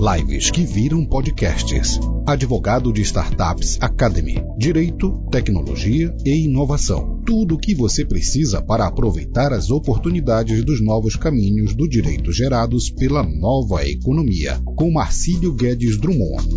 Lives 0.00 0.50
que 0.50 0.64
viram 0.64 1.04
podcasts. 1.04 2.00
Advogado 2.26 2.90
de 2.90 3.02
Startups 3.02 3.76
Academy. 3.82 4.42
Direito, 4.56 5.22
tecnologia 5.30 6.10
e 6.24 6.46
inovação. 6.46 7.20
Tudo 7.26 7.56
o 7.56 7.58
que 7.58 7.74
você 7.74 8.02
precisa 8.06 8.62
para 8.62 8.86
aproveitar 8.86 9.52
as 9.52 9.70
oportunidades 9.70 10.64
dos 10.64 10.82
novos 10.82 11.16
caminhos 11.16 11.74
do 11.74 11.86
direito 11.86 12.32
gerados 12.32 12.88
pela 12.88 13.22
nova 13.22 13.86
economia. 13.86 14.58
Com 14.74 14.90
Marcílio 14.90 15.52
Guedes 15.52 16.00
Drummond. 16.00 16.48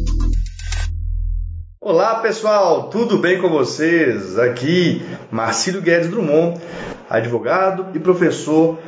Olá 1.82 2.22
pessoal, 2.22 2.90
tudo 2.90 3.18
bem 3.18 3.42
com 3.42 3.50
vocês? 3.50 4.40
Aqui 4.40 5.02
Marcílio 5.30 5.82
Guedes 5.82 6.10
Drummond, 6.10 6.62
advogado 7.10 7.88
e 7.94 8.00
professor 8.00 8.80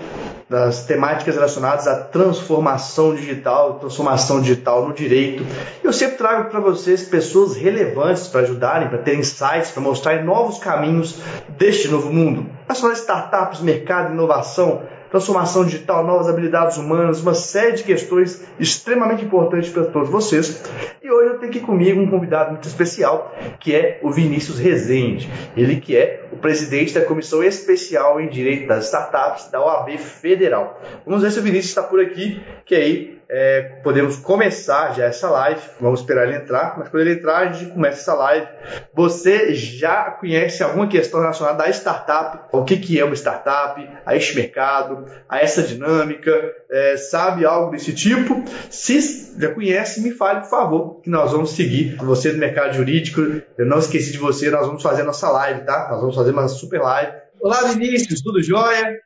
das 0.50 0.86
temáticas 0.86 1.36
relacionadas 1.36 1.88
à 1.88 1.96
transformação 1.96 3.16
digital, 3.16 3.80
transformação 3.80 4.40
digital 4.40 4.88
no 4.88 4.94
direito. 4.94 5.44
Eu 5.84 5.92
sempre 5.92 6.18
trago 6.18 6.50
para 6.52 6.60
vocês 6.60 7.04
pessoas 7.04 7.56
relevantes 7.56 8.28
para 8.28 8.42
ajudarem, 8.42 8.88
para 8.88 9.00
terem 9.00 9.22
insights, 9.22 9.72
para 9.72 9.82
mostrarem 9.82 10.24
novos 10.24 10.60
caminhos 10.60 11.20
deste 11.58 11.88
novo 11.88 12.14
mundo. 12.14 12.48
Relacionados 12.68 13.00
a 13.00 13.02
startups, 13.02 13.62
mercado, 13.62 14.14
inovação, 14.14 14.84
transformação 15.10 15.64
digital, 15.64 16.06
novas 16.06 16.28
habilidades 16.28 16.78
humanas, 16.78 17.22
uma 17.22 17.34
série 17.34 17.78
de 17.78 17.84
questões 17.84 18.44
extremamente 18.60 19.24
importantes 19.24 19.70
para 19.70 19.86
todos 19.86 20.10
vocês. 20.10 20.62
E 21.02 21.10
hoje 21.10 21.30
eu 21.30 21.40
tenho 21.40 21.52
aqui 21.52 21.62
comigo 21.62 22.02
um 22.02 22.10
convidado 22.10 22.52
muito 22.52 22.68
especial, 22.68 23.34
que 23.60 23.74
é 23.74 24.00
o 24.04 24.12
Vinícius 24.12 24.60
Rezende. 24.60 25.30
Ele 25.56 25.78
que 25.78 25.96
é 25.96 26.25
o 26.36 26.40
presidente 26.40 26.94
da 26.94 27.02
Comissão 27.02 27.44
Especial 27.44 28.20
em 28.20 28.28
Direito 28.28 28.68
das 28.68 28.86
Startups 28.86 29.50
da 29.50 29.62
OAB 29.62 29.98
Federal. 29.98 30.82
Vamos 31.06 31.24
ver 31.24 31.32
se 31.32 31.40
o 31.40 31.42
Vinícius 31.42 31.70
está 31.70 31.84
por 31.84 32.00
aqui, 32.00 32.42
que 32.66 32.76
aí 32.76 33.16
é, 33.28 33.62
podemos 33.84 34.18
começar 34.18 34.94
já 34.94 35.06
essa 35.06 35.30
live. 35.30 35.62
Vamos 35.80 36.02
esperar 36.02 36.28
ele 36.28 36.38
entrar, 36.38 36.76
mas 36.78 36.90
quando 36.90 37.02
ele 37.02 37.14
entrar, 37.14 37.38
a 37.38 37.52
gente 37.52 37.72
começa 37.72 38.02
essa 38.02 38.14
live. 38.14 38.48
Você 38.94 39.54
já 39.56 40.12
conhece 40.12 40.64
alguma 40.64 40.88
questão 40.88 41.20
relacionada 41.20 41.64
à 41.64 41.70
startup? 41.70 42.40
O 42.52 42.64
que, 42.64 42.78
que 42.78 43.00
é 43.00 43.06
uma 43.06 43.16
startup? 43.16 43.88
A 44.06 44.16
este 44.16 44.36
mercado? 44.36 45.06
A 45.28 45.40
essa 45.40 45.64
dinâmica? 45.64 46.32
É, 46.70 46.98
sabe 46.98 47.46
algo 47.46 47.72
desse 47.72 47.94
tipo? 47.94 48.44
Se 48.70 49.26
já 49.40 49.54
conhece, 49.54 50.02
me 50.02 50.12
fale, 50.12 50.42
por 50.42 50.50
favor, 50.50 51.02
que 51.02 51.10
nós 51.10 51.32
vamos 51.32 51.52
seguir. 51.52 51.96
Você 51.98 52.32
do 52.32 52.38
mercado 52.38 52.74
jurídico, 52.74 53.22
eu 53.58 53.66
não 53.66 53.80
esqueci 53.80 54.12
de 54.12 54.18
você, 54.18 54.50
nós 54.50 54.66
vamos 54.66 54.82
fazer 54.82 55.02
a 55.02 55.06
nossa 55.06 55.30
live, 55.30 55.62
tá? 55.62 55.88
Nós 55.90 56.00
vamos 56.00 56.16
fazer 56.16 56.25
uma 56.32 56.48
super 56.48 56.82
live. 56.82 57.14
Olá, 57.42 57.64
Vinícius, 57.64 58.22
tudo 58.22 58.42
jóia? 58.42 58.98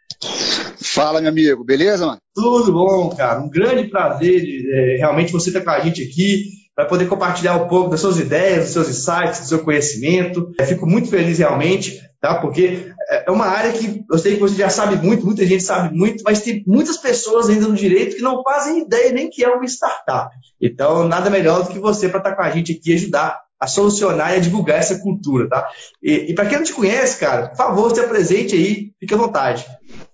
Fala, 0.81 1.21
meu 1.21 1.29
amigo, 1.29 1.63
beleza, 1.63 2.05
mano? 2.05 2.19
Tudo 2.33 2.71
bom, 2.71 3.09
cara. 3.15 3.39
Um 3.39 3.49
grande 3.49 3.89
prazer 3.89 4.41
de, 4.41 4.71
é, 4.73 4.97
realmente 4.97 5.31
você 5.31 5.49
estar 5.49 5.61
com 5.61 5.69
a 5.69 5.79
gente 5.79 6.01
aqui 6.03 6.45
para 6.75 6.85
poder 6.85 7.07
compartilhar 7.07 7.57
um 7.57 7.67
pouco 7.67 7.89
das 7.89 7.99
suas 7.99 8.17
ideias, 8.17 8.65
dos 8.65 8.73
seus 8.73 8.89
insights, 8.89 9.41
do 9.41 9.47
seu 9.47 9.59
conhecimento. 9.59 10.51
Eu 10.57 10.65
fico 10.65 10.87
muito 10.87 11.09
feliz 11.09 11.37
realmente, 11.37 11.99
tá? 12.21 12.35
Porque 12.35 12.93
é 13.09 13.29
uma 13.29 13.47
área 13.47 13.73
que 13.73 14.03
eu 14.09 14.17
sei 14.17 14.35
que 14.35 14.39
você 14.39 14.55
já 14.55 14.69
sabe 14.69 14.95
muito, 14.95 15.25
muita 15.25 15.45
gente 15.45 15.63
sabe 15.63 15.93
muito, 15.93 16.23
mas 16.23 16.41
tem 16.41 16.63
muitas 16.65 16.95
pessoas 16.95 17.49
ainda 17.49 17.67
no 17.67 17.75
direito 17.75 18.15
que 18.15 18.21
não 18.21 18.43
fazem 18.43 18.83
ideia 18.83 19.11
nem 19.11 19.29
que 19.29 19.43
é 19.43 19.49
uma 19.49 19.65
startup. 19.65 20.33
Então, 20.61 21.07
nada 21.07 21.29
melhor 21.29 21.63
do 21.63 21.69
que 21.69 21.79
você 21.79 22.07
para 22.07 22.19
estar 22.19 22.35
com 22.35 22.43
a 22.43 22.49
gente 22.49 22.71
aqui 22.71 22.91
e 22.91 22.93
ajudar 22.93 23.39
a 23.59 23.67
solucionar 23.67 24.33
e 24.33 24.37
a 24.37 24.39
divulgar 24.39 24.79
essa 24.79 24.99
cultura, 24.99 25.49
tá? 25.49 25.67
E, 26.01 26.31
e 26.31 26.33
para 26.33 26.45
quem 26.45 26.57
não 26.57 26.65
te 26.65 26.73
conhece, 26.73 27.19
cara, 27.19 27.49
por 27.49 27.57
favor, 27.57 27.93
se 27.93 27.99
apresente 27.99 28.55
aí, 28.55 28.93
fique 28.99 29.13
à 29.13 29.17
vontade. 29.17 29.65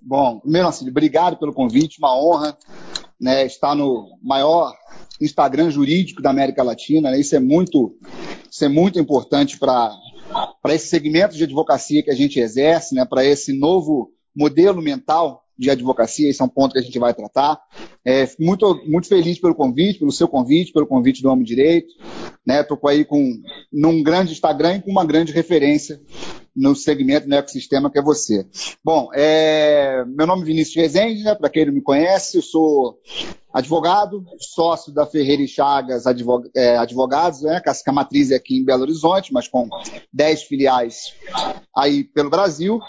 Bom, 0.02 0.40
primeiro, 0.40 0.68
assim, 0.68 0.90
obrigado 0.90 1.38
pelo 1.38 1.54
convite, 1.54 2.00
uma 2.00 2.18
honra 2.18 2.58
né, 3.20 3.46
estar 3.46 3.76
no 3.76 4.18
maior 4.22 4.74
Instagram 5.22 5.70
jurídico 5.70 6.22
da 6.22 6.30
América 6.30 6.64
Latina. 6.64 7.12
Né? 7.12 7.20
Isso 7.20 7.36
é 7.36 7.40
muito, 7.40 7.96
isso 8.50 8.66
é 8.66 8.68
muito 8.68 9.00
importante 9.00 9.58
para 9.58 9.92
esse 10.70 10.88
segmento 10.88 11.36
de 11.36 11.44
advocacia 11.44 12.04
que 12.04 12.12
a 12.12 12.16
gente 12.16 12.40
exerce, 12.40 12.96
né? 12.96 13.06
para 13.06 13.24
esse 13.24 13.54
novo 13.58 14.12
modelo 14.36 14.82
mental 14.82 15.44
de 15.58 15.70
advocacia, 15.70 16.30
esse 16.30 16.42
é 16.42 16.46
um 16.46 16.50
ponto 16.50 16.74
que 16.74 16.80
a 16.80 16.82
gente 16.82 17.00
vai 17.00 17.14
tratar. 17.14 17.58
É, 18.04 18.28
muito, 18.38 18.84
muito 18.86 19.08
feliz 19.08 19.40
pelo 19.40 19.56
convite, 19.56 20.00
pelo 20.00 20.12
seu 20.12 20.28
convite, 20.28 20.74
pelo 20.74 20.86
convite 20.86 21.22
do 21.22 21.30
Homem 21.30 21.46
Direito. 21.46 21.94
Né? 22.46 22.62
Estou 22.62 22.80
aí 22.88 23.04
com 23.04 23.42
num 23.72 24.04
grande 24.04 24.32
Instagram 24.32 24.76
e 24.76 24.82
com 24.82 24.92
uma 24.92 25.06
grande 25.06 25.32
referência 25.32 26.00
no 26.56 26.76
segmento, 26.76 27.28
no 27.28 27.36
ecossistema 27.36 27.92
que 27.92 28.00
é 28.00 28.02
você. 28.02 28.46
Bom, 28.84 29.10
é, 29.14 30.06
meu 30.06 30.26
nome 30.26 30.44
é 30.44 30.46
Vinícius 30.46 30.76
Rezende, 30.76 31.24
né? 31.24 31.36
para 31.36 31.50
quem 31.50 31.66
não 31.66 31.74
me 31.74 31.82
conhece, 31.82 32.38
eu 32.38 32.42
sou 32.42 33.00
advogado, 33.56 34.22
sócio 34.38 34.94
da 34.94 35.06
Ferreira 35.06 35.42
e 35.42 35.48
Chagas 35.48 36.06
Advog 36.06 36.50
é, 36.54 36.76
Advogados, 36.76 37.42
né, 37.42 37.62
que 37.62 37.90
a 37.90 37.94
matriz 37.94 38.30
é 38.30 38.36
aqui 38.36 38.58
em 38.58 38.66
Belo 38.66 38.82
Horizonte, 38.82 39.32
mas 39.32 39.48
com 39.48 39.70
10 40.12 40.44
filiais 40.44 41.14
aí 41.74 42.04
pelo 42.04 42.30
Brasil. 42.30 42.82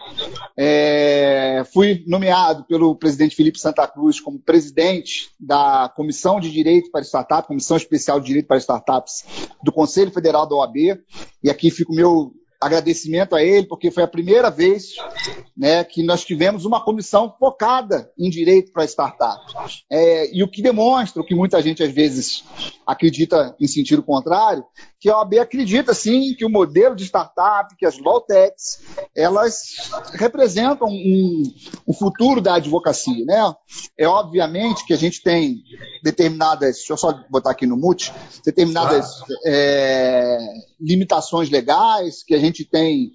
É, 0.56 1.62
fui 1.72 2.02
nomeado 2.08 2.64
pelo 2.64 2.96
presidente 2.96 3.36
Felipe 3.36 3.60
Santa 3.60 3.86
Cruz 3.86 4.18
como 4.18 4.40
presidente 4.40 5.30
da 5.38 5.88
Comissão 5.94 6.40
de 6.40 6.50
Direito 6.50 6.90
para 6.90 7.02
Startups, 7.02 7.46
Comissão 7.46 7.76
Especial 7.76 8.18
de 8.18 8.26
Direito 8.26 8.48
para 8.48 8.58
Startups 8.58 9.24
do 9.62 9.72
Conselho 9.72 10.10
Federal 10.10 10.48
da 10.48 10.56
OAB, 10.56 10.76
e 11.42 11.50
aqui 11.50 11.70
fica 11.70 11.92
o 11.92 11.94
meu 11.94 12.32
agradecimento 12.66 13.34
a 13.34 13.42
ele, 13.42 13.66
porque 13.66 13.90
foi 13.90 14.02
a 14.02 14.08
primeira 14.08 14.50
vez 14.50 14.94
né, 15.56 15.82
que 15.84 16.02
nós 16.02 16.24
tivemos 16.24 16.64
uma 16.64 16.84
comissão 16.84 17.34
focada 17.38 18.10
em 18.18 18.28
direito 18.28 18.72
para 18.72 18.84
startups. 18.84 19.84
É, 19.90 20.34
e 20.34 20.42
o 20.42 20.48
que 20.48 20.62
demonstra, 20.62 21.22
o 21.22 21.24
que 21.24 21.34
muita 21.34 21.62
gente 21.62 21.82
às 21.82 21.92
vezes 21.92 22.44
acredita 22.86 23.54
em 23.60 23.66
sentido 23.66 24.02
contrário, 24.02 24.64
que 25.00 25.10
a 25.10 25.18
OAB 25.18 25.38
acredita 25.38 25.92
sim 25.92 26.34
que 26.34 26.44
o 26.44 26.50
modelo 26.50 26.96
de 26.96 27.04
startup, 27.04 27.74
que 27.76 27.86
as 27.86 27.98
low 27.98 28.20
techs, 28.20 28.80
elas 29.14 29.90
representam 30.14 30.88
um, 30.88 31.42
um 31.86 31.92
futuro 31.92 32.40
da 32.40 32.56
advocacia. 32.56 33.24
Né? 33.24 33.54
É 33.98 34.06
obviamente 34.06 34.84
que 34.86 34.92
a 34.92 34.96
gente 34.96 35.22
tem 35.22 35.62
determinadas, 36.02 36.76
deixa 36.76 36.92
eu 36.92 36.96
só 36.96 37.12
botar 37.30 37.50
aqui 37.50 37.66
no 37.66 37.76
mute, 37.76 38.12
determinadas 38.44 39.10
é, 39.44 40.38
limitações 40.80 41.50
legais, 41.50 42.22
que 42.22 42.34
a 42.34 42.38
gente 42.38 42.55
tem 42.64 43.12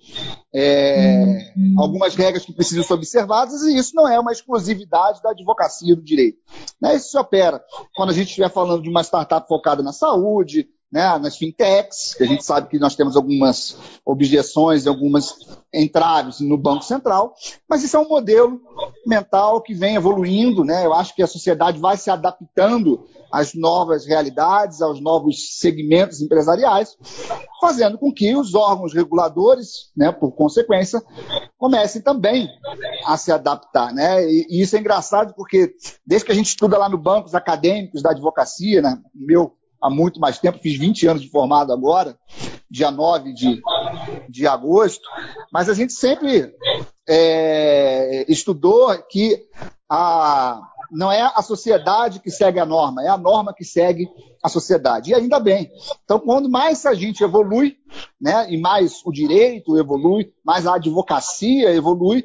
é, 0.54 1.54
algumas 1.78 2.16
regras 2.16 2.46
que 2.46 2.54
precisam 2.54 2.84
ser 2.84 2.94
observadas, 2.94 3.62
e 3.64 3.76
isso 3.78 3.96
não 3.96 4.08
é 4.08 4.20
uma 4.20 4.32
exclusividade 4.32 5.22
da 5.22 5.32
advocacia 5.32 5.96
do 5.96 6.04
direito. 6.04 6.40
Né? 6.82 6.96
Isso 6.96 7.12
se 7.12 7.18
opera 7.18 7.64
quando 7.96 8.10
a 8.10 8.14
gente 8.14 8.28
estiver 8.28 8.50
falando 8.50 8.84
de 8.84 8.90
uma 8.90 9.04
startup 9.04 9.48
focada 9.48 9.82
na 9.82 9.94
saúde, 9.94 10.68
né, 10.92 11.18
nas 11.20 11.38
fintechs, 11.38 12.14
que 12.14 12.24
a 12.24 12.28
gente 12.28 12.44
sabe 12.44 12.68
que 12.68 12.78
nós 12.78 12.96
temos 12.96 13.16
algumas 13.16 13.78
objeções 14.06 14.86
algumas 14.86 15.36
entraves 15.74 16.42
no 16.42 16.58
Banco 16.58 16.84
Central, 16.84 17.34
mas 17.70 17.84
isso 17.84 17.96
é 17.96 18.00
um 18.00 18.10
modelo 18.10 18.60
mental 19.08 19.62
que 19.62 19.74
vem 19.74 19.96
evoluindo, 19.96 20.66
né? 20.66 20.86
Eu 20.86 20.94
acho 20.94 21.16
que 21.16 21.24
a 21.24 21.28
sociedade 21.28 21.80
vai 21.80 21.96
se 21.96 22.10
adaptando 22.10 23.08
às 23.32 23.54
novas 23.54 24.06
realidades, 24.06 24.82
aos 24.82 25.00
novos 25.00 25.58
segmentos 25.58 26.22
empresariais, 26.22 26.98
fazendo 27.62 27.98
com 27.98 28.12
que 28.12 28.36
os 28.36 28.54
órgãos 28.54 28.94
reguladores, 28.94 29.92
né, 29.96 30.12
por 30.12 30.34
consequência, 30.34 31.02
comecem 31.58 32.02
também 32.02 32.50
a 33.06 33.16
se 33.16 33.32
adaptar, 33.32 33.94
né? 33.94 34.26
E, 34.26 34.46
e 34.50 34.62
isso 34.62 34.76
é 34.76 34.80
engraçado 34.80 35.34
porque 35.36 35.74
desde 36.06 36.26
que 36.26 36.32
a 36.34 36.36
gente 36.36 36.48
estuda 36.48 36.78
lá 36.78 36.90
no 36.90 36.98
bancos 36.98 37.34
acadêmicos 37.34 38.02
da 38.02 38.12
advocacia, 38.12 38.82
né, 38.82 39.00
meu 39.16 39.54
há 39.82 39.90
muito 39.90 40.20
mais 40.20 40.38
tempo, 40.38 40.60
fiz 40.60 40.78
20 40.78 41.08
anos 41.08 41.22
de 41.22 41.30
formado 41.30 41.74
agora, 41.74 42.18
dia 42.70 42.92
9 42.92 43.34
de, 43.34 43.62
de 44.30 44.48
agosto, 44.48 45.04
mas 45.52 45.68
a 45.68 45.74
gente 45.74 45.94
sempre 45.94 46.54
é, 47.08 48.26
estudou 48.32 48.96
que 49.10 49.44
a, 49.90 50.62
não 50.92 51.12
é 51.12 51.22
a 51.22 51.42
sociedade 51.42 52.20
que 52.20 52.30
segue 52.30 52.60
a 52.60 52.66
norma, 52.66 53.04
é 53.04 53.08
a 53.08 53.18
norma 53.18 53.54
que 53.54 53.64
segue 53.64 54.08
a 54.44 54.50
sociedade. 54.50 55.12
E 55.12 55.14
ainda 55.14 55.40
bem. 55.40 55.72
Então, 56.04 56.20
quando 56.20 56.50
mais 56.50 56.86
a 56.86 56.94
gente 56.94 57.24
evolui, 57.24 57.78
né, 58.20 58.48
e 58.50 58.60
mais 58.60 59.02
o 59.06 59.12
direito 59.12 59.78
evolui, 59.78 60.34
mais 60.44 60.68
a 60.68 60.76
advocacia 60.76 61.74
evolui, 61.74 62.24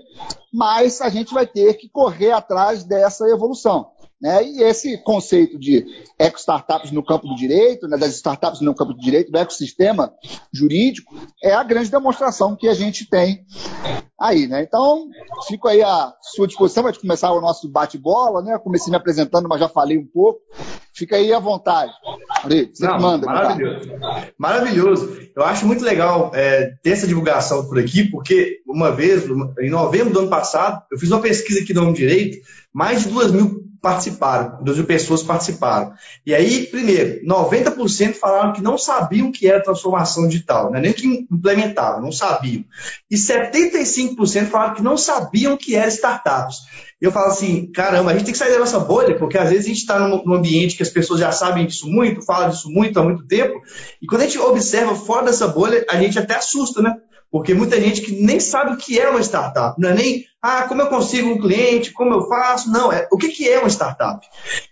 mais 0.52 1.00
a 1.00 1.08
gente 1.08 1.32
vai 1.32 1.46
ter 1.46 1.74
que 1.74 1.88
correr 1.88 2.32
atrás 2.32 2.84
dessa 2.84 3.28
evolução. 3.28 3.90
Né? 4.20 4.44
E 4.44 4.62
esse 4.62 4.96
conceito 5.02 5.58
de 5.58 5.84
eco-startups 6.18 6.90
no 6.90 7.04
campo 7.04 7.26
do 7.26 7.34
direito, 7.34 7.86
né, 7.86 7.98
das 7.98 8.14
startups 8.14 8.62
no 8.62 8.74
campo 8.74 8.94
do 8.94 8.98
direito, 9.00 9.30
do 9.30 9.38
ecossistema 9.38 10.12
jurídico, 10.52 11.14
é 11.42 11.52
a 11.52 11.62
grande 11.62 11.90
demonstração 11.90 12.56
que 12.56 12.66
a 12.66 12.74
gente 12.74 13.08
tem 13.08 13.44
aí. 14.18 14.46
Né? 14.46 14.62
Então, 14.62 15.06
fico 15.46 15.68
aí 15.68 15.82
à 15.82 16.14
sua 16.34 16.46
disposição 16.46 16.82
para 16.82 16.98
começar 16.98 17.30
o 17.32 17.42
nosso 17.42 17.68
bate-bola. 17.68 18.42
Né? 18.42 18.58
Comecei 18.58 18.90
me 18.90 18.96
apresentando, 18.96 19.48
mas 19.48 19.60
já 19.60 19.68
falei 19.68 19.98
um 19.98 20.06
pouco. 20.06 20.40
Fica 20.94 21.16
aí 21.16 21.30
à 21.30 21.38
vontade. 21.38 21.92
Ari, 22.42 22.70
você 22.72 22.86
Não, 22.86 22.98
manda. 22.98 23.26
Maravilhoso. 23.26 23.88
Maravilhoso. 24.38 25.18
Eu 25.36 25.44
acho 25.44 25.66
muito 25.66 25.84
legal 25.84 26.30
é, 26.34 26.74
ter 26.82 26.92
essa 26.92 27.06
divulgação 27.06 27.68
por 27.68 27.78
aqui, 27.78 28.04
porque 28.04 28.60
uma 28.66 28.90
vez, 28.90 29.24
em 29.60 29.68
novembro 29.68 30.14
do 30.14 30.20
ano 30.20 30.30
passado, 30.30 30.82
eu 30.90 30.98
fiz 30.98 31.10
uma 31.10 31.20
pesquisa 31.20 31.60
aqui 31.60 31.74
no 31.74 31.82
Home 31.82 31.92
Direito, 31.92 32.38
mais 32.72 33.02
de 33.02 33.10
duas 33.10 33.30
mil 33.30 33.65
participaram, 33.80 34.62
12 34.62 34.78
mil 34.78 34.86
pessoas 34.86 35.22
participaram. 35.22 35.92
E 36.24 36.34
aí, 36.34 36.66
primeiro, 36.66 37.24
90% 37.24 38.14
falaram 38.14 38.52
que 38.52 38.62
não 38.62 38.76
sabiam 38.76 39.28
o 39.28 39.32
que 39.32 39.46
era 39.46 39.62
transformação 39.62 40.26
digital, 40.28 40.70
né? 40.70 40.80
nem 40.80 40.92
que 40.92 41.26
implementavam, 41.30 42.02
não 42.02 42.12
sabiam. 42.12 42.64
E 43.10 43.16
75% 43.16 44.46
falaram 44.46 44.74
que 44.74 44.82
não 44.82 44.96
sabiam 44.96 45.54
o 45.54 45.58
que 45.58 45.74
era 45.74 45.88
startups. 45.88 46.58
Eu 46.98 47.12
falo 47.12 47.26
assim, 47.26 47.70
caramba, 47.72 48.10
a 48.10 48.14
gente 48.14 48.24
tem 48.24 48.32
que 48.32 48.38
sair 48.38 48.52
da 48.52 48.58
nossa 48.58 48.80
bolha, 48.80 49.18
porque 49.18 49.36
às 49.36 49.50
vezes 49.50 49.66
a 49.66 49.68
gente 49.68 49.80
está 49.80 49.98
num, 49.98 50.34
ambiente 50.34 50.76
que 50.76 50.82
as 50.82 50.88
pessoas 50.88 51.20
já 51.20 51.30
sabem 51.30 51.66
disso 51.66 51.86
muito, 51.86 52.22
falam 52.22 52.48
disso 52.48 52.70
muito 52.70 52.98
há 52.98 53.02
muito 53.02 53.26
tempo, 53.26 53.60
e 54.00 54.06
quando 54.06 54.22
a 54.22 54.24
gente 54.24 54.38
observa 54.38 54.94
fora 54.94 55.26
dessa 55.26 55.46
bolha, 55.46 55.84
a 55.90 56.00
gente 56.00 56.18
até 56.18 56.36
assusta, 56.36 56.80
né? 56.80 56.96
Porque 57.36 57.52
muita 57.52 57.78
gente 57.78 58.00
que 58.00 58.12
nem 58.12 58.40
sabe 58.40 58.72
o 58.72 58.76
que 58.78 58.98
é 58.98 59.10
uma 59.10 59.20
startup, 59.20 59.78
não 59.78 59.90
é 59.90 59.94
nem, 59.94 60.24
ah, 60.40 60.62
como 60.62 60.80
eu 60.80 60.86
consigo 60.86 61.28
um 61.28 61.38
cliente, 61.38 61.92
como 61.92 62.14
eu 62.14 62.26
faço, 62.26 62.72
não, 62.72 62.90
é 62.90 63.06
o 63.12 63.18
que, 63.18 63.28
que 63.28 63.46
é 63.46 63.58
uma 63.58 63.68
startup. 63.68 64.26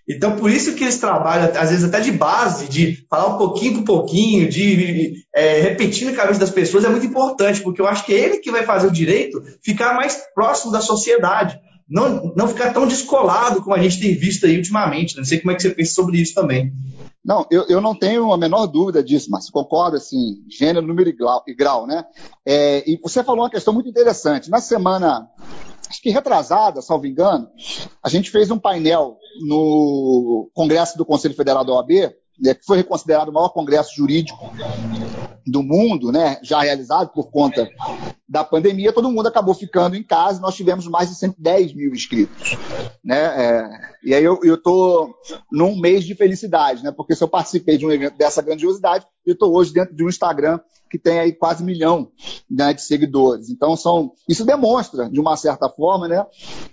Então, 0.08 0.36
por 0.36 0.50
isso 0.50 0.74
que 0.74 0.82
eles 0.82 0.96
trabalham, 0.96 1.52
às 1.60 1.68
vezes 1.68 1.84
até 1.84 2.00
de 2.00 2.10
base, 2.10 2.66
de 2.66 3.04
falar 3.10 3.34
um 3.34 3.38
pouquinho 3.38 3.74
por 3.74 3.84
pouquinho, 3.84 4.48
de 4.48 5.12
é, 5.34 5.60
repetir 5.60 6.06
na 6.06 6.16
cabeça 6.16 6.40
das 6.40 6.48
pessoas, 6.48 6.86
é 6.86 6.88
muito 6.88 7.04
importante, 7.04 7.60
porque 7.60 7.82
eu 7.82 7.86
acho 7.86 8.02
que 8.06 8.14
é 8.14 8.18
ele 8.18 8.38
que 8.38 8.50
vai 8.50 8.64
fazer 8.64 8.86
o 8.86 8.92
direito 8.92 9.42
ficar 9.62 9.94
mais 9.94 10.18
próximo 10.34 10.72
da 10.72 10.80
sociedade 10.80 11.60
não, 11.86 12.32
não 12.34 12.48
ficar 12.48 12.72
tão 12.72 12.88
descolado 12.88 13.60
como 13.60 13.76
a 13.76 13.82
gente 13.82 14.00
tem 14.00 14.14
visto 14.14 14.46
aí 14.46 14.56
ultimamente. 14.56 15.14
Né? 15.14 15.18
Não 15.18 15.24
sei 15.26 15.38
como 15.38 15.52
é 15.52 15.54
que 15.54 15.60
você 15.60 15.68
pensa 15.68 15.92
sobre 15.92 16.18
isso 16.18 16.34
também. 16.34 16.72
Não, 17.24 17.46
eu, 17.50 17.64
eu 17.68 17.80
não 17.80 17.94
tenho 17.98 18.32
a 18.32 18.36
menor 18.36 18.66
dúvida 18.66 19.02
disso, 19.02 19.30
mas 19.30 19.48
concordo, 19.48 19.96
assim, 19.96 20.44
gênero, 20.48 20.86
número 20.86 21.08
e 21.08 21.12
grau, 21.12 21.42
e 21.46 21.54
grau 21.54 21.86
né? 21.86 22.04
É, 22.44 22.88
e 22.88 23.00
você 23.02 23.24
falou 23.24 23.44
uma 23.44 23.50
questão 23.50 23.72
muito 23.72 23.88
interessante. 23.88 24.50
Na 24.50 24.60
semana, 24.60 25.30
acho 25.88 26.02
que 26.02 26.10
retrasada, 26.10 26.82
salvo 26.82 27.06
engano, 27.06 27.48
a 28.02 28.10
gente 28.10 28.30
fez 28.30 28.50
um 28.50 28.58
painel 28.58 29.16
no 29.40 30.50
Congresso 30.52 30.98
do 30.98 31.06
Conselho 31.06 31.34
Federal 31.34 31.64
da 31.64 31.72
OAB, 31.72 32.14
que 32.42 32.66
foi 32.66 32.78
reconsiderado 32.78 33.30
o 33.30 33.34
maior 33.34 33.50
congresso 33.50 33.94
jurídico 33.94 34.50
do 35.46 35.62
mundo, 35.62 36.10
né, 36.10 36.38
já 36.42 36.60
realizado 36.62 37.10
por 37.12 37.30
conta 37.30 37.68
da 38.28 38.42
pandemia, 38.42 38.92
todo 38.92 39.10
mundo 39.10 39.28
acabou 39.28 39.54
ficando 39.54 39.94
em 39.94 40.02
casa, 40.02 40.40
nós 40.40 40.54
tivemos 40.54 40.86
mais 40.88 41.10
de 41.10 41.14
110 41.16 41.74
mil 41.74 41.92
inscritos. 41.92 42.56
Né? 43.04 43.16
É, 43.16 43.70
e 44.02 44.14
aí 44.14 44.24
eu 44.24 44.54
estou 44.54 45.14
num 45.52 45.78
mês 45.78 46.04
de 46.04 46.14
felicidade, 46.14 46.82
né? 46.82 46.90
porque 46.90 47.14
se 47.14 47.22
eu 47.22 47.28
participei 47.28 47.76
de 47.76 47.86
um 47.86 47.92
evento 47.92 48.16
dessa 48.16 48.42
grandiosidade, 48.42 49.06
eu 49.24 49.34
estou 49.34 49.54
hoje 49.54 49.72
dentro 49.72 49.94
de 49.94 50.02
um 50.02 50.08
Instagram 50.08 50.58
que 50.90 50.98
tem 50.98 51.18
aí 51.18 51.32
quase 51.32 51.62
um 51.62 51.66
milhão 51.66 52.10
né, 52.48 52.72
de 52.72 52.82
seguidores. 52.82 53.50
Então, 53.50 53.76
são, 53.76 54.12
isso 54.28 54.44
demonstra, 54.44 55.10
de 55.10 55.20
uma 55.20 55.36
certa 55.36 55.68
forma, 55.68 56.06
né, 56.06 56.24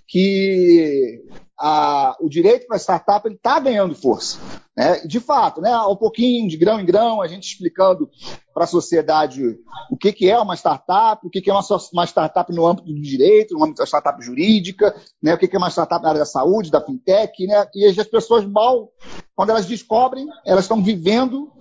que 0.07 1.23
a, 1.61 2.17
o 2.19 2.27
direito 2.27 2.65
para 2.65 2.75
a 2.75 2.79
startup 2.79 3.29
está 3.29 3.59
ganhando 3.59 3.93
força. 3.93 4.39
Né? 4.75 5.01
De 5.05 5.19
fato, 5.19 5.61
né, 5.61 5.77
um 5.81 5.95
pouquinho, 5.95 6.49
de 6.49 6.57
grão 6.57 6.79
em 6.79 6.85
grão, 6.85 7.21
a 7.21 7.27
gente 7.27 7.47
explicando 7.47 8.09
para 8.51 8.63
a 8.63 8.67
sociedade 8.67 9.59
o 9.91 9.95
que, 9.95 10.11
que 10.11 10.29
é 10.29 10.39
uma 10.39 10.55
startup, 10.55 11.25
o 11.25 11.29
que, 11.29 11.39
que 11.39 11.51
é 11.51 11.53
uma, 11.53 11.61
uma, 11.93 12.05
startup 12.05 12.51
no 12.51 12.65
âmbito 12.65 12.87
do 12.87 12.99
direito, 12.99 13.53
no 13.53 13.63
âmbito 13.63 13.77
da 13.77 13.85
startup 13.85 14.19
jurídica, 14.23 14.95
né, 15.21 15.35
o 15.35 15.37
que, 15.37 15.47
que 15.47 15.55
é 15.55 15.59
uma 15.59 15.69
startup 15.69 16.01
na 16.01 16.09
área 16.09 16.19
da 16.19 16.25
saúde, 16.25 16.71
da 16.71 16.83
fintech, 16.83 17.45
né, 17.45 17.67
e 17.75 17.85
as 17.85 18.07
pessoas 18.07 18.43
mal, 18.43 18.91
quando 19.35 19.51
elas 19.51 19.65
descobrem, 19.65 20.27
elas 20.45 20.65
estão 20.65 20.83
vivendo 20.83 21.51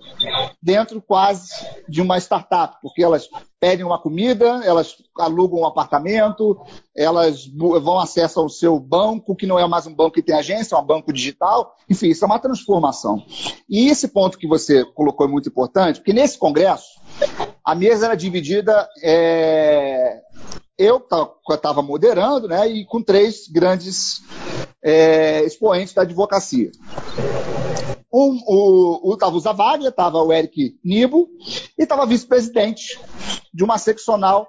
dentro 0.61 1.01
quase 1.01 1.49
de 1.87 2.01
uma 2.01 2.17
startup, 2.17 2.77
porque 2.81 3.03
elas 3.03 3.29
pedem 3.59 3.85
uma 3.85 3.99
comida, 3.99 4.61
elas 4.63 4.95
alugam 5.17 5.61
um 5.61 5.65
apartamento, 5.65 6.59
elas 6.95 7.45
vão 7.47 7.99
acesso 7.99 8.39
ao 8.39 8.49
seu 8.49 8.79
banco, 8.79 9.35
que 9.35 9.47
não 9.47 9.57
é 9.57 9.67
mais 9.67 9.87
um 9.87 9.93
banco 9.93 10.15
que 10.15 10.23
tem 10.23 10.35
agência, 10.35 10.75
é 10.75 10.77
um 10.77 10.85
banco 10.85 11.13
digital. 11.13 11.75
Enfim, 11.89 12.09
isso 12.09 12.23
é 12.25 12.27
uma 12.27 12.39
transformação. 12.39 13.23
E 13.69 13.87
esse 13.87 14.07
ponto 14.09 14.37
que 14.37 14.47
você 14.47 14.83
colocou 14.83 15.25
é 15.25 15.29
muito 15.29 15.49
importante, 15.49 15.99
porque 15.99 16.13
nesse 16.13 16.37
congresso, 16.37 16.99
a 17.63 17.73
mesa 17.73 18.07
era 18.07 18.15
dividida. 18.15 18.87
É... 19.03 20.21
Eu 20.77 21.05
estava 21.47 21.83
moderando, 21.83 22.47
né, 22.47 22.67
e 22.67 22.85
com 22.85 23.03
três 23.03 23.47
grandes 23.47 24.21
é, 24.83 25.43
expoentes 25.43 25.93
da 25.93 26.01
advocacia. 26.01 26.71
Um, 28.13 28.39
o, 28.45 29.13
o, 29.13 29.17
o 29.17 29.39
Zavaglia, 29.39 29.89
estava 29.89 30.21
o 30.21 30.33
Eric 30.33 30.77
Nibo, 30.83 31.29
e 31.77 31.83
estava 31.83 32.05
vice-presidente 32.05 32.99
de 33.53 33.63
uma 33.63 33.77
seccional 33.77 34.47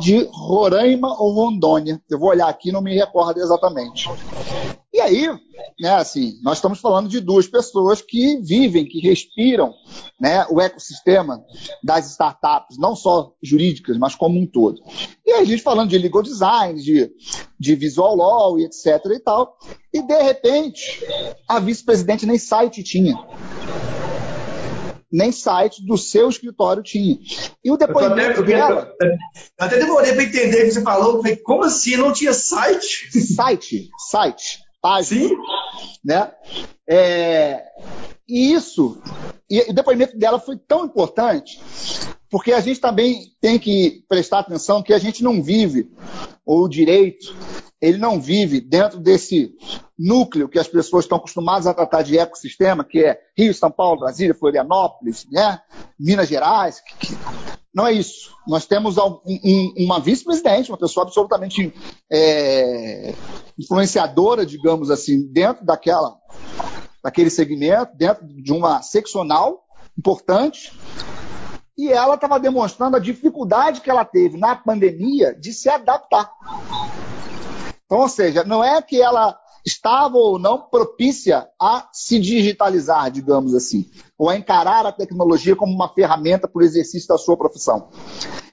de 0.00 0.28
Roraima 0.30 1.08
ou 1.20 1.32
Rondônia. 1.32 2.00
Eu 2.08 2.18
vou 2.18 2.28
olhar 2.28 2.48
aqui, 2.48 2.70
não 2.70 2.82
me 2.82 2.94
recordo 2.94 3.40
exatamente. 3.40 4.08
E 4.98 5.00
aí, 5.00 5.28
né, 5.78 5.94
assim, 5.94 6.40
nós 6.42 6.58
estamos 6.58 6.80
falando 6.80 7.08
de 7.08 7.20
duas 7.20 7.46
pessoas 7.46 8.02
que 8.02 8.40
vivem, 8.42 8.84
que 8.84 8.98
respiram 8.98 9.72
né, 10.20 10.44
o 10.50 10.60
ecossistema 10.60 11.40
das 11.84 12.10
startups, 12.10 12.76
não 12.76 12.96
só 12.96 13.32
jurídicas, 13.40 13.96
mas 13.96 14.16
como 14.16 14.40
um 14.40 14.44
todo. 14.44 14.80
E 15.24 15.30
aí, 15.30 15.42
a 15.42 15.44
gente 15.44 15.62
falando 15.62 15.90
de 15.90 15.98
legal 15.98 16.20
design, 16.20 16.82
de, 16.82 17.12
de 17.60 17.76
visual 17.76 18.16
law 18.16 18.58
e 18.58 18.64
etc 18.64 18.86
e 19.14 19.20
tal. 19.20 19.56
E, 19.94 20.02
de 20.02 20.20
repente, 20.20 21.00
a 21.48 21.60
vice-presidente 21.60 22.26
nem 22.26 22.36
site 22.36 22.82
tinha 22.82 23.14
nem 25.10 25.32
site 25.32 25.82
do 25.86 25.96
seu 25.96 26.28
escritório 26.28 26.82
tinha. 26.82 27.18
E 27.64 27.70
o 27.70 27.78
depoimento 27.78 28.40
eu 28.40 28.42
até, 28.42 28.52
dela. 28.52 28.92
Eu 29.00 29.16
até 29.56 29.78
demorei 29.78 30.12
para 30.12 30.22
entender 30.22 30.64
o 30.64 30.64
que 30.66 30.70
você 30.72 30.82
falou. 30.82 31.22
Falei, 31.22 31.36
como 31.36 31.64
assim? 31.64 31.96
Não 31.96 32.12
tinha 32.12 32.34
site? 32.34 33.08
Site, 33.34 33.88
site, 34.10 34.58
página. 34.80 35.28
Sim. 35.28 35.36
Né? 36.04 36.32
É, 36.88 37.64
e 38.28 38.52
isso, 38.52 39.00
e 39.48 39.70
o 39.70 39.72
depoimento 39.72 40.16
dela 40.18 40.38
foi 40.38 40.56
tão 40.56 40.84
importante, 40.84 41.60
porque 42.30 42.52
a 42.52 42.60
gente 42.60 42.80
também 42.80 43.32
tem 43.40 43.58
que 43.58 44.04
prestar 44.08 44.40
atenção 44.40 44.82
que 44.82 44.92
a 44.92 44.98
gente 44.98 45.22
não 45.22 45.42
vive 45.42 45.90
o 46.44 46.68
direito 46.68 47.34
ele 47.80 47.98
não 47.98 48.20
vive 48.20 48.60
dentro 48.60 48.98
desse 48.98 49.54
núcleo 49.98 50.48
que 50.48 50.58
as 50.58 50.66
pessoas 50.66 51.04
estão 51.04 51.18
acostumadas 51.18 51.66
a 51.66 51.74
tratar 51.74 52.02
de 52.02 52.18
ecossistema, 52.18 52.84
que 52.84 53.04
é 53.04 53.20
Rio, 53.36 53.54
São 53.54 53.70
Paulo, 53.70 54.00
Brasília, 54.00 54.34
Florianópolis, 54.34 55.26
né? 55.30 55.60
Minas 55.98 56.28
Gerais. 56.28 56.82
Não 57.78 57.86
é 57.86 57.92
isso. 57.92 58.34
Nós 58.44 58.66
temos 58.66 58.98
um, 58.98 59.20
um, 59.24 59.74
uma 59.84 60.00
vice-presidente, 60.00 60.68
uma 60.68 60.76
pessoa 60.76 61.04
absolutamente 61.06 61.72
é, 62.10 63.14
influenciadora, 63.56 64.44
digamos 64.44 64.90
assim, 64.90 65.24
dentro 65.32 65.64
daquela, 65.64 66.16
daquele 67.00 67.30
segmento, 67.30 67.96
dentro 67.96 68.26
de 68.26 68.52
uma 68.52 68.82
seccional 68.82 69.64
importante, 69.96 70.76
e 71.78 71.88
ela 71.88 72.16
estava 72.16 72.40
demonstrando 72.40 72.96
a 72.96 73.00
dificuldade 73.00 73.80
que 73.80 73.88
ela 73.88 74.04
teve 74.04 74.36
na 74.36 74.56
pandemia 74.56 75.32
de 75.38 75.52
se 75.52 75.68
adaptar. 75.68 76.32
Então, 77.86 77.98
ou 77.98 78.08
seja, 78.08 78.42
não 78.42 78.64
é 78.64 78.82
que 78.82 79.00
ela 79.00 79.38
estava 79.64 80.16
ou 80.16 80.38
não 80.38 80.62
propícia 80.62 81.48
a 81.60 81.88
se 81.92 82.18
digitalizar, 82.18 83.10
digamos 83.10 83.54
assim, 83.54 83.90
ou 84.16 84.28
a 84.28 84.36
encarar 84.36 84.86
a 84.86 84.92
tecnologia 84.92 85.56
como 85.56 85.72
uma 85.72 85.92
ferramenta 85.92 86.48
para 86.48 86.60
o 86.60 86.64
exercício 86.64 87.08
da 87.08 87.18
sua 87.18 87.36
profissão. 87.36 87.90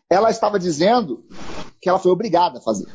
Ela 0.09 0.29
estava 0.29 0.59
dizendo 0.59 1.25
que 1.81 1.89
ela 1.89 1.99
foi 1.99 2.11
obrigada 2.11 2.59
a 2.59 2.61
fazer. 2.61 2.87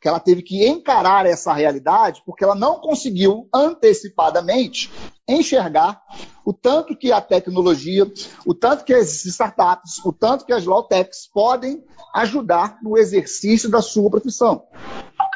Que 0.00 0.08
ela 0.08 0.18
teve 0.18 0.42
que 0.42 0.66
encarar 0.66 1.26
essa 1.26 1.52
realidade 1.52 2.22
porque 2.26 2.42
ela 2.44 2.54
não 2.54 2.80
conseguiu 2.80 3.48
antecipadamente 3.54 4.90
enxergar 5.28 6.02
o 6.44 6.52
tanto 6.52 6.96
que 6.96 7.12
a 7.12 7.20
tecnologia, 7.20 8.10
o 8.44 8.52
tanto 8.52 8.84
que 8.84 8.92
as 8.92 9.24
startups, 9.24 10.04
o 10.04 10.12
tanto 10.12 10.44
que 10.44 10.52
as 10.52 10.66
low 10.66 10.82
techs 10.82 11.28
podem 11.32 11.82
ajudar 12.14 12.78
no 12.82 12.98
exercício 12.98 13.70
da 13.70 13.80
sua 13.80 14.10
profissão. 14.10 14.64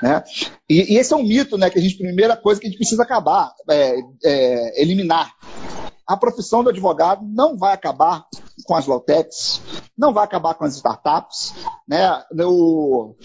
Né? 0.03 0.23
E, 0.69 0.95
e, 0.95 0.99
esse 0.99 1.13
é 1.13 1.17
um 1.17 1.23
mito, 1.23 1.57
né? 1.57 1.71
Que 1.71 1.79
a 1.79 1.83
gente, 1.83 1.97
primeira 1.97 2.37
coisa 2.37 2.61
que 2.61 2.67
a 2.67 2.71
gente 2.71 2.79
precisa 2.79 3.03
acabar, 3.03 3.53
é, 3.71 3.97
é, 4.25 4.83
eliminar. 4.83 5.33
A 6.07 6.17
profissão 6.17 6.63
do 6.63 6.71
advogado 6.71 7.25
não 7.25 7.57
vai 7.57 7.73
acabar 7.73 8.27
com 8.65 8.77
as 8.77 8.87
low 8.87 9.01
techs, 9.01 9.61
não 9.97 10.13
vai 10.13 10.25
acabar 10.25 10.55
com 10.55 10.65
as 10.65 10.77
startups, 10.77 11.55
né? 11.89 12.23
O, 12.45 13.17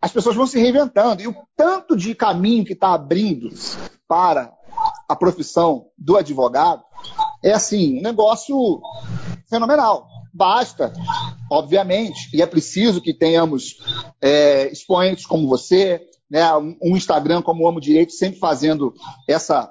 as 0.00 0.12
pessoas 0.12 0.36
vão 0.36 0.46
se 0.46 0.58
reinventando 0.58 1.22
e 1.22 1.26
o 1.26 1.34
tanto 1.56 1.96
de 1.96 2.14
caminho 2.14 2.64
que 2.64 2.72
está 2.72 2.94
abrindo 2.94 3.48
para 4.06 4.52
a 5.08 5.16
profissão 5.16 5.86
do 5.98 6.16
advogado 6.16 6.82
é 7.42 7.52
assim, 7.52 7.98
um 7.98 8.02
negócio 8.02 8.80
fenomenal. 9.48 10.06
Basta, 10.32 10.92
obviamente, 11.50 12.28
e 12.32 12.40
é 12.40 12.46
preciso 12.46 13.00
que 13.00 13.12
tenhamos 13.12 13.76
é, 14.20 14.70
expoentes 14.70 15.26
como 15.26 15.48
você, 15.48 16.00
né, 16.30 16.44
um 16.54 16.96
Instagram 16.96 17.42
como 17.42 17.64
o 17.64 17.68
Amo 17.68 17.80
Direito, 17.80 18.12
sempre 18.12 18.38
fazendo 18.38 18.94
essa 19.28 19.70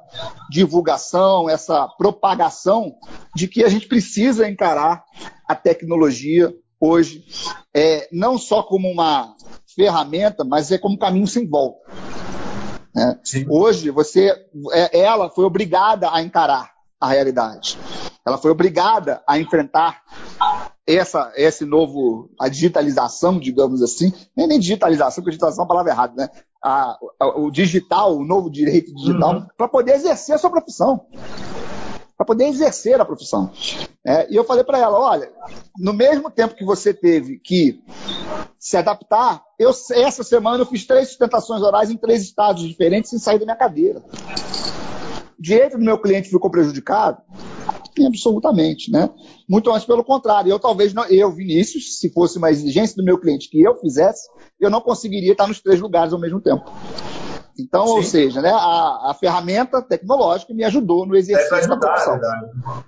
divulgação, 0.49 1.49
essa 1.49 1.87
propagação 1.87 2.95
de 3.33 3.47
que 3.47 3.63
a 3.63 3.69
gente 3.69 3.87
precisa 3.87 4.49
encarar 4.49 5.03
a 5.47 5.55
tecnologia 5.55 6.53
hoje, 6.79 7.23
é, 7.73 8.07
não 8.11 8.37
só 8.37 8.61
como 8.63 8.89
uma 8.89 9.35
ferramenta, 9.75 10.43
mas 10.43 10.71
é 10.71 10.77
como 10.77 10.95
um 10.95 10.99
caminho 10.99 11.27
sem 11.27 11.47
volta. 11.47 11.79
Né? 12.93 13.19
Hoje, 13.49 13.89
você, 13.91 14.33
é, 14.71 14.99
ela 14.99 15.29
foi 15.29 15.45
obrigada 15.45 16.11
a 16.11 16.21
encarar 16.21 16.71
a 16.99 17.07
realidade. 17.07 17.77
Ela 18.25 18.37
foi 18.37 18.51
obrigada 18.51 19.23
a 19.25 19.39
enfrentar 19.39 20.01
essa, 20.95 21.31
esse 21.35 21.65
novo, 21.65 22.29
a 22.39 22.49
digitalização, 22.49 23.39
digamos 23.39 23.81
assim, 23.81 24.11
nem, 24.35 24.47
nem 24.47 24.59
digitalização, 24.59 25.23
porque 25.23 25.31
digitalização 25.31 25.63
é 25.63 25.65
uma 25.65 25.67
palavra 25.67 25.91
errada, 25.91 26.13
né? 26.15 26.29
A, 26.63 26.97
a, 27.19 27.39
o 27.39 27.51
digital, 27.51 28.17
o 28.17 28.25
novo 28.25 28.49
direito 28.49 28.93
digital, 28.95 29.35
uhum. 29.35 29.47
para 29.55 29.67
poder 29.67 29.95
exercer 29.95 30.35
a 30.35 30.37
sua 30.37 30.49
profissão. 30.49 31.05
Para 32.17 32.25
poder 32.25 32.45
exercer 32.47 32.99
a 32.99 33.05
profissão. 33.05 33.51
É, 34.05 34.29
e 34.31 34.35
eu 34.35 34.43
falei 34.43 34.63
para 34.63 34.77
ela: 34.77 34.99
olha, 34.99 35.31
no 35.77 35.93
mesmo 35.93 36.29
tempo 36.29 36.55
que 36.55 36.65
você 36.65 36.93
teve 36.93 37.39
que 37.39 37.81
se 38.57 38.75
adaptar, 38.75 39.41
eu, 39.57 39.69
essa 39.69 40.23
semana 40.23 40.63
eu 40.63 40.65
fiz 40.65 40.85
três 40.85 41.09
sustentações 41.09 41.61
orais 41.61 41.89
em 41.89 41.97
três 41.97 42.23
estados 42.23 42.67
diferentes 42.67 43.09
sem 43.09 43.19
sair 43.19 43.39
da 43.39 43.45
minha 43.45 43.57
cadeira. 43.57 44.03
O 45.37 45.41
direito 45.41 45.77
do 45.77 45.85
meu 45.85 45.97
cliente 45.97 46.29
ficou 46.29 46.51
prejudicado? 46.51 47.21
Absolutamente, 48.05 48.91
né? 48.91 49.09
Muito 49.47 49.71
antes 49.71 49.85
pelo 49.85 50.03
contrário. 50.03 50.51
Eu 50.51 50.59
talvez 50.59 50.93
não, 50.93 51.05
eu, 51.05 51.31
Vinícius, 51.31 51.99
se 51.99 52.11
fosse 52.11 52.37
uma 52.37 52.51
exigência 52.51 52.95
do 52.95 53.03
meu 53.03 53.17
cliente 53.17 53.49
que 53.49 53.61
eu 53.61 53.75
fizesse, 53.79 54.29
eu 54.59 54.69
não 54.69 54.81
conseguiria 54.81 55.31
estar 55.31 55.47
nos 55.47 55.59
três 55.59 55.79
lugares 55.79 56.13
ao 56.13 56.19
mesmo 56.19 56.41
tempo. 56.41 56.71
Então, 57.59 57.85
Sim. 57.87 57.93
ou 57.93 58.03
seja, 58.03 58.41
né, 58.41 58.51
a, 58.51 59.11
a, 59.11 59.17
ferramenta 59.19 59.81
tecnológica 59.81 60.53
me 60.53 60.63
ajudou 60.63 61.05
no 61.05 61.15
exercício 61.15 61.55
é, 61.55 61.67
da 61.67 61.77
profissão. 61.77 62.19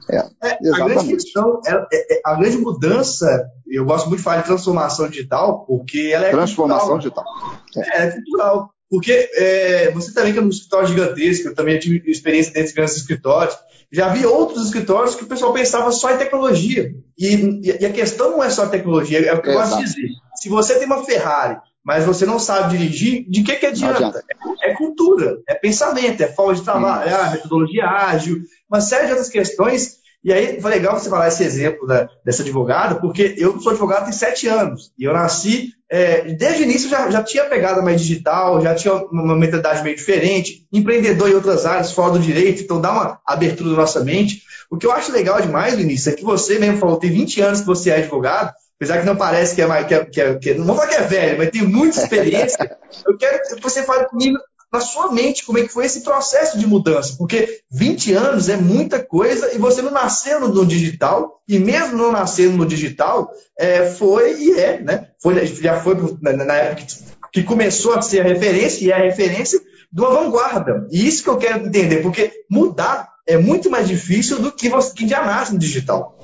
É, 0.10 0.18
é, 0.44 0.70
a 0.70 0.86
grande 0.86 1.08
questão, 1.08 1.60
é, 1.66 1.74
é, 1.74 2.18
é, 2.18 2.22
a 2.26 2.36
grande 2.36 2.58
mudança, 2.58 3.50
eu 3.68 3.86
gosto 3.86 4.08
muito 4.08 4.20
de 4.20 4.24
falar 4.24 4.38
de 4.38 4.46
transformação 4.48 5.10
digital, 5.10 5.66
porque 5.66 6.12
ela 6.14 6.28
é 6.28 6.32
Transformação 6.32 6.98
cultural. 6.98 7.26
digital. 7.74 7.94
É, 7.94 8.08
é 8.08 8.12
cultural. 8.12 8.70
Porque 8.92 9.32
é, 9.36 9.90
você 9.92 10.14
também 10.14 10.34
que 10.34 10.40
é 10.40 10.42
um 10.42 10.50
escritório 10.50 10.90
gigantesco, 10.90 11.48
eu 11.48 11.56
também 11.56 11.80
tive 11.80 12.04
experiência 12.12 12.52
dentro 12.52 12.68
de 12.68 12.76
grandes 12.76 12.98
escritórios, 12.98 13.58
já 13.90 14.10
vi 14.10 14.26
outros 14.26 14.66
escritórios 14.66 15.16
que 15.16 15.24
o 15.24 15.28
pessoal 15.28 15.54
pensava 15.54 15.94
só 15.94 16.12
em 16.12 16.18
tecnologia. 16.18 16.94
E, 17.18 17.62
e 17.64 17.86
a 17.86 17.92
questão 17.94 18.32
não 18.32 18.44
é 18.44 18.50
só 18.50 18.68
tecnologia, 18.68 19.26
é 19.26 19.34
o 19.34 19.42
que 19.42 19.48
eu 19.48 19.54
gosto 19.54 19.78
de 19.78 19.86
dizer. 19.86 20.10
Se 20.36 20.50
você 20.50 20.76
tem 20.76 20.86
uma 20.86 21.06
Ferrari, 21.06 21.58
mas 21.82 22.04
você 22.04 22.26
não 22.26 22.38
sabe 22.38 22.78
dirigir, 22.78 23.26
de 23.30 23.44
que, 23.44 23.56
que 23.56 23.66
adianta? 23.66 24.22
É, 24.62 24.72
é, 24.72 24.74
cultura, 24.76 25.38
é 25.48 25.56
pensamento, 25.56 26.22
é 26.22 26.28
forma 26.28 26.54
de 26.54 26.62
trabalhar, 26.62 27.30
é 27.30 27.32
metodologia 27.36 27.88
ágil, 27.88 28.42
uma 28.70 28.82
série 28.82 29.06
de 29.06 29.12
outras 29.12 29.30
questões 29.30 30.02
e 30.24 30.32
aí 30.32 30.62
foi 30.62 30.70
legal 30.70 31.00
você 31.00 31.10
falar 31.10 31.30
esse 31.30 31.44
exemplo 31.44 31.88
da, 31.88 32.08
dessa 32.24 32.44
advogada, 32.44 32.96
porque 32.96 33.34
eu 33.38 33.60
sou 33.60 33.72
advogado 33.72 34.04
tem 34.04 34.14
sete 34.14 34.48
anos. 34.48 34.94
E 34.98 35.04
eu 35.04 35.14
nasci, 35.14 35.74
é, 35.94 36.22
desde 36.22 36.62
o 36.62 36.64
início 36.64 36.90
já, 36.90 37.12
já 37.12 37.22
tinha 37.22 37.44
pegada 37.44 37.82
mais 37.82 38.00
digital, 38.00 38.62
já 38.62 38.74
tinha 38.74 38.94
uma 38.94 39.36
mentalidade 39.36 39.84
meio 39.84 39.98
diferente, 39.98 40.66
empreendedor 40.72 41.30
em 41.30 41.34
outras 41.34 41.66
áreas, 41.66 41.92
fora 41.92 42.14
do 42.14 42.20
direito, 42.20 42.64
então 42.64 42.80
dá 42.80 42.94
uma 42.94 43.20
abertura 43.26 43.72
na 43.72 43.76
nossa 43.76 44.02
mente. 44.02 44.44
O 44.70 44.78
que 44.78 44.86
eu 44.86 44.94
acho 44.94 45.12
legal 45.12 45.42
demais, 45.42 45.76
Vinícius, 45.76 46.14
é 46.14 46.18
que 46.18 46.24
você 46.24 46.58
mesmo 46.58 46.78
falou, 46.78 46.96
tem 46.96 47.12
20 47.12 47.42
anos 47.42 47.60
que 47.60 47.66
você 47.66 47.90
é 47.90 47.98
advogado, 47.98 48.54
apesar 48.78 49.00
que 49.00 49.06
não 49.06 49.18
parece 49.18 49.54
que 49.54 49.62
é 49.62 49.68
mais, 49.68 49.86
que 49.86 49.94
é, 49.94 50.06
que 50.06 50.22
é, 50.22 50.36
que 50.36 50.50
é, 50.52 50.54
não 50.54 50.64
vou 50.64 50.76
falar 50.78 50.88
que 50.88 50.96
é 50.96 51.02
velho, 51.02 51.38
mas 51.38 51.52
tem 51.52 51.64
muita 51.64 52.02
experiência. 52.02 52.78
eu 53.06 53.18
quero 53.18 53.44
que 53.44 53.62
você 53.62 53.84
fale 53.84 54.06
comigo 54.06 54.38
na 54.72 54.80
sua 54.80 55.12
mente 55.12 55.44
como 55.44 55.58
é 55.58 55.64
que 55.64 55.68
foi 55.68 55.86
esse 55.86 56.00
processo 56.00 56.58
de 56.58 56.66
mudança, 56.66 57.16
porque 57.18 57.60
20 57.70 58.14
anos 58.14 58.48
é 58.48 58.56
muita 58.56 59.04
coisa 59.04 59.54
e 59.54 59.58
você 59.58 59.82
não 59.82 59.92
nasceu 59.92 60.40
no 60.40 60.66
digital, 60.66 61.42
e 61.46 61.60
mesmo 61.60 61.98
não 61.98 62.14
nascendo 62.14 62.56
no 62.56 62.66
digital, 62.66 63.30
é, 63.60 63.88
foi 63.88 64.42
e 64.42 64.58
é, 64.58 64.80
né? 64.80 65.11
Foi, 65.22 65.46
já 65.46 65.80
foi 65.80 65.96
na, 66.22 66.56
época 66.56 66.88
que, 67.32 67.44
começou 67.44 67.94
a 67.94 68.02
ser 68.02 68.22
a 68.22 68.24
referência 68.24 68.84
e 68.84 68.92
é 68.92 68.96
a 68.96 69.04
referência 69.04 69.62
uma 69.94 70.10
vanguarda. 70.10 70.88
E 70.90 71.06
isso 71.06 71.24
que 71.24 71.30
eu 71.30 71.38
quero 71.38 71.66
entender, 71.66 72.02
porque 72.02 72.32
mudar 72.50 73.12
é 73.28 73.38
muito 73.38 73.70
mais 73.70 73.88
difícil 73.88 74.42
do 74.42 74.52
que 74.52 74.70
você 74.70 74.94
que 74.94 75.08
já 75.08 75.24
nasce 75.26 75.54
no 75.54 75.60
digital. 75.60 76.18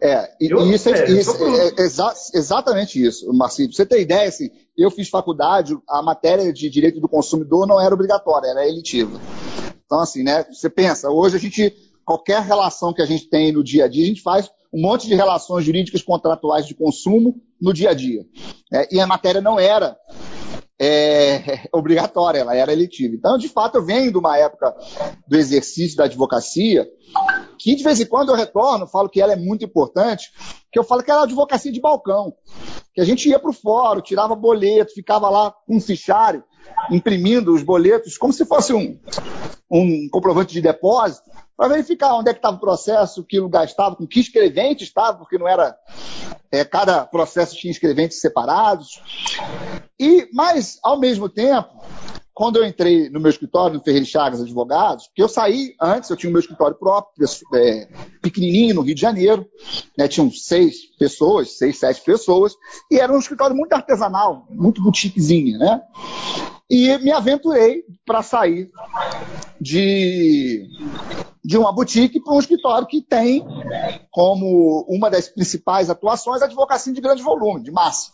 É, 0.00 0.30
e, 0.40 0.50
eu, 0.50 0.60
isso, 0.70 0.88
é, 0.88 1.10
isso 1.10 1.36
é, 1.44 1.68
é 1.68 1.82
exa 1.82 2.14
exatamente 2.32 3.04
isso, 3.04 3.30
Marcinho. 3.34 3.68
Pra 3.68 3.76
você 3.76 3.86
ter 3.86 4.00
ideia, 4.00 4.28
assim, 4.28 4.50
eu 4.76 4.90
fiz 4.90 5.08
faculdade, 5.08 5.76
a 5.88 6.02
matéria 6.02 6.52
de 6.52 6.70
direito 6.70 7.00
do 7.00 7.08
consumidor 7.08 7.66
não 7.66 7.80
era 7.80 7.94
obrigatória, 7.94 8.48
era 8.48 8.66
elitiva. 8.66 9.20
Então, 9.84 10.00
assim, 10.00 10.22
né, 10.22 10.46
você 10.50 10.70
pensa, 10.70 11.10
hoje 11.10 11.36
a 11.36 11.38
gente, 11.40 11.74
qualquer 12.10 12.42
relação 12.42 12.92
que 12.92 13.00
a 13.00 13.06
gente 13.06 13.30
tem 13.30 13.52
no 13.52 13.62
dia 13.62 13.84
a 13.84 13.88
dia, 13.88 14.02
a 14.02 14.08
gente 14.08 14.20
faz 14.20 14.50
um 14.74 14.82
monte 14.82 15.06
de 15.06 15.14
relações 15.14 15.64
jurídicas 15.64 16.02
contratuais 16.02 16.66
de 16.66 16.74
consumo 16.74 17.40
no 17.62 17.72
dia 17.72 17.90
a 17.90 17.94
dia. 17.94 18.24
É, 18.72 18.92
e 18.92 19.00
a 19.00 19.06
matéria 19.06 19.40
não 19.40 19.60
era 19.60 19.96
é, 20.76 21.68
obrigatória, 21.72 22.40
ela 22.40 22.56
era 22.56 22.72
elitiva. 22.72 23.14
Então, 23.14 23.38
de 23.38 23.48
fato, 23.48 23.76
eu 23.76 23.84
venho 23.84 24.10
de 24.10 24.18
uma 24.18 24.36
época 24.36 24.74
do 25.28 25.36
exercício 25.36 25.96
da 25.96 26.06
advocacia 26.06 26.84
que 27.60 27.76
de 27.76 27.84
vez 27.84 28.00
em 28.00 28.06
quando 28.06 28.30
eu 28.30 28.36
retorno, 28.36 28.88
falo 28.88 29.08
que 29.08 29.20
ela 29.20 29.34
é 29.34 29.36
muito 29.36 29.64
importante, 29.64 30.30
que 30.72 30.78
eu 30.80 30.82
falo 30.82 31.04
que 31.04 31.12
era 31.12 31.22
advocacia 31.22 31.70
de 31.70 31.80
balcão. 31.80 32.34
Que 32.92 33.00
a 33.00 33.04
gente 33.04 33.28
ia 33.28 33.38
para 33.38 33.50
o 33.50 33.54
fórum, 33.54 34.00
tirava 34.00 34.34
boleto, 34.34 34.94
ficava 34.94 35.30
lá 35.30 35.54
com 35.64 35.76
um 35.76 35.80
fichário, 35.80 36.42
imprimindo 36.90 37.54
os 37.54 37.62
boletos, 37.62 38.18
como 38.18 38.32
se 38.32 38.44
fosse 38.44 38.72
um, 38.72 38.98
um 39.70 40.08
comprovante 40.10 40.52
de 40.52 40.60
depósito, 40.60 41.30
para 41.60 41.68
verificar 41.68 42.14
onde 42.14 42.30
é 42.30 42.32
que 42.32 42.38
estava 42.38 42.56
o 42.56 42.60
processo, 42.60 43.22
que 43.22 43.38
lugar 43.38 43.66
estava, 43.66 43.94
com 43.94 44.06
que 44.06 44.18
escrevente 44.18 44.82
estava, 44.82 45.18
porque 45.18 45.36
não 45.36 45.46
era. 45.46 45.76
É, 46.50 46.64
cada 46.64 47.04
processo 47.04 47.54
tinha 47.54 47.70
escreventes 47.70 48.18
separados. 48.18 49.02
E, 50.00 50.26
mas, 50.32 50.78
ao 50.82 50.98
mesmo 50.98 51.28
tempo, 51.28 51.68
quando 52.32 52.56
eu 52.56 52.64
entrei 52.64 53.10
no 53.10 53.20
meu 53.20 53.28
escritório, 53.28 53.76
no 53.76 53.84
Ferreira 53.84 54.06
Chagas 54.06 54.40
Advogados, 54.40 55.08
porque 55.08 55.22
eu 55.22 55.28
saí 55.28 55.74
antes, 55.78 56.08
eu 56.08 56.16
tinha 56.16 56.30
o 56.30 56.32
meu 56.32 56.40
escritório 56.40 56.78
próprio, 56.78 57.28
é, 57.54 57.88
pequenininho, 58.22 58.76
no 58.76 58.80
Rio 58.80 58.94
de 58.94 59.00
Janeiro, 59.02 59.46
né, 59.98 60.08
tinham 60.08 60.32
seis 60.32 60.86
pessoas, 60.98 61.58
seis, 61.58 61.78
sete 61.78 62.00
pessoas, 62.00 62.54
e 62.90 62.98
era 62.98 63.12
um 63.12 63.18
escritório 63.18 63.54
muito 63.54 63.74
artesanal, 63.74 64.46
muito 64.48 64.82
boutiquezinho, 64.82 65.58
né? 65.58 65.82
E 66.70 66.96
me 66.98 67.12
aventurei 67.12 67.84
para 68.06 68.22
sair 68.22 68.70
de, 69.60 70.66
de 71.44 71.58
uma 71.58 71.72
boutique 71.72 72.20
para 72.22 72.34
um 72.34 72.38
escritório 72.38 72.86
que 72.86 73.02
tem 73.02 73.44
como 74.10 74.86
uma 74.88 75.10
das 75.10 75.28
principais 75.28 75.90
atuações 75.90 76.40
a 76.40 76.46
advocacia 76.46 76.92
de 76.92 77.00
grande 77.00 77.22
volume, 77.22 77.62
de 77.62 77.70
massa. 77.70 78.12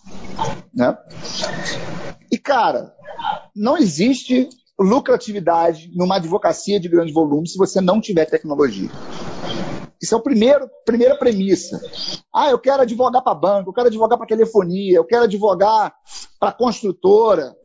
Né? 0.75 0.97
E, 2.31 2.37
cara, 2.37 2.93
não 3.55 3.79
existe 3.79 4.49
lucratividade 4.79 5.91
numa 5.95 6.17
advocacia 6.17 6.81
de 6.81 6.89
grande 6.89 7.13
volume 7.13 7.49
se 7.49 7.57
você 7.57 7.81
não 7.81 8.01
tiver 8.01 8.27
tecnologia. 8.27 8.91
Isso 10.03 10.15
é 10.15 10.19
a 10.19 10.23
primeira 10.85 11.17
premissa. 11.17 11.81
Ah, 12.35 12.51
eu 12.51 12.59
quero 12.59 12.83
advogar 12.83 13.23
para 13.23 13.35
banco, 13.35 13.71
eu 13.71 13.73
quero 13.73 13.87
advogar 13.87 14.19
para 14.19 14.27
telefonia, 14.27 14.97
eu 14.97 15.05
quero 15.05 15.25
advogar 15.25 15.95
para 16.39 16.53
construtora. 16.53 17.57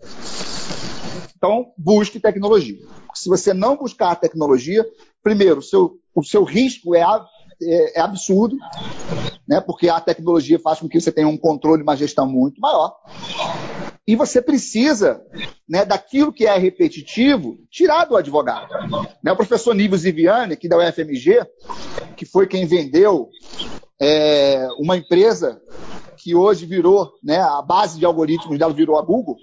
Então, 1.35 1.73
busque 1.77 2.19
tecnologia. 2.19 2.79
Se 3.13 3.29
você 3.29 3.53
não 3.53 3.77
buscar 3.77 4.15
tecnologia, 4.15 4.85
primeiro, 5.23 5.59
o 5.59 5.63
seu, 5.63 5.97
o 6.15 6.23
seu 6.23 6.43
risco 6.43 6.95
é, 6.95 7.01
é, 7.01 7.99
é 7.99 8.01
absurdo, 8.01 8.55
né? 9.47 9.61
porque 9.61 9.89
a 9.89 9.99
tecnologia 9.99 10.59
faz 10.59 10.79
com 10.79 10.89
que 10.89 10.99
você 10.99 11.11
tenha 11.11 11.27
um 11.27 11.37
controle, 11.37 11.83
uma 11.83 11.95
gestão 11.95 12.27
muito 12.27 12.59
maior. 12.59 12.95
E 14.07 14.15
você 14.15 14.41
precisa, 14.41 15.21
né, 15.69 15.85
daquilo 15.85 16.33
que 16.33 16.45
é 16.45 16.57
repetitivo, 16.57 17.57
tirar 17.69 18.05
do 18.05 18.17
advogado. 18.17 18.67
Né, 19.23 19.31
o 19.31 19.35
professor 19.35 19.75
Nível 19.75 19.97
Ziviani, 19.97 20.53
aqui 20.53 20.67
da 20.67 20.77
UFMG, 20.77 21.45
que 22.17 22.25
foi 22.25 22.47
quem 22.47 22.65
vendeu 22.65 23.29
é, 24.01 24.67
uma 24.79 24.97
empresa 24.97 25.61
que 26.17 26.35
hoje 26.35 26.65
virou, 26.65 27.13
né, 27.23 27.39
a 27.39 27.61
base 27.61 27.99
de 27.99 28.05
algoritmos 28.05 28.57
dela 28.57 28.73
virou 28.73 28.97
a 28.97 29.01
Google. 29.01 29.37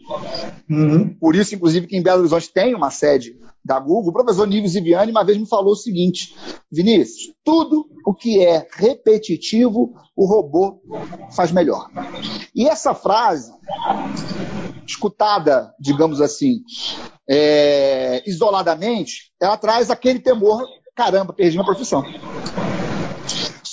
Uhum. 0.68 1.14
Por 1.18 1.34
isso, 1.34 1.54
inclusive, 1.54 1.87
que 1.87 1.96
em 1.96 2.02
Belo 2.02 2.20
Horizonte 2.20 2.52
tem 2.52 2.75
uma 2.75 2.90
sede 2.90 3.37
da 3.65 3.79
Google. 3.79 4.11
O 4.11 4.12
professor 4.12 4.47
Nível 4.47 4.69
Ziviani 4.69 5.11
uma 5.11 5.25
vez 5.25 5.38
me 5.38 5.47
falou 5.47 5.73
o 5.73 5.77
seguinte: 5.77 6.35
Vinícius, 6.71 7.35
tudo 7.45 7.87
o 8.07 8.15
que 8.15 8.45
é 8.45 8.67
repetitivo, 8.73 9.93
o 10.17 10.27
robô 10.27 10.81
faz 11.35 11.53
melhor. 11.53 11.88
E 12.55 12.67
essa 12.69 12.95
frase, 12.95 13.53
escutada, 14.87 15.75
digamos 15.79 16.21
assim, 16.21 16.62
é, 17.29 18.23
isoladamente, 18.27 19.33
ela 19.41 19.57
traz 19.57 19.91
aquele 19.91 20.21
temor: 20.21 20.65
caramba, 20.95 21.33
perdi 21.33 21.57
minha 21.57 21.67
profissão. 21.67 22.03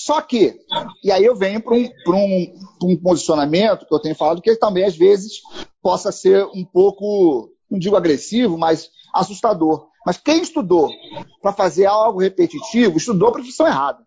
Só 0.06 0.22
que, 0.22 0.56
e 1.04 1.12
aí 1.12 1.25
eu 1.25 1.36
venho 1.36 1.60
para 1.60 1.74
um, 1.74 1.89
um, 2.10 2.56
um 2.84 2.98
posicionamento 2.98 3.88
que 3.88 3.94
eu 3.94 4.00
tenho 4.00 4.13
falado, 4.13 4.39
que 4.39 4.56
também 4.56 4.84
às 4.84 4.96
vezes 4.96 5.42
possa 5.82 6.12
ser 6.12 6.46
um 6.54 6.63
pouco, 6.63 7.50
não 7.72 7.80
digo 7.80 7.96
agressivo, 7.96 8.56
mas 8.56 8.88
assustador. 9.15 9.88
Mas 10.05 10.17
quem 10.17 10.41
estudou 10.41 10.89
para 11.41 11.53
fazer 11.53 11.86
algo 11.86 12.19
repetitivo, 12.19 12.98
estudou 12.98 13.29
a 13.29 13.31
profissão 13.31 13.65
errada. 13.65 14.05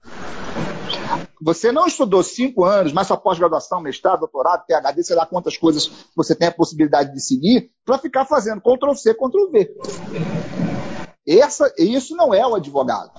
você 1.41 1.73
não 1.73 1.87
estudou 1.87 2.23
cinco 2.23 2.65
anos, 2.65 2.93
mas 2.93 3.07
sua 3.07 3.17
pós-graduação, 3.17 3.81
mestrado, 3.81 4.21
doutorado, 4.21 4.65
PhD, 4.67 5.03
sei 5.03 5.17
lá 5.17 5.27
quantas 5.27 5.57
coisas 5.57 5.91
você 6.15 6.35
tem 6.35 6.49
a 6.49 6.53
possibilidade 6.53 7.13
de 7.13 7.21
seguir, 7.21 7.71
para 7.85 7.99
ficar 7.99 8.25
fazendo 8.27 8.61
Ctrl-C, 8.61 9.15
Ctrl-V. 9.15 9.75
Essa, 11.27 11.73
isso 11.77 12.17
não 12.17 12.33
é 12.33 12.47
o 12.47 12.55
advogado. 12.55 13.11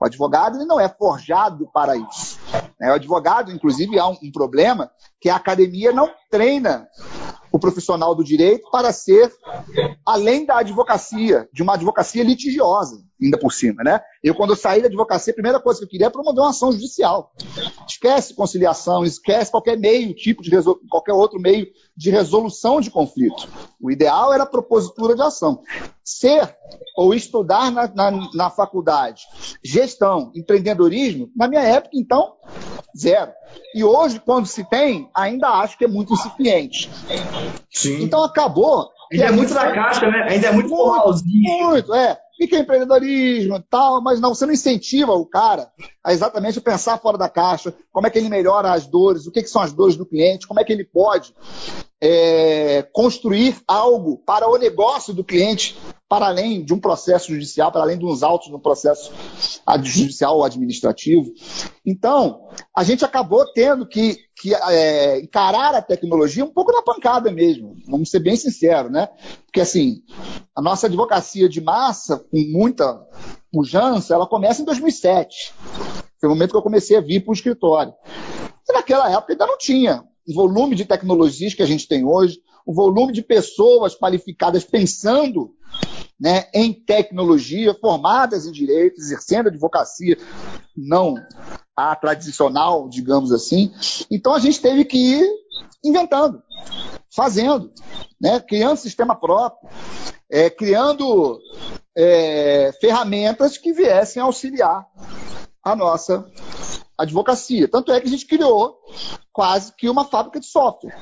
O 0.00 0.06
advogado 0.06 0.56
ele 0.56 0.64
não 0.64 0.80
é 0.80 0.88
forjado 0.88 1.68
para 1.72 1.96
isso. 1.96 2.38
Né? 2.80 2.90
O 2.90 2.94
advogado, 2.94 3.52
inclusive, 3.52 3.98
há 3.98 4.06
um, 4.08 4.16
um 4.22 4.32
problema 4.32 4.90
que 5.20 5.28
a 5.28 5.36
academia 5.36 5.92
não 5.92 6.08
treina 6.30 6.88
o 7.50 7.58
profissional 7.58 8.14
do 8.14 8.24
direito 8.24 8.70
para 8.70 8.92
ser 8.92 9.32
além 10.04 10.44
da 10.44 10.58
advocacia, 10.58 11.48
de 11.52 11.62
uma 11.62 11.74
advocacia 11.74 12.22
litigiosa, 12.22 12.96
ainda 13.20 13.38
por 13.38 13.52
cima, 13.52 13.82
né? 13.82 14.00
Eu, 14.22 14.34
quando 14.34 14.50
eu 14.50 14.56
saí 14.56 14.80
da 14.80 14.88
advocacia, 14.88 15.32
a 15.32 15.34
primeira 15.34 15.60
coisa 15.60 15.80
que 15.80 15.84
eu 15.84 15.88
queria 15.88 16.10
promover 16.10 16.40
uma 16.40 16.50
ação 16.50 16.72
judicial. 16.72 17.32
Esquece 17.86 18.34
conciliação, 18.34 19.04
esquece 19.04 19.50
qualquer 19.50 19.76
meio, 19.78 20.14
tipo 20.14 20.42
de 20.42 20.50
qualquer 20.88 21.12
outro 21.12 21.40
meio 21.40 21.66
de 21.96 22.10
resolução 22.10 22.80
de 22.80 22.90
conflito. 22.90 23.48
O 23.80 23.90
ideal 23.90 24.32
era 24.32 24.44
a 24.44 24.46
propositura 24.46 25.14
de 25.14 25.22
ação. 25.22 25.62
Ser 26.04 26.56
ou 26.96 27.14
estudar 27.14 27.70
na, 27.70 27.88
na, 27.88 28.28
na 28.34 28.50
faculdade 28.50 29.22
gestão, 29.64 30.30
empreendedorismo, 30.34 31.30
na 31.36 31.48
minha 31.48 31.62
época, 31.62 31.90
então, 31.94 32.36
zero. 33.00 33.32
E 33.74 33.84
hoje, 33.84 34.20
quando 34.20 34.46
se 34.46 34.64
tem, 34.64 35.08
ainda 35.14 35.48
acho 35.48 35.76
que 35.78 35.84
é 35.84 35.88
muito 35.88 36.12
incipiente. 36.12 36.90
Sim. 37.70 38.02
Então 38.02 38.22
acabou. 38.22 38.88
Ainda 39.12 39.24
é 39.24 39.30
muito 39.30 39.54
da 39.54 39.72
caixa, 39.72 40.10
né? 40.10 40.26
Ainda 40.28 40.48
é 40.48 40.52
muito, 40.52 40.68
formalzinho. 40.68 41.66
Muito, 41.66 41.94
é. 41.94 42.18
Que 42.38 42.54
é 42.54 42.60
empreendedorismo 42.60 43.56
e 43.56 43.62
tal, 43.68 44.00
mas 44.00 44.20
não, 44.20 44.32
você 44.32 44.46
não 44.46 44.52
incentiva 44.52 45.12
o 45.12 45.26
cara 45.26 45.72
a 46.04 46.12
exatamente 46.12 46.60
pensar 46.60 46.96
fora 46.98 47.18
da 47.18 47.28
caixa, 47.28 47.74
como 47.90 48.06
é 48.06 48.10
que 48.10 48.18
ele 48.18 48.28
melhora 48.28 48.72
as 48.72 48.86
dores, 48.86 49.26
o 49.26 49.32
que, 49.32 49.42
que 49.42 49.50
são 49.50 49.60
as 49.60 49.72
dores 49.72 49.96
do 49.96 50.06
cliente, 50.06 50.46
como 50.46 50.60
é 50.60 50.64
que 50.64 50.72
ele 50.72 50.84
pode 50.84 51.34
é, 52.00 52.86
construir 52.92 53.56
algo 53.66 54.18
para 54.18 54.48
o 54.48 54.56
negócio 54.56 55.12
do 55.12 55.24
cliente, 55.24 55.76
para 56.08 56.26
além 56.26 56.64
de 56.64 56.72
um 56.72 56.80
processo 56.80 57.32
judicial, 57.32 57.70
para 57.70 57.82
além 57.82 57.98
de 57.98 58.06
uns 58.06 58.22
autos 58.22 58.48
no 58.48 58.58
processo 58.58 59.12
judicial 59.82 60.36
ou 60.36 60.44
administrativo. 60.44 61.30
Então, 61.84 62.48
a 62.74 62.82
gente 62.82 63.04
acabou 63.04 63.44
tendo 63.52 63.86
que, 63.86 64.16
que 64.40 64.54
é, 64.54 65.20
encarar 65.20 65.74
a 65.74 65.82
tecnologia 65.82 66.44
um 66.44 66.52
pouco 66.52 66.72
na 66.72 66.82
pancada 66.82 67.30
mesmo, 67.30 67.76
vamos 67.86 68.10
ser 68.10 68.20
bem 68.20 68.36
sinceros, 68.36 68.90
né? 68.90 69.08
Porque, 69.44 69.60
assim, 69.60 70.02
a 70.56 70.62
nossa 70.62 70.86
advocacia 70.86 71.48
de 71.48 71.60
massa, 71.60 72.18
com 72.18 72.38
muita 72.50 72.98
pujança, 73.52 74.14
ela 74.14 74.26
começa 74.26 74.62
em 74.62 74.64
2007. 74.64 75.52
Foi 76.18 76.28
o 76.28 76.32
momento 76.32 76.52
que 76.52 76.56
eu 76.56 76.62
comecei 76.62 76.96
a 76.96 77.02
vir 77.02 77.20
para 77.20 77.30
o 77.30 77.34
escritório. 77.34 77.92
E 78.66 78.72
naquela 78.72 79.10
época 79.10 79.34
ainda 79.34 79.46
não 79.46 79.58
tinha 79.58 80.02
o 80.26 80.34
volume 80.34 80.74
de 80.74 80.84
tecnologias 80.84 81.54
que 81.54 81.62
a 81.62 81.66
gente 81.66 81.86
tem 81.86 82.04
hoje, 82.04 82.40
o 82.66 82.74
volume 82.74 83.12
de 83.12 83.22
pessoas 83.22 83.94
qualificadas 83.94 84.62
pensando 84.62 85.54
né, 86.18 86.48
em 86.52 86.72
tecnologia, 86.72 87.74
formadas 87.74 88.46
em 88.46 88.52
direito, 88.52 89.00
exercendo 89.00 89.48
advocacia, 89.48 90.16
não 90.76 91.14
a 91.76 91.94
tradicional, 91.94 92.88
digamos 92.88 93.32
assim. 93.32 93.72
Então 94.10 94.34
a 94.34 94.40
gente 94.40 94.60
teve 94.60 94.84
que 94.84 94.98
ir 94.98 95.28
inventando, 95.84 96.42
fazendo, 97.14 97.72
né, 98.20 98.40
criando 98.40 98.76
sistema 98.76 99.14
próprio, 99.14 99.70
é, 100.30 100.50
criando 100.50 101.38
é, 101.96 102.72
ferramentas 102.80 103.56
que 103.56 103.72
viessem 103.72 104.20
auxiliar 104.20 104.86
a 105.62 105.76
nossa 105.76 106.26
advocacia. 106.98 107.68
Tanto 107.68 107.92
é 107.92 108.00
que 108.00 108.08
a 108.08 108.10
gente 108.10 108.26
criou 108.26 108.76
quase 109.32 109.72
que 109.76 109.88
uma 109.88 110.04
fábrica 110.04 110.40
de 110.40 110.46
software. 110.46 110.98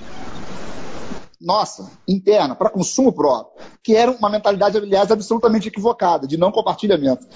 Nossa, 1.41 1.91
interna, 2.09 2.55
para 2.55 2.71
consumo 2.71 3.13
próprio, 3.13 3.63
que 3.83 3.95
era 3.95 4.11
uma 4.11 4.31
mentalidade, 4.31 4.79
aliás, 4.79 5.11
absolutamente 5.11 5.69
equivocada, 5.69 6.27
de 6.27 6.37
não 6.37 6.51
compartilhamento. 6.51 7.27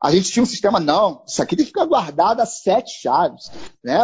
A 0.00 0.12
gente 0.12 0.30
tinha 0.30 0.42
um 0.42 0.46
sistema, 0.46 0.78
não, 0.78 1.24
isso 1.26 1.42
aqui 1.42 1.56
tem 1.56 1.64
que 1.64 1.72
ficar 1.72 1.86
guardado 1.86 2.40
a 2.40 2.46
sete 2.46 3.00
chaves. 3.02 3.50
Né? 3.82 3.98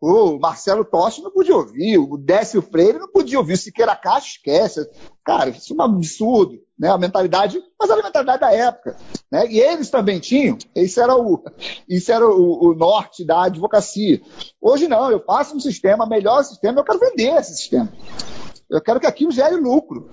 O 0.00 0.38
Marcelo 0.38 0.82
Totti 0.82 1.20
não 1.20 1.30
podia 1.30 1.54
ouvir, 1.54 1.98
o 1.98 2.16
Décio 2.16 2.62
Freire 2.62 2.98
não 2.98 3.08
podia 3.08 3.38
ouvir, 3.38 3.52
o 3.52 3.56
Siqueira 3.58 3.94
Caixa 3.94 4.28
esquece. 4.28 4.88
Cara, 5.22 5.50
isso 5.50 5.74
é 5.74 5.76
um 5.76 5.82
absurdo, 5.82 6.58
né? 6.78 6.88
A 6.88 6.96
mentalidade, 6.96 7.60
mas 7.78 7.90
era 7.90 8.00
a 8.00 8.04
mentalidade 8.04 8.40
da 8.40 8.50
época. 8.50 8.96
Né? 9.30 9.46
E 9.50 9.60
eles 9.60 9.90
também 9.90 10.18
tinham, 10.18 10.56
isso 10.74 10.98
era, 11.00 11.14
o, 11.14 11.44
isso 11.86 12.10
era 12.10 12.26
o, 12.26 12.70
o 12.70 12.74
norte 12.74 13.26
da 13.26 13.42
advocacia. 13.44 14.22
Hoje 14.58 14.88
não, 14.88 15.10
eu 15.10 15.22
faço 15.22 15.54
um 15.54 15.60
sistema, 15.60 16.06
melhor 16.06 16.42
sistema, 16.44 16.80
eu 16.80 16.84
quero 16.84 16.98
vender 16.98 17.36
esse 17.36 17.54
sistema. 17.54 17.92
Eu 18.70 18.80
quero 18.80 19.00
que 19.00 19.06
aquilo 19.06 19.32
gere 19.32 19.56
lucro. 19.56 20.08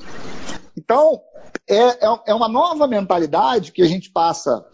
Então, 0.76 1.22
é, 1.70 2.06
é, 2.06 2.20
é 2.28 2.34
uma 2.34 2.48
nova 2.48 2.88
mentalidade 2.88 3.72
que 3.72 3.82
a 3.82 3.88
gente 3.88 4.10
passa 4.10 4.66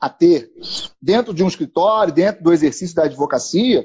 a 0.00 0.08
ter 0.08 0.50
dentro 1.00 1.34
de 1.34 1.42
um 1.42 1.48
escritório, 1.48 2.12
dentro 2.12 2.44
do 2.44 2.52
exercício 2.52 2.94
da 2.94 3.04
advocacia, 3.04 3.84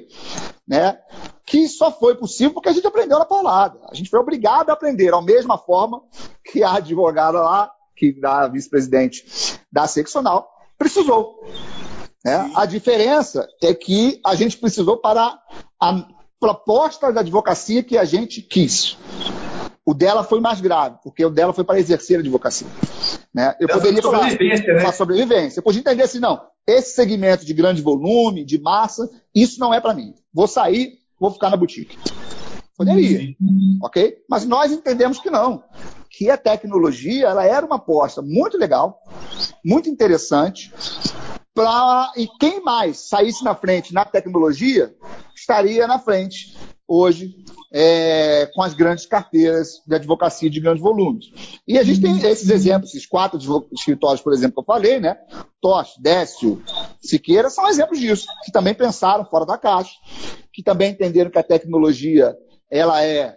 né, 0.67 0.99
que 1.45 1.67
só 1.67 1.91
foi 1.91 2.15
possível 2.15 2.53
porque 2.53 2.69
a 2.69 2.73
gente 2.73 2.86
aprendeu 2.86 3.17
na 3.17 3.25
paulada. 3.25 3.79
A 3.89 3.95
gente 3.95 4.09
foi 4.09 4.19
obrigado 4.19 4.69
a 4.69 4.73
aprender, 4.73 5.12
da 5.12 5.21
mesma 5.21 5.57
forma 5.57 6.01
que 6.43 6.63
a 6.63 6.75
advogada 6.75 7.41
lá, 7.41 7.71
que 7.95 8.19
da 8.19 8.47
vice-presidente 8.47 9.25
da 9.71 9.88
seccional, 9.88 10.49
precisou. 10.77 11.43
Né? 12.23 12.51
A 12.55 12.65
diferença 12.65 13.47
é 13.62 13.73
que 13.73 14.19
a 14.25 14.36
gente 14.36 14.57
precisou 14.57 14.97
para 14.97 15.39
a 15.79 16.07
proposta 16.43 17.10
da 17.10 17.21
advocacia 17.21 17.82
que 17.82 17.97
a 17.97 18.03
gente 18.03 18.41
quis. 18.41 18.97
O 19.86 19.93
dela 19.93 20.25
foi 20.25 20.41
mais 20.41 20.60
grave, 20.60 20.97
porque 21.01 21.23
o 21.23 21.29
dela 21.29 21.53
foi 21.53 21.63
para 21.63 21.79
exercer 21.79 22.17
a 22.17 22.19
advocacia. 22.19 22.67
Né? 23.34 23.56
Eu 23.62 23.69
poderia 23.69 24.01
falar 24.01 24.29
né? 24.29 24.91
sobrevivência. 24.91 25.60
Eu 25.60 25.63
podia 25.63 25.79
entender 25.79 26.03
assim, 26.03 26.19
não, 26.19 26.41
esse 26.67 26.95
segmento 26.95 27.45
de 27.45 27.53
grande 27.53 27.82
volume, 27.82 28.43
de 28.43 28.60
massa, 28.60 29.10
isso 29.34 29.58
não 29.58 29.73
é 29.73 29.79
para 29.79 29.93
mim. 29.93 30.13
Vou 30.34 30.45
sair, 30.45 30.97
vou 31.17 31.32
ficar 31.32 31.49
na 31.49 31.56
boutique. 31.56 31.97
Poderia, 32.77 33.34
ok? 33.82 34.17
Mas 34.29 34.43
nós 34.43 34.73
entendemos 34.73 35.19
que 35.19 35.29
não. 35.29 35.63
Que 36.10 36.29
a 36.29 36.36
tecnologia, 36.36 37.27
ela 37.27 37.45
era 37.45 37.65
uma 37.65 37.77
aposta 37.77 38.21
muito 38.21 38.58
legal, 38.58 38.99
muito 39.63 39.89
interessante, 39.89 40.73
pra, 41.53 42.11
e 42.17 42.27
quem 42.39 42.63
mais 42.63 43.09
saísse 43.09 43.43
na 43.43 43.55
frente 43.55 43.93
na 43.93 44.05
tecnologia, 44.05 44.93
estaria 45.35 45.85
na 45.87 45.99
frente 45.99 46.57
hoje 46.87 47.35
é, 47.71 48.49
com 48.53 48.61
as 48.61 48.73
grandes 48.73 49.05
carteiras 49.05 49.81
de 49.87 49.95
advocacia 49.95 50.49
de 50.49 50.59
grandes 50.59 50.81
volumes. 50.81 51.31
E 51.67 51.77
a 51.77 51.83
gente 51.83 52.01
tem 52.01 52.17
esses 52.29 52.49
exemplos, 52.49 52.89
esses 52.89 53.07
quatro 53.07 53.39
escritórios, 53.71 54.21
por 54.21 54.33
exemplo, 54.33 54.55
que 54.55 54.59
eu 54.59 54.75
falei, 54.75 54.99
né? 54.99 55.17
Tosh, 55.61 55.95
Décio, 55.99 56.61
Siqueira, 57.01 57.49
são 57.49 57.67
exemplos 57.67 57.99
disso, 57.99 58.27
que 58.45 58.51
também 58.51 58.73
pensaram 58.73 59.25
fora 59.25 59.45
da 59.45 59.57
caixa, 59.57 59.93
que 60.51 60.61
também 60.61 60.91
entenderam 60.91 61.31
que 61.31 61.39
a 61.39 61.43
tecnologia 61.43 62.35
ela 62.69 63.03
é 63.03 63.35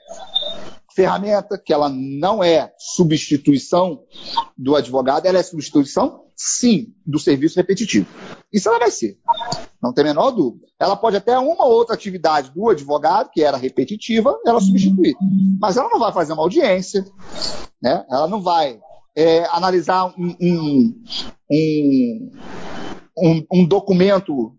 ferramenta, 0.97 1.59
que 1.59 1.75
ela 1.75 1.91
não 1.91 2.43
é 2.43 2.73
substituição 2.79 4.01
do 4.57 4.75
advogado, 4.75 5.27
ela 5.27 5.39
é 5.39 5.43
substituição, 5.43 6.25
sim, 6.35 6.95
do 7.07 7.19
serviço 7.19 7.57
repetitivo. 7.57 8.07
Isso 8.51 8.69
ela 8.71 8.79
vai 8.79 8.91
ser. 8.91 9.19
Não 9.81 9.93
tem 9.93 10.03
a 10.05 10.09
menor 10.09 10.31
dúvida. 10.31 10.67
Ela 10.81 10.97
pode 10.97 11.17
até 11.17 11.39
uma 11.39 11.67
ou 11.67 11.73
outra 11.73 11.95
atividade 11.95 12.51
do 12.51 12.71
advogado, 12.71 13.31
que 13.31 13.43
era 13.43 13.59
repetitiva, 13.59 14.35
ela 14.47 14.59
substituir. 14.59 15.15
Mas 15.61 15.77
ela 15.77 15.91
não 15.91 16.01
vai 16.01 16.13
fazer 16.13 16.33
uma 16.33 16.43
audiência, 16.43 17.05
né? 17.81 18.05
ela 18.11 18.27
não 18.27 18.41
vai 18.41 18.81
é, 19.15 19.45
analisar 19.51 20.07
um, 20.19 20.35
um, 20.41 21.03
um, 21.53 22.31
um, 23.19 23.47
um 23.53 23.69
documento 23.69 24.57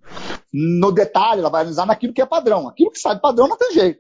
no 0.54 0.92
detalhe, 0.92 1.42
ela 1.42 1.50
vai 1.50 1.62
analisar 1.62 1.88
naquilo 1.88 2.14
que 2.14 2.22
é 2.22 2.26
padrão. 2.28 2.68
Aquilo 2.68 2.92
que 2.92 3.00
sai 3.00 3.20
padrão 3.20 3.48
não 3.48 3.58
tem 3.58 3.74
jeito. 3.74 4.00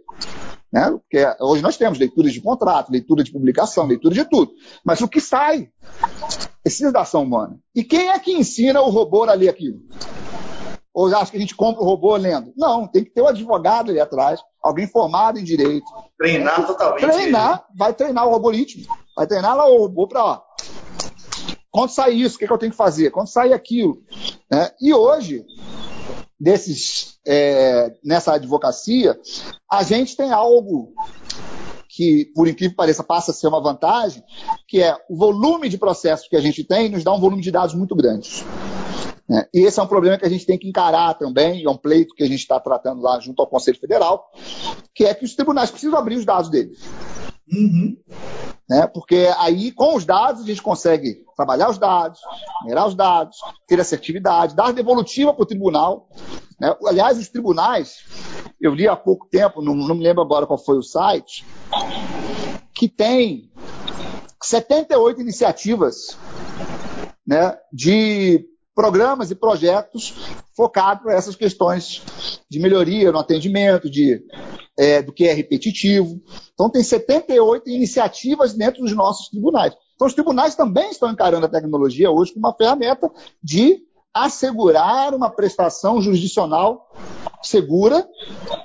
Né? 0.71 0.91
Porque 0.91 1.25
hoje 1.39 1.61
nós 1.61 1.77
temos 1.77 1.97
leituras 1.97 2.33
de 2.33 2.41
contrato, 2.41 2.91
leitura 2.91 3.23
de 3.23 3.31
publicação, 3.31 3.85
leitura 3.85 4.13
de 4.13 4.25
tudo. 4.25 4.51
Mas 4.83 5.01
o 5.01 5.07
que 5.07 5.21
sai 5.21 5.69
precisa 6.61 6.91
da 6.91 7.01
ação 7.01 7.23
humana. 7.23 7.57
E 7.73 7.83
quem 7.83 8.09
é 8.09 8.19
que 8.19 8.33
ensina 8.33 8.81
o 8.81 8.89
robô 8.89 9.23
a 9.23 9.33
ler 9.33 9.49
aquilo? 9.49 9.79
Ou 10.93 11.15
acha 11.15 11.31
que 11.31 11.37
a 11.37 11.39
gente 11.39 11.55
compra 11.55 11.81
o 11.81 11.85
robô 11.85 12.15
lendo? 12.15 12.51
Não, 12.57 12.87
tem 12.87 13.03
que 13.03 13.11
ter 13.11 13.21
um 13.21 13.27
advogado 13.27 13.91
ali 13.91 13.99
atrás, 13.99 14.41
alguém 14.61 14.87
formado 14.87 15.39
em 15.39 15.43
direito. 15.43 15.85
Treinar 16.17 16.65
totalmente. 16.65 17.07
Treinar, 17.07 17.65
vai 17.77 17.93
treinar 17.93 18.27
o 18.27 18.33
algoritmo. 18.33 18.83
Vai 19.15 19.27
treinar 19.27 19.55
lá 19.55 19.69
o 19.69 19.77
robô 19.77 20.07
para. 20.07 20.41
Quando 21.69 21.91
sai 21.91 22.13
isso, 22.13 22.35
o 22.35 22.39
que, 22.39 22.47
que, 22.47 22.51
eu 22.51 22.57
tenho 22.57 22.71
que 22.71 22.77
fazer? 22.77 23.11
Quando 23.11 23.27
sai 23.27 23.53
aquilo? 23.53 24.01
Né? 24.51 24.71
E 24.81 24.91
hoje, 24.93 25.45
desses, 26.39 27.17
é, 27.25 27.93
nessa 28.03 28.33
advocacia, 28.33 29.19
a 29.71 29.83
gente 29.83 30.15
tem 30.15 30.31
algo 30.31 30.93
que, 31.89 32.31
por 32.35 32.47
incrível 32.47 32.71
que 32.71 32.75
pareça, 32.75 33.03
passa 33.03 33.31
a 33.31 33.33
ser 33.33 33.47
uma 33.47 33.61
vantagem, 33.61 34.23
que 34.67 34.81
é 34.81 34.95
o 35.09 35.17
volume 35.17 35.67
de 35.67 35.77
processos 35.77 36.27
que 36.27 36.35
a 36.35 36.41
gente 36.41 36.63
tem 36.63 36.89
nos 36.89 37.03
dá 37.03 37.11
um 37.11 37.19
volume 37.19 37.41
de 37.41 37.51
dados 37.51 37.73
muito 37.73 37.95
grande. 37.95 38.45
Né? 39.27 39.45
E 39.53 39.65
esse 39.65 39.79
é 39.79 39.83
um 39.83 39.87
problema 39.87 40.17
que 40.17 40.25
a 40.25 40.29
gente 40.29 40.45
tem 40.45 40.57
que 40.57 40.67
encarar 40.67 41.15
também, 41.15 41.65
é 41.65 41.69
um 41.69 41.75
pleito 41.75 42.13
que 42.15 42.23
a 42.23 42.27
gente 42.27 42.39
está 42.39 42.59
tratando 42.59 43.01
lá 43.01 43.19
junto 43.19 43.41
ao 43.41 43.47
Conselho 43.47 43.79
Federal, 43.79 44.31
que 44.93 45.05
é 45.05 45.13
que 45.13 45.25
os 45.25 45.35
tribunais 45.35 45.71
precisam 45.71 45.97
abrir 45.97 46.17
os 46.17 46.25
dados 46.25 46.49
deles. 46.49 46.79
Uhum. 47.51 47.97
Né? 48.69 48.85
Porque 48.87 49.33
aí, 49.37 49.71
com 49.71 49.95
os 49.95 50.05
dados, 50.05 50.43
a 50.43 50.45
gente 50.45 50.61
consegue 50.61 51.23
trabalhar 51.35 51.69
os 51.69 51.77
dados, 51.77 52.19
mirar 52.65 52.87
os 52.87 52.95
dados, 52.95 53.37
ter 53.65 53.79
assertividade, 53.79 54.55
dar 54.55 54.73
devolutiva 54.73 55.33
para 55.33 55.43
o 55.43 55.47
tribunal. 55.47 56.09
Né? 56.59 56.75
Aliás, 56.85 57.17
os 57.17 57.29
tribunais, 57.29 57.99
eu 58.59 58.73
li 58.73 58.87
há 58.87 58.95
pouco 58.95 59.27
tempo, 59.29 59.61
não, 59.61 59.73
não 59.73 59.95
me 59.95 60.03
lembro 60.03 60.21
agora 60.21 60.45
qual 60.45 60.57
foi 60.57 60.77
o 60.77 60.83
site, 60.83 61.45
que 62.73 62.89
tem 62.89 63.49
78 64.41 65.21
iniciativas 65.21 66.17
né, 67.25 67.57
de 67.71 68.45
programas 68.77 69.31
e 69.31 69.35
projetos 69.35 70.13
focados 70.55 71.03
nessas 71.03 71.35
questões 71.35 72.03
de 72.47 72.59
melhoria 72.59 73.11
no 73.11 73.17
atendimento, 73.17 73.89
de, 73.89 74.23
é, 74.77 75.01
do 75.01 75.11
que 75.11 75.27
é 75.27 75.33
repetitivo. 75.33 76.21
Então, 76.53 76.69
tem 76.69 76.83
78 76.83 77.67
iniciativas 77.71 78.53
dentro 78.53 78.83
dos 78.83 78.93
nossos 78.93 79.29
tribunais. 79.29 79.73
Então, 79.95 80.05
os 80.05 80.13
tribunais 80.13 80.53
também 80.53 80.91
estão 80.91 81.09
encarando 81.09 81.47
a 81.47 81.49
tecnologia 81.49 82.11
hoje 82.11 82.33
como 82.33 82.45
uma 82.45 82.55
ferramenta 82.55 83.11
de 83.41 83.79
assegurar 84.13 85.15
uma 85.15 85.31
prestação 85.31 85.99
jurisdicional 85.99 86.87
segura, 87.41 88.07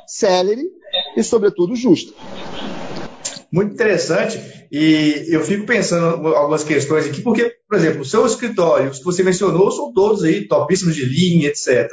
célere 0.07 0.71
e, 1.17 1.23
sobretudo, 1.23 1.75
justa. 1.75 2.13
Muito 3.53 3.75
interessante. 3.75 4.41
E 4.73 5.27
eu 5.29 5.45
fico 5.45 5.67
pensando 5.67 6.27
algumas 6.29 6.65
questões 6.65 7.05
aqui, 7.05 7.21
porque, 7.21 7.55
por 7.69 7.77
exemplo, 7.77 8.01
o 8.01 8.05
seu 8.05 8.25
escritório, 8.25 8.91
os 8.91 8.99
que 8.99 9.05
você 9.05 9.23
mencionou, 9.23 9.71
são 9.71 9.93
todos 9.93 10.25
aí 10.25 10.49
topíssimos 10.49 10.97
de 10.97 11.05
linha, 11.05 11.49
etc. 11.49 11.91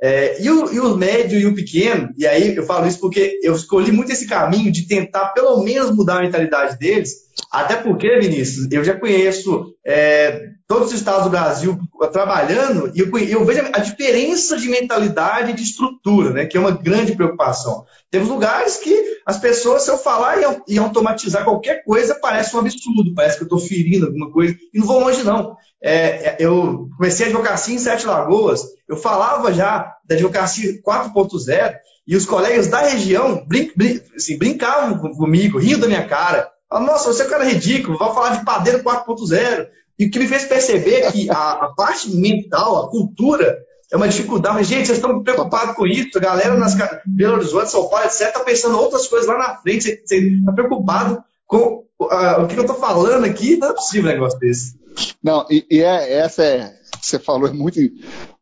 É, 0.00 0.40
e, 0.40 0.48
o, 0.48 0.72
e 0.72 0.78
o 0.78 0.96
médio 0.96 1.36
e 1.36 1.46
o 1.46 1.54
pequeno, 1.54 2.10
e 2.16 2.24
aí 2.24 2.54
eu 2.54 2.62
falo 2.64 2.86
isso 2.86 3.00
porque 3.00 3.40
eu 3.42 3.52
escolhi 3.54 3.90
muito 3.90 4.12
esse 4.12 4.28
caminho 4.28 4.70
de 4.70 4.86
tentar 4.86 5.30
pelo 5.30 5.64
menos 5.64 5.90
mudar 5.90 6.18
a 6.18 6.22
mentalidade 6.22 6.78
deles, 6.78 7.12
até 7.50 7.74
porque, 7.74 8.20
Vinícius, 8.20 8.68
eu 8.70 8.84
já 8.84 8.94
conheço 8.96 9.74
é, 9.84 10.40
todos 10.72 10.88
os 10.88 10.94
estados 10.94 11.24
do 11.24 11.30
Brasil 11.30 11.78
trabalhando 12.10 12.90
e 12.94 13.00
eu, 13.00 13.18
eu, 13.18 13.44
vejo 13.44 13.60
a 13.74 13.78
diferença 13.78 14.56
de 14.56 14.70
mentalidade 14.70 15.50
e 15.50 15.54
de 15.54 15.62
estrutura, 15.62 16.30
né, 16.30 16.46
que 16.46 16.56
é 16.56 16.60
uma 16.60 16.70
grande 16.70 17.14
preocupação. 17.14 17.84
Temos 18.10 18.30
lugares 18.30 18.78
que 18.78 19.20
as 19.26 19.36
pessoas, 19.36 19.82
se 19.82 19.90
eu 19.90 19.98
falar 19.98 20.38
e, 20.66 20.78
automatizar 20.78 21.44
qualquer 21.44 21.84
coisa, 21.84 22.14
parece 22.14 22.56
um 22.56 22.60
absurdo, 22.60 23.12
parece 23.14 23.36
que 23.36 23.42
eu 23.42 23.46
estou 23.46 23.58
ferindo 23.58 24.06
alguma 24.06 24.32
coisa, 24.32 24.56
e 24.72 24.78
não 24.78 24.86
vou 24.86 25.00
longe, 25.00 25.22
não. 25.22 25.54
É, 25.82 25.92
é, 25.94 26.36
eu 26.40 26.88
comecei 26.96 27.26
a 27.26 27.28
advocacia 27.28 27.74
em 27.74 27.78
Sete 27.78 28.06
Lagoas, 28.06 28.62
eu 28.88 28.96
falava 28.96 29.52
já 29.52 29.94
da 30.08 30.14
advocacia 30.14 30.80
4.0, 30.82 31.74
e 32.06 32.16
os 32.16 32.24
colegas 32.24 32.66
da 32.66 32.80
região 32.80 33.44
brin, 33.46 33.70
brin, 33.76 34.00
assim, 34.16 34.38
brincavam 34.38 34.98
comigo, 35.12 35.58
riam 35.58 35.78
da 35.78 35.86
minha 35.86 36.06
cara. 36.08 36.50
Nossa, 36.70 37.12
você 37.12 37.24
é 37.24 37.26
um 37.26 37.30
cara 37.30 37.44
ridículo, 37.44 37.98
vai 37.98 38.14
falar 38.14 38.36
de 38.36 38.44
padeiro 38.44 38.82
4.0. 38.82 39.66
E 39.98 40.06
o 40.06 40.10
que 40.10 40.18
me 40.18 40.26
fez 40.26 40.44
perceber 40.44 41.12
que 41.12 41.30
a, 41.30 41.52
a 41.52 41.74
parte 41.74 42.10
mental, 42.10 42.84
a 42.84 42.90
cultura, 42.90 43.58
é 43.92 43.96
uma 43.96 44.08
dificuldade. 44.08 44.56
Mas, 44.56 44.66
gente, 44.66 44.86
vocês 44.86 44.98
estão 44.98 45.22
preocupados 45.22 45.76
com 45.76 45.86
isso. 45.86 46.16
A 46.16 46.20
galera 46.20 46.56
nas 46.56 46.74
Belo 47.04 47.34
Horizonte, 47.34 47.70
São 47.70 47.88
Paulo, 47.88 48.06
etc., 48.06 48.28
está 48.28 48.40
pensando 48.40 48.78
outras 48.78 49.06
coisas 49.06 49.28
lá 49.28 49.36
na 49.36 49.56
frente. 49.56 50.00
Você 50.04 50.16
está 50.16 50.52
preocupado 50.52 51.22
com 51.46 51.84
uh, 52.00 52.42
o 52.42 52.48
que 52.48 52.56
eu 52.56 52.62
estou 52.62 52.76
falando 52.76 53.24
aqui. 53.24 53.56
Não 53.58 53.68
é 53.68 53.74
possível 53.74 54.10
um 54.10 54.14
negócio 54.14 54.38
desse. 54.38 54.80
Não, 55.22 55.46
e, 55.50 55.66
e 55.70 55.82
é, 55.82 56.14
essa 56.14 56.42
é, 56.42 56.72
você 57.00 57.18
falou 57.18 57.48
é 57.48 57.52
muito, 57.52 57.80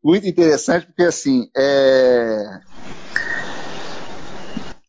muito 0.03 0.27
interessante, 0.27 0.87
porque 0.87 1.05
assim, 1.05 1.49
é... 1.57 2.61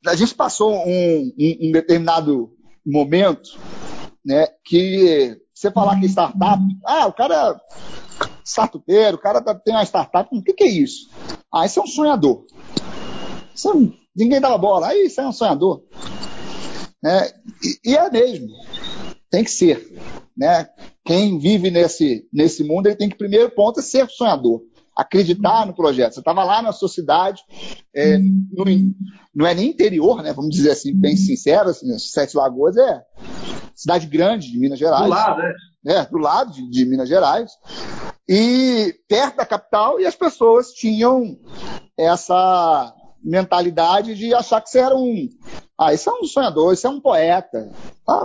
a 0.06 0.16
gente 0.16 0.36
passou 0.36 0.74
um, 0.74 1.34
um, 1.38 1.58
um 1.62 1.72
determinado 1.72 2.52
momento 2.86 3.60
né, 4.26 4.48
que 4.64 5.38
você 5.62 5.70
falar 5.70 6.00
que 6.00 6.08
startup, 6.08 6.60
ah, 6.86 7.06
o 7.06 7.14
cara 7.14 7.62
é 8.26 8.30
startupeiro, 8.44 9.18
o 9.18 9.20
cara 9.20 9.40
tá, 9.42 9.54
tem 9.54 9.76
uma 9.76 9.84
startup, 9.84 10.28
o 10.36 10.42
que, 10.42 10.54
que 10.54 10.64
é 10.64 10.70
isso? 10.70 11.08
Ah, 11.54 11.68
isso 11.68 11.80
é 11.80 11.84
um 11.84 11.88
sonhador. 11.88 12.48
Isso 13.54 13.70
é, 13.70 13.74
ninguém 14.16 14.42
dava 14.42 14.58
bola, 14.58 14.88
aí 14.88 15.06
isso 15.06 15.22
é 15.22 15.28
um 15.28 15.32
sonhador. 15.32 15.84
Né? 17.04 17.30
E, 17.64 17.92
e, 17.92 17.96
é 17.96 18.10
mesmo, 18.10 18.48
tem 19.30 19.44
que 19.44 19.52
ser. 19.52 19.88
Né? 20.36 20.68
Quem 21.06 21.38
vive 21.38 21.70
nesse, 21.70 22.28
nesse 22.34 22.64
mundo, 22.64 22.88
ele 22.88 22.96
tem 22.96 23.10
que, 23.10 23.16
primeiro 23.16 23.52
ponto, 23.52 23.82
é 23.82 23.84
ser 23.84 24.10
sonhador 24.10 24.64
acreditar 24.96 25.66
no 25.66 25.76
projeto. 25.76 26.14
Você 26.14 26.20
estava 26.20 26.44
lá 26.44 26.62
na 26.62 26.72
sua 26.72 26.90
cidade, 26.90 27.42
é, 27.96 28.18
no, 28.18 28.66
não 29.34 29.46
é 29.46 29.54
nem 29.54 29.70
interior, 29.70 30.22
né? 30.24 30.34
Vamos 30.34 30.56
dizer 30.56 30.72
assim, 30.72 30.94
bem 30.94 31.16
sincero, 31.16 31.70
assim, 31.70 31.88
Sete 32.00 32.36
Lagoas 32.36 32.76
é 32.78 33.02
cidade 33.82 34.06
grande 34.06 34.52
de 34.52 34.60
Minas 34.60 34.78
Gerais. 34.78 35.04
Do 35.04 35.10
lado, 35.10 35.42
né? 35.42 35.54
É, 35.88 36.06
do 36.06 36.18
lado 36.20 36.52
de, 36.52 36.70
de 36.70 36.86
Minas 36.86 37.10
Gerais. 37.10 37.52
E 38.30 38.96
perto 39.10 39.38
da 39.38 39.46
capital, 39.46 40.00
e 40.00 40.06
as 40.06 40.16
pessoas 40.16 40.72
tinham 40.72 41.36
essa 41.98 42.94
mentalidade 43.24 44.16
de 44.16 44.34
achar 44.34 44.62
que 44.62 44.70
você 44.70 44.80
era 44.80 44.96
um. 44.96 45.28
Ah, 45.82 45.96
isso 45.96 46.12
é 46.12 46.14
um 46.14 46.26
sonhador, 46.26 46.76
isso 46.76 46.86
é 46.86 46.90
um 46.92 47.02
poeta. 47.02 47.72
Ah, 48.08 48.24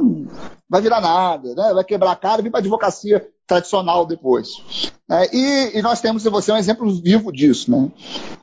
vai 0.69 0.83
virar 0.83 1.01
nada, 1.01 1.55
né? 1.55 1.73
vai 1.73 1.85
quebrar 1.85 2.12
a 2.12 2.16
cara 2.16 2.42
vir 2.42 2.51
para 2.51 2.59
a 2.59 2.61
advocacia 2.61 3.27
tradicional 3.47 4.05
depois. 4.05 4.92
É, 5.11 5.35
e, 5.35 5.79
e, 5.79 5.81
nós 5.81 6.03
temos 6.03 6.27
em 6.27 6.29
você 6.29 6.53
um 6.53 6.57
exemplo 6.59 6.92
vivo 7.03 7.33
disso, 7.33 7.71
né? 7.71 7.90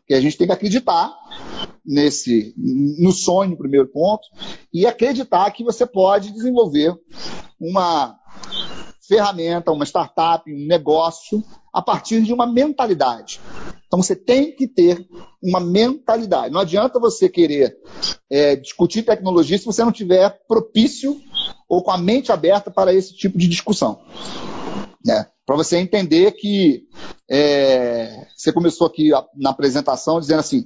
Que 0.07 0.15
a 0.15 0.19
gente 0.19 0.35
tem 0.35 0.47
que 0.47 0.53
acreditar 0.53 1.13
nesse, 1.85 2.55
no 2.57 3.11
sonho, 3.11 3.55
primeiro 3.55 3.87
ponto, 3.87 4.23
e 4.73 4.87
acreditar 4.87 5.51
que 5.51 5.63
você 5.63 5.85
pode 5.85 6.31
desenvolver 6.31 6.95
uma 7.61 8.17
ferramenta, 9.07 9.71
uma 9.71 9.85
startup, 9.85 10.51
um 10.51 10.65
negócio 10.65 11.43
a 11.71 11.83
partir 11.83 12.23
de 12.23 12.33
uma 12.33 12.47
mentalidade. 12.47 13.39
Então 13.93 14.01
você 14.01 14.15
tem 14.15 14.51
que 14.51 14.67
ter 14.67 15.07
uma 15.39 15.59
mentalidade. 15.59 16.51
Não 16.51 16.61
adianta 16.61 16.99
você 16.99 17.29
querer 17.29 17.77
é, 18.27 18.55
discutir 18.55 19.03
tecnologia 19.03 19.55
se 19.55 19.67
você 19.67 19.85
não 19.85 19.91
tiver 19.91 20.35
propício 20.47 21.21
ou 21.69 21.83
com 21.83 21.91
a 21.91 21.97
mente 21.99 22.31
aberta 22.31 22.71
para 22.71 22.91
esse 22.91 23.15
tipo 23.15 23.37
de 23.37 23.47
discussão. 23.47 24.01
Né? 25.05 25.27
Para 25.45 25.57
você 25.57 25.77
entender 25.77 26.31
que 26.31 26.87
é, 27.29 28.25
você 28.35 28.51
começou 28.51 28.87
aqui 28.87 29.11
na 29.35 29.51
apresentação 29.51 30.19
dizendo 30.19 30.39
assim, 30.39 30.63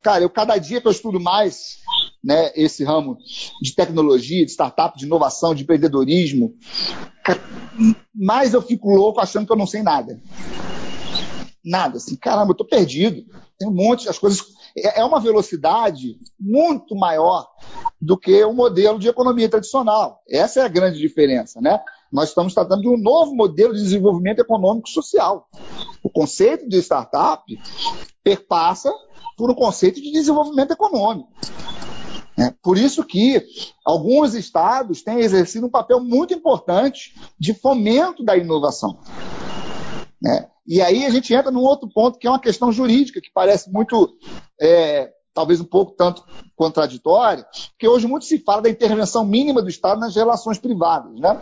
cara, 0.00 0.24
eu 0.24 0.30
cada 0.30 0.56
dia 0.56 0.80
que 0.80 0.86
eu 0.86 0.92
estudo 0.92 1.20
mais 1.20 1.76
né, 2.24 2.52
esse 2.56 2.82
ramo 2.82 3.18
de 3.60 3.74
tecnologia, 3.74 4.46
de 4.46 4.52
startup, 4.52 4.96
de 4.96 5.04
inovação, 5.04 5.54
de 5.54 5.62
empreendedorismo, 5.62 6.54
mais 8.14 8.54
eu 8.54 8.62
fico 8.62 8.88
louco 8.94 9.20
achando 9.20 9.44
que 9.44 9.52
eu 9.52 9.58
não 9.58 9.66
sei 9.66 9.82
nada. 9.82 10.18
Nada, 11.66 11.96
assim, 11.96 12.14
caramba, 12.14 12.52
eu 12.52 12.56
tô 12.56 12.64
perdido. 12.64 13.24
Tem 13.58 13.68
um 13.68 13.74
monte, 13.74 14.08
as 14.08 14.20
coisas. 14.20 14.40
É, 14.78 15.00
é 15.00 15.04
uma 15.04 15.18
velocidade 15.18 16.16
muito 16.38 16.94
maior 16.94 17.44
do 18.00 18.16
que 18.16 18.44
o 18.44 18.52
modelo 18.52 19.00
de 19.00 19.08
economia 19.08 19.48
tradicional. 19.48 20.22
Essa 20.30 20.60
é 20.60 20.62
a 20.62 20.68
grande 20.68 21.00
diferença, 21.00 21.60
né? 21.60 21.80
Nós 22.12 22.28
estamos 22.28 22.54
tratando 22.54 22.82
de 22.82 22.88
um 22.88 22.96
novo 22.96 23.34
modelo 23.34 23.74
de 23.74 23.82
desenvolvimento 23.82 24.38
econômico 24.38 24.88
social. 24.88 25.48
O 26.04 26.08
conceito 26.08 26.68
de 26.68 26.78
startup 26.78 27.42
perpassa 28.22 28.92
por 29.36 29.50
um 29.50 29.54
conceito 29.54 30.00
de 30.00 30.12
desenvolvimento 30.12 30.70
econômico. 30.70 31.28
É, 32.38 32.52
por 32.62 32.78
isso 32.78 33.02
que 33.02 33.44
alguns 33.84 34.34
estados 34.34 35.02
têm 35.02 35.18
exercido 35.18 35.66
um 35.66 35.70
papel 35.70 35.98
muito 35.98 36.32
importante 36.32 37.12
de 37.36 37.54
fomento 37.54 38.22
da 38.22 38.36
inovação. 38.36 38.98
É, 40.24 40.46
e 40.66 40.80
aí 40.80 41.04
a 41.04 41.10
gente 41.10 41.32
entra 41.32 41.50
num 41.50 41.60
outro 41.60 41.88
ponto 41.88 42.18
que 42.18 42.26
é 42.26 42.30
uma 42.30 42.40
questão 42.40 42.72
jurídica, 42.72 43.20
que 43.20 43.30
parece 43.32 43.70
muito, 43.70 44.16
é, 44.60 45.10
talvez 45.32 45.60
um 45.60 45.64
pouco 45.64 45.92
tanto 45.92 46.24
contraditória, 46.56 47.46
que 47.78 47.86
hoje 47.86 48.06
muito 48.06 48.24
se 48.24 48.38
fala 48.38 48.62
da 48.62 48.70
intervenção 48.70 49.24
mínima 49.24 49.62
do 49.62 49.68
Estado 49.68 50.00
nas 50.00 50.16
relações 50.16 50.58
privadas. 50.58 51.18
Né? 51.20 51.40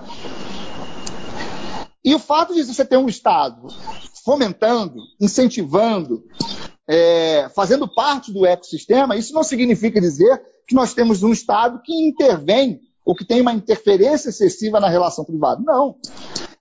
E 2.04 2.14
o 2.14 2.18
fato 2.18 2.54
de 2.54 2.62
você 2.62 2.84
ter 2.84 2.98
um 2.98 3.08
Estado 3.08 3.68
fomentando, 4.24 4.96
incentivando, 5.20 6.22
é, 6.86 7.48
fazendo 7.54 7.88
parte 7.88 8.32
do 8.32 8.44
ecossistema, 8.44 9.16
isso 9.16 9.32
não 9.32 9.42
significa 9.42 10.00
dizer 10.00 10.42
que 10.66 10.74
nós 10.74 10.92
temos 10.92 11.22
um 11.22 11.32
Estado 11.32 11.80
que 11.82 11.92
intervém 11.92 12.80
ou 13.04 13.14
que 13.14 13.24
tem 13.24 13.40
uma 13.40 13.52
interferência 13.52 14.30
excessiva 14.30 14.80
na 14.80 14.88
relação 14.88 15.24
privada. 15.24 15.62
Não. 15.62 15.96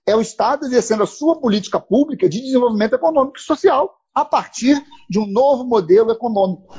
É 0.06 0.14
o 0.14 0.20
Estado 0.20 0.66
exercendo 0.66 1.02
a 1.02 1.06
sua 1.06 1.40
política 1.40 1.80
pública 1.80 2.28
de 2.28 2.40
desenvolvimento 2.40 2.94
econômico 2.94 3.38
e 3.38 3.42
social 3.42 3.98
a 4.14 4.24
partir 4.24 4.82
de 5.08 5.18
um 5.18 5.26
novo 5.26 5.64
modelo 5.64 6.12
econômico, 6.12 6.74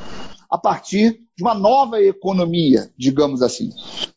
a 0.50 0.58
partir 0.58 1.20
de 1.36 1.44
uma 1.44 1.54
nova 1.54 2.02
economia, 2.02 2.90
digamos 2.98 3.42
assim. 3.42 3.72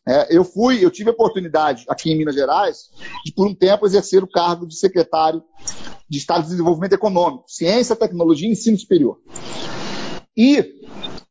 É, 0.07 0.35
eu 0.35 0.43
fui, 0.43 0.83
eu 0.83 0.89
tive 0.89 1.09
a 1.09 1.13
oportunidade 1.13 1.85
aqui 1.89 2.11
em 2.11 2.17
Minas 2.17 2.35
Gerais 2.35 2.91
de 3.25 3.33
por 3.33 3.47
um 3.47 3.53
tempo 3.53 3.85
exercer 3.85 4.23
o 4.23 4.29
cargo 4.29 4.65
de 4.65 4.75
secretário 4.75 5.43
de 6.07 6.17
Estado 6.17 6.43
de 6.43 6.49
Desenvolvimento 6.51 6.93
Econômico, 6.93 7.45
Ciência, 7.47 7.95
Tecnologia 7.95 8.47
e 8.47 8.51
Ensino 8.51 8.77
Superior. 8.77 9.19
E 10.37 10.75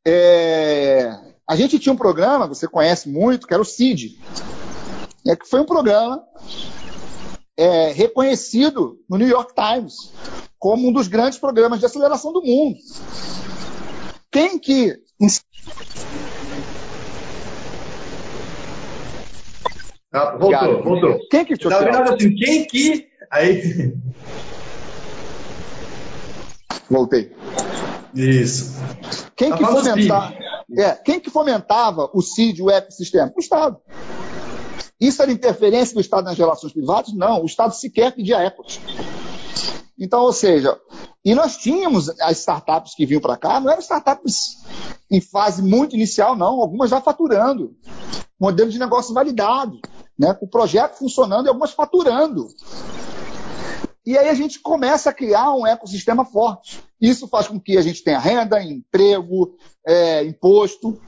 é, 0.07 1.17
a 1.49 1.57
gente 1.57 1.79
tinha 1.79 1.93
um 1.93 1.97
programa, 1.97 2.47
você 2.47 2.69
conhece 2.69 3.09
muito, 3.09 3.47
que 3.47 3.55
era 3.55 3.63
o 3.63 3.67
CID, 3.67 4.19
é, 5.27 5.35
que 5.35 5.49
foi 5.49 5.61
um 5.61 5.67
programa 5.67 6.23
é, 7.59 7.91
reconhecido 7.93 9.01
no 9.11 9.19
New 9.19 9.27
York 9.27 9.53
Times 9.53 10.13
como 10.59 10.89
um 10.89 10.93
dos 10.93 11.09
grandes 11.09 11.39
programas 11.39 11.81
de 11.81 11.87
aceleração 11.87 12.33
do 12.33 12.41
mundo. 12.41 12.77
Quem 14.31 14.59
que 14.59 14.97
ah, 20.13 20.37
voltou, 20.37 20.83
voltou. 20.85 21.19
Quem 21.29 21.45
que 21.45 21.57
te 21.57 21.67
assim, 21.67 22.35
quem 22.37 22.65
que 22.65 23.09
aí 23.31 23.93
Voltei. 26.91 27.31
Isso. 28.15 28.75
Quem, 29.37 29.53
que, 29.53 29.63
é, 30.81 30.93
quem 30.93 31.21
que 31.21 31.31
fomentava 31.31 32.11
o 32.15 32.23
CID, 32.23 32.63
o 32.63 32.71
ecossistema? 32.71 33.31
O 33.37 33.41
Estado. 33.41 33.77
Isso 35.01 35.23
era 35.23 35.31
interferência 35.31 35.95
do 35.95 36.01
Estado 36.01 36.25
nas 36.25 36.39
relações 36.39 36.73
privadas? 36.73 37.13
Não, 37.13 37.43
o 37.43 37.47
Estado 37.47 37.75
sequer 37.75 38.15
pedia 38.15 38.45
equity. 38.45 38.81
Então, 39.99 40.23
ou 40.23 40.33
seja, 40.33 40.79
e 41.25 41.35
nós 41.35 41.57
tínhamos 41.57 42.09
as 42.21 42.39
startups 42.39 42.95
que 42.95 43.05
vinham 43.05 43.21
para 43.21 43.37
cá, 43.37 43.61
não 43.61 43.71
eram 43.71 43.81
startups 43.81 44.59
em 45.11 45.21
fase 45.21 45.63
muito 45.63 45.97
inicial, 45.97 46.37
não, 46.37 46.61
algumas 46.61 46.91
já 46.91 47.01
faturando, 47.01 47.75
modelo 48.39 48.71
de 48.71 48.79
negócio 48.79 49.13
validado, 49.13 49.81
né, 50.19 50.33
com 50.35 50.47
o 50.47 50.51
projeto 50.51 50.99
funcionando 50.99 51.47
e 51.47 51.49
algumas 51.49 51.73
faturando. 51.73 52.49
E 54.07 54.17
aí 54.17 54.29
a 54.29 54.35
gente 54.35 54.61
começa 54.61 55.11
a 55.11 55.13
criar 55.13 55.53
um 55.53 55.67
ecossistema 55.67 56.25
forte. 56.25 56.83
Isso 57.01 57.29
faz 57.29 57.47
com 57.47 57.61
que 57.61 57.77
a 57.77 57.83
gente 57.83 58.03
tenha 58.03 58.19
renda, 58.19 58.63
emprego, 58.63 59.55
é, 59.87 60.25
imposto. 60.25 60.99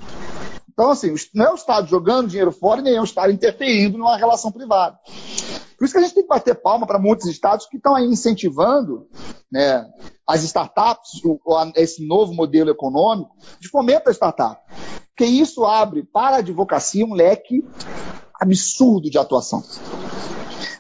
Então, 0.73 0.91
assim, 0.91 1.15
não 1.35 1.47
é 1.47 1.51
o 1.51 1.57
Estado 1.57 1.89
jogando 1.89 2.29
dinheiro 2.29 2.53
fora 2.53 2.81
nem 2.81 2.95
é 2.95 3.01
o 3.01 3.05
Estado 3.05 3.33
interferindo 3.33 3.99
numa 3.99 4.17
relação 4.17 4.53
privada. 4.53 4.99
Por 5.77 5.85
isso 5.85 5.95
que 5.95 5.99
a 5.99 6.03
gente 6.03 6.15
tem 6.15 6.23
que 6.23 6.29
bater 6.29 6.55
palma 6.55 6.87
para 6.87 6.99
muitos 6.99 7.27
estados 7.27 7.67
que 7.67 7.77
estão 7.77 7.95
aí 7.95 8.05
incentivando 8.05 9.09
né, 9.51 9.85
as 10.27 10.45
startups, 10.45 11.23
esse 11.75 12.07
novo 12.07 12.35
modelo 12.35 12.71
econômico 12.71 13.35
de 13.59 13.69
fomento 13.69 14.09
à 14.09 14.13
startup. 14.13 14.61
Porque 15.09 15.25
isso 15.25 15.65
abre 15.65 16.05
para 16.05 16.37
a 16.37 16.39
advocacia 16.41 17.05
um 17.05 17.15
leque 17.15 17.65
absurdo 18.39 19.11
de 19.11 19.19
atuação. 19.19 19.63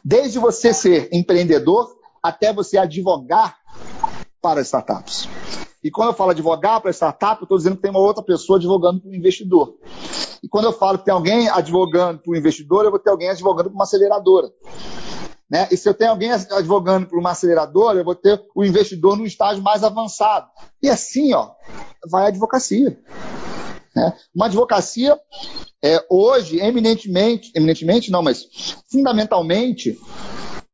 Desde 0.05 0.39
você 0.39 0.73
ser 0.73 1.09
empreendedor 1.13 1.91
até 2.23 2.53
você 2.53 2.79
advogar 2.79 3.57
para 4.41 4.61
startups. 4.61 5.29
E 5.83 5.91
quando 5.91 6.09
eu 6.09 6.15
falo 6.15 6.31
advogar 6.31 6.81
para 6.81 6.91
startup, 6.93 7.41
eu 7.41 7.45
estou 7.45 7.57
dizendo 7.57 7.77
que 7.77 7.83
tem 7.83 7.91
uma 7.91 8.01
outra 8.01 8.23
pessoa 8.23 8.59
advogando 8.59 9.01
para 9.01 9.11
o 9.11 9.15
investidor. 9.15 9.77
E 10.43 10.49
quando 10.49 10.67
eu 10.67 10.73
falo 10.73 10.99
que 10.99 11.05
tem 11.05 11.15
alguém 11.15 11.49
advogando 11.49 12.21
para 12.21 12.31
o 12.31 12.37
investidor, 12.37 12.85
eu 12.85 12.91
vou 12.91 13.01
ter 13.01 13.11
alguém 13.11 13.31
advogando 13.31 13.71
para 13.71 13.75
uma 13.75 13.85
aceleradora. 13.85 14.51
Né? 15.51 15.69
E 15.71 15.77
se 15.77 15.89
eu 15.89 15.95
tenho 15.95 16.11
alguém 16.11 16.31
advogando 16.31 17.07
para 17.07 17.19
uma 17.19 17.31
aceleradora, 17.31 17.99
eu 17.99 18.05
vou 18.05 18.15
ter 18.15 18.41
o 18.55 18.65
investidor 18.65 19.17
no 19.17 19.27
estágio 19.27 19.63
mais 19.63 19.83
avançado. 19.83 20.49
E 20.83 20.89
assim, 20.89 21.35
ó, 21.35 21.51
vai 22.09 22.25
a 22.25 22.29
advocacia. 22.29 22.99
Né? 23.95 24.13
Uma 24.35 24.47
advocacia, 24.47 25.19
é, 25.83 26.05
hoje, 26.09 26.61
eminentemente, 26.61 27.51
eminentemente 27.55 28.11
não, 28.11 28.23
mas 28.23 28.77
fundamentalmente, 28.91 29.99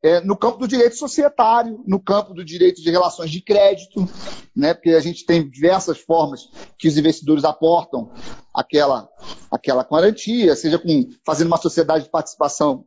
é, 0.07 0.21
no 0.21 0.37
campo 0.37 0.59
do 0.59 0.69
direito 0.69 0.95
societário, 0.95 1.83
no 1.85 1.99
campo 1.99 2.33
do 2.33 2.45
direito 2.45 2.81
de 2.81 2.89
relações 2.93 3.29
de 3.29 3.41
crédito, 3.41 4.09
né, 4.55 4.73
porque 4.73 4.91
a 4.91 5.01
gente 5.01 5.27
tem 5.27 5.51
diversas 5.51 5.99
formas 5.99 6.49
que 6.79 6.87
os 6.87 6.97
investidores 6.97 7.45
aportam 7.45 8.13
aquela, 8.55 9.09
aquela 9.57 9.83
garantia, 9.85 10.55
seja 10.55 10.79
com, 10.79 11.09
fazendo 11.25 11.49
uma 11.49 11.57
sociedade 11.57 12.05
de 12.05 12.11
participação 12.11 12.85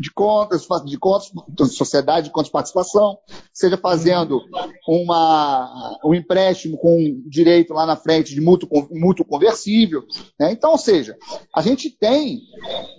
de 0.00 0.12
contas, 0.12 0.66
de 0.86 0.98
contas, 0.98 1.32
sociedade 1.74 2.26
de 2.26 2.32
contas 2.32 2.46
de 2.46 2.52
participação, 2.52 3.18
seja 3.52 3.76
fazendo 3.76 4.40
uma, 4.86 5.98
um 6.04 6.14
empréstimo 6.14 6.78
com 6.78 7.20
direito 7.26 7.74
lá 7.74 7.84
na 7.84 7.96
frente 7.96 8.34
de 8.34 8.40
mútuo, 8.40 8.68
mútuo 8.90 9.24
conversível. 9.24 10.04
Né? 10.38 10.52
Então, 10.52 10.70
ou 10.70 10.78
seja, 10.78 11.16
a 11.54 11.60
gente 11.60 11.90
tem 11.90 12.40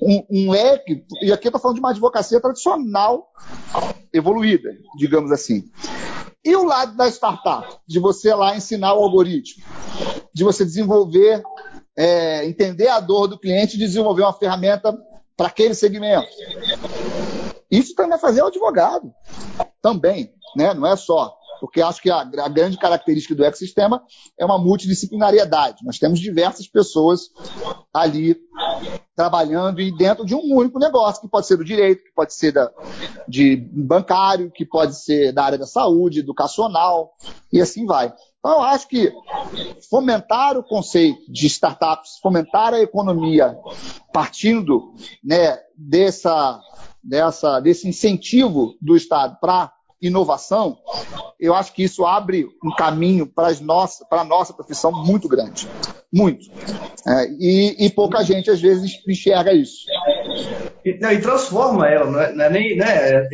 um, 0.01 0.25
um 0.29 0.51
leque, 0.51 1.03
e 1.21 1.31
aqui 1.31 1.47
eu 1.47 1.49
estou 1.49 1.61
falando 1.61 1.75
de 1.75 1.81
uma 1.81 1.91
advocacia 1.91 2.41
tradicional 2.41 3.27
evoluída, 4.13 4.69
digamos 4.97 5.31
assim. 5.31 5.63
E 6.43 6.55
o 6.55 6.63
lado 6.63 6.95
da 6.95 7.07
startup, 7.07 7.77
de 7.87 7.99
você 7.99 8.33
lá 8.33 8.55
ensinar 8.55 8.93
o 8.93 9.03
algoritmo, 9.03 9.63
de 10.33 10.43
você 10.43 10.65
desenvolver, 10.65 11.43
é, 11.99 12.45
entender 12.45 12.87
a 12.87 13.01
dor 13.01 13.27
do 13.27 13.37
cliente 13.37 13.75
e 13.75 13.79
desenvolver 13.79 14.21
uma 14.21 14.31
ferramenta 14.31 14.97
para 15.35 15.47
aquele 15.47 15.73
segmento. 15.73 16.29
Isso 17.69 17.93
também 17.93 18.15
é 18.15 18.17
fazer 18.17 18.41
o 18.41 18.47
advogado. 18.47 19.11
Também, 19.81 20.31
né? 20.55 20.73
não 20.73 20.87
é 20.87 20.95
só. 20.95 21.35
Porque 21.59 21.81
acho 21.81 22.01
que 22.01 22.09
a, 22.09 22.21
a, 22.21 22.47
grande 22.47 22.77
característica 22.77 23.35
do 23.35 23.43
ecossistema 23.43 24.01
é 24.39 24.45
uma 24.45 24.57
multidisciplinariedade. 24.57 25.83
Nós 25.83 25.99
temos 25.99 26.21
diversas 26.21 26.67
pessoas 26.67 27.29
ali 27.93 28.37
trabalhando 29.13 29.81
e 29.81 29.93
dentro 29.97 30.25
de 30.25 30.33
um 30.33 30.55
único 30.55 30.79
negócio, 30.79 31.21
que 31.21 31.27
pode 31.27 31.47
ser 31.47 31.57
do 31.57 31.65
direito, 31.65 32.01
que 32.01 32.13
pode 32.15 32.33
ser 32.33 32.53
da, 32.53 32.71
de 33.27 33.57
bancário, 33.73 34.49
que 34.49 34.65
pode 34.65 34.95
ser 34.95 35.33
da 35.33 35.43
área 35.43 35.57
da 35.57 35.67
saúde, 35.67 36.21
educacional, 36.21 37.11
e 37.51 37.59
assim 37.59 37.85
vai. 37.85 38.13
Então, 38.39 38.53
eu 38.53 38.61
acho 38.61 38.87
que 38.87 39.11
fomentar 39.89 40.57
o 40.57 40.63
conceito 40.63 41.29
de 41.29 41.45
startups, 41.47 42.19
fomentar 42.21 42.73
a 42.73 42.81
economia 42.81 43.57
partindo 44.13 44.93
né, 45.23 45.59
dessa, 45.75 46.59
dessa, 47.03 47.59
desse 47.59 47.87
incentivo 47.87 48.75
do 48.81 48.95
Estado 48.95 49.37
para 49.41 49.73
inovação, 50.01 50.77
eu 51.37 51.53
acho 51.53 51.73
que 51.73 51.83
isso 51.83 52.05
abre 52.05 52.47
um 52.63 52.71
caminho 52.71 53.27
para 53.27 53.53
nossa, 53.59 54.05
a 54.09 54.23
nossa 54.23 54.53
profissão 54.53 54.91
muito 54.91 55.27
grande. 55.27 55.67
Muito. 56.11 56.49
É, 57.05 57.29
e, 57.39 57.85
e, 57.85 57.89
pouca 57.89 58.23
gente, 58.23 58.49
às 58.49 58.59
vezes, 58.59 58.91
enxerga 59.07 59.53
isso. 59.53 59.85
E, 60.89 60.99
não, 60.99 61.11
e 61.11 61.19
transforma 61.19 61.87
ela, 61.87 62.09
não 62.09 62.19
é, 62.19 62.33
não 62.33 62.45
é 62.45 62.49
nem. 62.49 62.77
Né, 62.77 63.27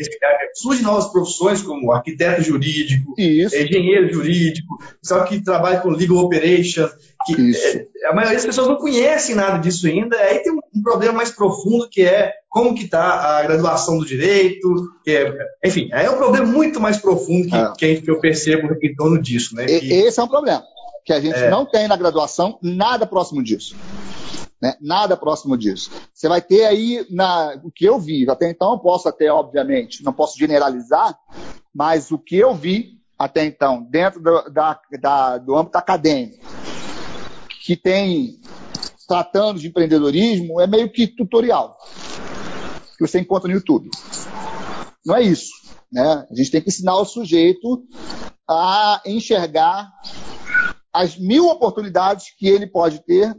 surgem 0.53 0.83
novas 0.83 1.07
profissões 1.11 1.61
como 1.61 1.91
arquiteto 1.91 2.41
jurídico, 2.41 3.13
engenheiro 3.17 4.13
jurídico, 4.13 4.77
pessoal 5.01 5.25
que 5.25 5.43
trabalha 5.43 5.79
com 5.79 5.89
legal 5.89 6.17
operation. 6.17 6.89
Que, 7.25 7.55
é, 7.55 8.07
a 8.07 8.13
maioria 8.13 8.37
das 8.37 8.45
pessoas 8.45 8.67
não 8.67 8.77
conhecem 8.77 9.35
nada 9.35 9.57
disso 9.57 9.87
ainda. 9.87 10.15
Aí 10.17 10.39
tem 10.39 10.53
um, 10.53 10.59
um 10.75 10.81
problema 10.83 11.13
mais 11.13 11.31
profundo 11.31 11.89
que 11.89 12.03
é 12.03 12.33
como 12.49 12.75
que 12.75 12.83
está 12.83 13.39
a 13.39 13.43
graduação 13.43 13.97
do 13.97 14.05
direito, 14.05 14.67
é, 15.07 15.33
enfim, 15.65 15.89
é 15.91 16.09
um 16.09 16.17
problema 16.17 16.45
muito 16.45 16.79
mais 16.79 16.97
profundo 16.97 17.47
que, 17.77 17.85
é. 17.85 17.95
que 17.95 18.09
eu 18.09 18.19
percebo 18.19 18.69
em 18.81 18.95
torno 18.95 19.21
disso. 19.21 19.55
Né, 19.55 19.65
que, 19.65 19.91
Esse 19.91 20.19
é 20.19 20.23
um 20.23 20.27
problema 20.27 20.63
que 21.05 21.13
a 21.13 21.19
gente 21.19 21.37
é. 21.37 21.49
não 21.49 21.65
tem 21.65 21.87
na 21.87 21.95
graduação 21.95 22.57
nada 22.61 23.05
próximo 23.05 23.43
disso. 23.43 23.75
Né? 24.65 24.75
Nada 24.81 25.15
próximo 25.15 25.55
disso. 25.55 25.91
Você 26.11 26.27
vai 26.27 26.41
ter 26.41 26.65
aí, 26.65 27.05
na, 27.11 27.55
o 27.63 27.69
que 27.69 27.85
eu 27.85 27.99
vi, 27.99 28.27
até 28.27 28.49
então 28.49 28.71
eu 28.71 28.79
posso 28.79 29.07
até, 29.07 29.31
obviamente, 29.31 30.03
não 30.03 30.11
posso 30.11 30.39
generalizar, 30.39 31.15
mas 31.71 32.09
o 32.09 32.17
que 32.17 32.35
eu 32.35 32.55
vi 32.55 32.99
até 33.17 33.45
então, 33.45 33.83
dentro 33.83 34.19
do, 34.19 34.49
da, 34.49 34.79
da, 34.99 35.37
do 35.37 35.55
âmbito 35.55 35.77
acadêmico, 35.77 36.43
que 37.63 37.75
tem 37.75 38.39
tratando 39.07 39.59
de 39.59 39.67
empreendedorismo, 39.67 40.59
é 40.59 40.65
meio 40.65 40.91
que 40.91 41.05
tutorial, 41.05 41.77
que 42.97 43.05
você 43.05 43.19
encontra 43.19 43.47
no 43.47 43.53
YouTube. 43.53 43.91
Não 45.05 45.15
é 45.15 45.21
isso. 45.21 45.51
Né? 45.91 46.25
A 46.27 46.33
gente 46.33 46.49
tem 46.49 46.59
que 46.59 46.69
ensinar 46.69 46.95
o 46.95 47.05
sujeito 47.05 47.83
a 48.49 48.99
enxergar 49.05 49.91
as 50.95 51.17
mil 51.17 51.47
oportunidades 51.49 52.33
que 52.37 52.47
ele 52.47 52.65
pode 52.65 53.03
ter 53.03 53.35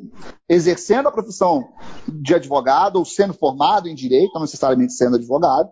exercendo 0.47 1.09
a 1.09 1.13
profissão 1.13 1.67
de 2.07 2.35
advogado 2.35 2.97
ou 2.97 3.05
sendo 3.05 3.33
formado 3.33 3.89
em 3.89 3.95
direito, 3.95 4.35
não 4.35 4.43
necessariamente 4.43 4.93
sendo 4.93 5.17
advogado, 5.17 5.71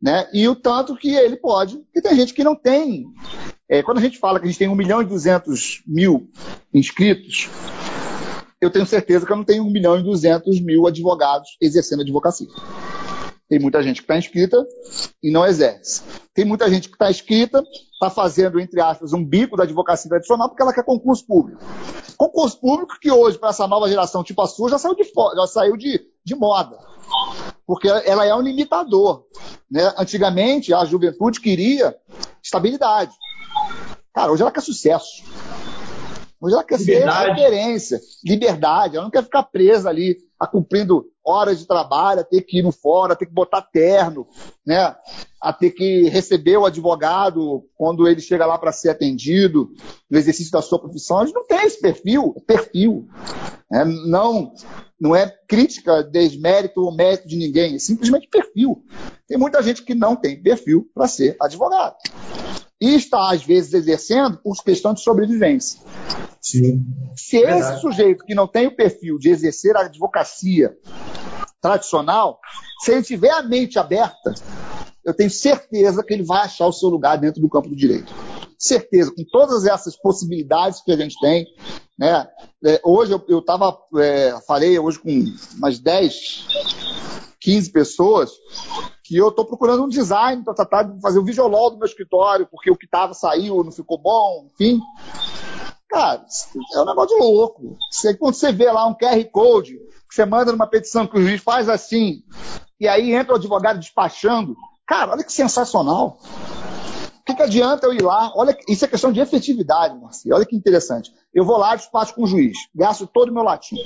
né? 0.00 0.28
E 0.34 0.46
o 0.46 0.54
tanto 0.54 0.94
que 0.94 1.14
ele 1.14 1.36
pode, 1.36 1.82
e 1.94 2.02
tem 2.02 2.14
gente 2.14 2.34
que 2.34 2.44
não 2.44 2.54
tem. 2.54 3.06
É, 3.66 3.82
quando 3.82 3.98
a 3.98 4.02
gente 4.02 4.18
fala 4.18 4.38
que 4.38 4.44
a 4.44 4.48
gente 4.48 4.58
tem 4.58 4.68
1 4.68 4.74
milhão 4.74 5.00
e 5.00 5.06
200 5.06 5.82
mil 5.86 6.30
inscritos, 6.72 7.48
eu 8.60 8.70
tenho 8.70 8.84
certeza 8.84 9.24
que 9.24 9.32
eu 9.32 9.36
não 9.36 9.44
tenho 9.44 9.64
1 9.64 9.70
milhão 9.70 9.98
e 9.98 10.02
200 10.02 10.60
mil 10.60 10.86
advogados 10.86 11.56
exercendo 11.62 12.02
advocacia. 12.02 12.46
Tem 13.48 13.58
muita 13.58 13.82
gente 13.82 14.02
que 14.02 14.04
está 14.04 14.18
inscrita 14.18 14.62
e 15.22 15.30
não 15.30 15.46
exerce. 15.46 16.02
Tem 16.34 16.44
muita 16.44 16.68
gente 16.68 16.88
que 16.88 16.94
está 16.94 17.10
inscrita, 17.10 17.62
está 17.96 18.10
fazendo, 18.10 18.60
entre 18.60 18.80
aspas, 18.80 19.12
um 19.12 19.24
bico 19.24 19.56
da 19.56 19.64
advocacia 19.64 20.08
tradicional 20.08 20.48
porque 20.48 20.62
ela 20.62 20.72
quer 20.72 20.84
concurso 20.84 21.26
público. 21.26 21.62
Concurso 22.16 22.60
público 22.60 22.98
que 23.00 23.10
hoje, 23.10 23.38
para 23.38 23.48
essa 23.48 23.66
nova 23.66 23.88
geração 23.88 24.22
tipo 24.22 24.40
a 24.42 24.46
sua, 24.46 24.70
já 24.70 24.78
saiu 24.78 24.94
de, 24.94 25.04
já 25.04 25.46
saiu 25.46 25.76
de, 25.76 26.00
de 26.24 26.34
moda. 26.34 26.78
Porque 27.66 27.88
ela 27.88 28.24
é 28.24 28.34
um 28.34 28.42
limitador. 28.42 29.24
Né? 29.70 29.92
Antigamente, 29.96 30.72
a 30.74 30.84
juventude 30.84 31.40
queria 31.40 31.96
estabilidade. 32.42 33.12
Cara, 34.14 34.30
hoje 34.30 34.42
ela 34.42 34.52
quer 34.52 34.62
sucesso. 34.62 35.24
Hoje 36.40 36.54
ela 36.54 36.64
quer 36.64 36.78
liberdade. 36.78 37.24
ser 37.24 37.32
referência, 37.32 38.00
liberdade. 38.24 38.96
Ela 38.96 39.04
não 39.04 39.10
quer 39.10 39.24
ficar 39.24 39.42
presa 39.42 39.88
ali, 39.88 40.18
a 40.38 40.46
cumprindo 40.46 41.06
horas 41.24 41.58
de 41.58 41.66
trabalho, 41.66 42.20
a 42.20 42.24
ter 42.24 42.42
que 42.42 42.58
ir 42.58 42.62
no 42.62 42.70
fora, 42.70 43.12
a 43.12 43.16
ter 43.16 43.26
que 43.26 43.32
botar 43.32 43.62
terno, 43.62 44.26
né? 44.64 44.94
a 45.40 45.52
ter 45.52 45.70
que 45.70 46.08
receber 46.08 46.56
o 46.56 46.64
advogado 46.64 47.64
quando 47.76 48.06
ele 48.08 48.20
chega 48.20 48.46
lá 48.46 48.58
para 48.58 48.72
ser 48.72 48.90
atendido 48.90 49.70
no 50.10 50.18
exercício 50.18 50.52
da 50.52 50.62
sua 50.62 50.78
profissão. 50.78 51.20
A 51.20 51.26
gente 51.26 51.34
não 51.34 51.46
tem 51.46 51.64
esse 51.64 51.80
perfil, 51.80 52.34
é 52.36 52.40
perfil. 52.40 53.08
É, 53.72 53.84
não, 53.84 54.52
não 55.00 55.14
é 55.14 55.32
crítica, 55.48 56.02
desmérito 56.02 56.80
ou 56.80 56.94
mérito 56.94 57.26
de 57.26 57.36
ninguém, 57.36 57.74
é 57.74 57.78
simplesmente 57.78 58.28
perfil. 58.28 58.84
Tem 59.26 59.36
muita 59.36 59.62
gente 59.62 59.82
que 59.82 59.94
não 59.94 60.14
tem 60.16 60.40
perfil 60.40 60.88
para 60.94 61.08
ser 61.08 61.36
advogado. 61.40 61.96
E 62.80 62.94
está, 62.94 63.32
às 63.32 63.42
vezes, 63.42 63.72
exercendo 63.72 64.36
por 64.38 64.54
questão 64.62 64.92
de 64.92 65.02
sobrevivência. 65.02 65.80
Sim. 66.40 66.84
Se 67.16 67.38
esse 67.38 67.80
sujeito 67.80 68.24
que 68.24 68.34
não 68.34 68.46
tem 68.46 68.66
o 68.66 68.76
perfil 68.76 69.18
de 69.18 69.30
exercer 69.30 69.76
a 69.76 69.80
advocacia 69.80 70.76
tradicional, 71.60 72.38
se 72.84 72.92
ele 72.92 73.02
tiver 73.02 73.30
a 73.30 73.42
mente 73.42 73.78
aberta, 73.78 74.34
eu 75.04 75.14
tenho 75.14 75.30
certeza 75.30 76.04
que 76.04 76.12
ele 76.12 76.22
vai 76.22 76.42
achar 76.42 76.66
o 76.66 76.72
seu 76.72 76.88
lugar 76.88 77.16
dentro 77.16 77.40
do 77.40 77.48
campo 77.48 77.68
do 77.68 77.76
direito. 77.76 78.12
Certeza, 78.58 79.12
com 79.14 79.24
todas 79.30 79.64
essas 79.64 79.96
possibilidades 79.96 80.82
que 80.82 80.92
a 80.92 80.96
gente 80.96 81.18
tem. 81.20 81.46
Né? 81.98 82.28
É, 82.64 82.80
hoje 82.84 83.12
eu, 83.28 83.38
estava, 83.38 83.76
é, 83.98 84.38
falei 84.46 84.78
hoje 84.78 84.98
com 84.98 85.24
umas 85.56 85.78
10, 85.78 86.46
15 87.40 87.70
pessoas, 87.70 88.30
que 89.06 89.16
eu 89.16 89.28
estou 89.28 89.44
procurando 89.44 89.84
um 89.84 89.88
design 89.88 90.42
para 90.42 90.52
tratar 90.52 90.82
de 90.82 91.00
fazer 91.00 91.20
o 91.20 91.24
visual 91.24 91.70
do 91.70 91.78
meu 91.78 91.86
escritório, 91.86 92.48
porque 92.50 92.70
o 92.70 92.76
que 92.76 92.86
estava 92.86 93.14
saiu, 93.14 93.62
não 93.62 93.70
ficou 93.70 93.96
bom, 93.96 94.48
enfim. 94.52 94.80
Cara, 95.88 96.26
é 96.74 96.80
um 96.80 96.84
negócio 96.84 97.16
de 97.16 97.22
louco. 97.22 97.78
Você, 97.88 98.14
quando 98.14 98.34
você 98.34 98.50
vê 98.50 98.70
lá 98.70 98.84
um 98.86 98.94
QR 98.94 99.24
Code, 99.30 99.78
que 100.08 100.14
você 100.14 100.24
manda 100.24 100.50
numa 100.50 100.66
petição 100.66 101.06
que 101.06 101.16
o 101.16 101.22
juiz 101.22 101.40
faz 101.40 101.68
assim, 101.68 102.24
e 102.80 102.88
aí 102.88 103.14
entra 103.14 103.34
o 103.34 103.36
advogado 103.36 103.78
despachando, 103.78 104.56
cara, 104.84 105.12
olha 105.12 105.22
que 105.22 105.32
sensacional. 105.32 106.18
O 107.20 107.24
que, 107.24 107.34
que 107.34 107.42
adianta 107.42 107.86
eu 107.86 107.92
ir 107.92 108.02
lá? 108.02 108.32
Olha, 108.34 108.56
isso 108.68 108.84
é 108.84 108.88
questão 108.88 109.12
de 109.12 109.20
efetividade, 109.20 109.96
Marcelo. 110.00 110.34
Olha 110.34 110.44
que 110.44 110.56
interessante. 110.56 111.12
Eu 111.32 111.44
vou 111.44 111.58
lá, 111.58 111.76
despacho 111.76 112.12
com 112.14 112.24
o 112.24 112.26
juiz, 112.26 112.56
gasto 112.74 113.06
todo 113.06 113.30
o 113.30 113.32
meu 113.34 113.44
latim. 113.44 113.76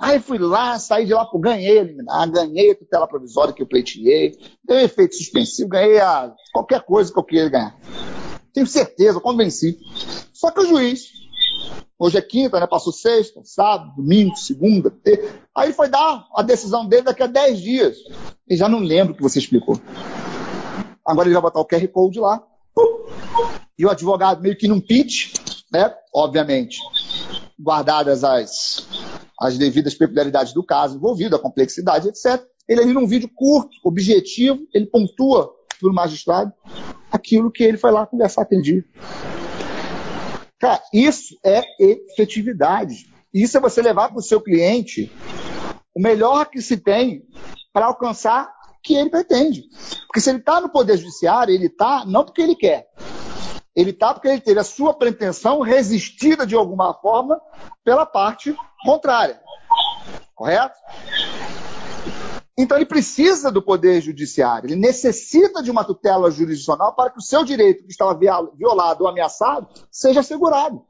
Aí 0.00 0.18
fui 0.18 0.38
lá, 0.38 0.78
saí 0.78 1.04
de 1.04 1.12
lá, 1.12 1.28
ganhei 1.34 1.78
eliminar, 1.78 2.30
ganhei 2.30 2.70
a 2.70 2.74
tutela 2.74 3.06
provisória 3.06 3.52
que 3.52 3.62
eu 3.62 3.66
pleiteei, 3.66 4.34
ganhei 4.64 4.84
efeito 4.84 5.14
suspensivo, 5.14 5.68
ganhei 5.68 6.00
a 6.00 6.32
qualquer 6.54 6.80
coisa 6.80 7.12
que 7.12 7.18
eu 7.18 7.22
queria 7.22 7.50
ganhar. 7.50 7.78
Tenho 8.54 8.66
certeza, 8.66 9.20
convenci. 9.20 9.78
Só 10.32 10.50
que 10.50 10.60
o 10.60 10.66
juiz, 10.66 11.10
hoje 11.98 12.16
é 12.16 12.22
quinta, 12.22 12.58
né? 12.58 12.66
Passou 12.66 12.94
sexta, 12.94 13.42
sábado, 13.44 13.92
domingo, 13.94 14.34
segunda, 14.36 14.90
terça. 14.90 15.34
Aí 15.54 15.70
foi 15.74 15.90
dar 15.90 16.26
a 16.34 16.42
decisão 16.42 16.88
dele 16.88 17.02
daqui 17.02 17.22
a 17.22 17.26
10 17.26 17.60
dias. 17.60 17.98
E 18.48 18.56
já 18.56 18.70
não 18.70 18.78
lembro 18.78 19.12
o 19.12 19.16
que 19.16 19.22
você 19.22 19.38
explicou. 19.38 19.78
Agora 21.04 21.28
ele 21.28 21.34
vai 21.34 21.42
botar 21.42 21.60
o 21.60 21.66
QR 21.66 21.86
Code 21.88 22.20
lá. 22.20 22.42
E 23.78 23.84
o 23.84 23.90
advogado 23.90 24.40
meio 24.40 24.56
que 24.56 24.66
num 24.66 24.80
pitch, 24.80 25.34
né? 25.70 25.94
Obviamente, 26.14 26.78
guardadas 27.58 28.24
as, 28.24 28.86
as 29.40 29.56
devidas 29.56 29.94
peculiaridades 29.94 30.52
do 30.52 30.62
caso 30.62 30.96
envolvido, 30.96 31.34
a 31.34 31.38
complexidade, 31.38 32.08
etc. 32.08 32.44
Ele 32.68 32.82
ali 32.82 32.92
num 32.92 33.06
vídeo 33.06 33.30
curto, 33.34 33.70
objetivo, 33.82 34.60
ele 34.74 34.86
pontua 34.86 35.50
para 35.80 35.90
o 35.90 35.94
magistrado 35.94 36.52
aquilo 37.10 37.50
que 37.50 37.64
ele 37.64 37.78
foi 37.78 37.90
lá 37.90 38.06
conversar 38.06 38.42
aquele 38.42 38.60
dia. 38.60 38.84
Cara, 40.58 40.82
isso 40.92 41.38
é 41.42 41.62
efetividade. 41.80 43.10
Isso 43.32 43.56
é 43.56 43.60
você 43.60 43.80
levar 43.80 44.10
para 44.10 44.18
o 44.18 44.22
seu 44.22 44.40
cliente 44.40 45.10
o 45.94 46.00
melhor 46.00 46.50
que 46.50 46.60
se 46.60 46.76
tem 46.76 47.24
para 47.72 47.86
alcançar 47.86 48.44
o 48.44 48.82
que 48.82 48.94
ele 48.94 49.08
pretende. 49.08 49.64
Porque 50.06 50.20
se 50.20 50.28
ele 50.28 50.40
está 50.40 50.60
no 50.60 50.68
Poder 50.68 50.98
Judiciário, 50.98 51.54
ele 51.54 51.66
está 51.66 52.04
não 52.04 52.24
porque 52.24 52.42
ele 52.42 52.54
quer. 52.54 52.89
Ele 53.74 53.90
está 53.90 54.12
porque 54.12 54.28
ele 54.28 54.40
teve 54.40 54.58
a 54.58 54.64
sua 54.64 54.92
pretensão 54.92 55.60
resistida 55.60 56.46
de 56.46 56.54
alguma 56.54 56.92
forma 56.94 57.40
pela 57.84 58.04
parte 58.04 58.54
contrária. 58.84 59.40
Correto? 60.34 60.74
Então 62.58 62.76
ele 62.76 62.86
precisa 62.86 63.50
do 63.50 63.62
poder 63.62 64.02
judiciário, 64.02 64.68
ele 64.68 64.76
necessita 64.76 65.62
de 65.62 65.70
uma 65.70 65.82
tutela 65.82 66.30
jurisdicional 66.30 66.94
para 66.94 67.10
que 67.10 67.18
o 67.18 67.22
seu 67.22 67.42
direito 67.42 67.84
que 67.84 67.90
estava 67.90 68.18
violado 68.54 69.04
ou 69.04 69.08
ameaçado 69.08 69.66
seja 69.90 70.20
assegurado. 70.20 70.84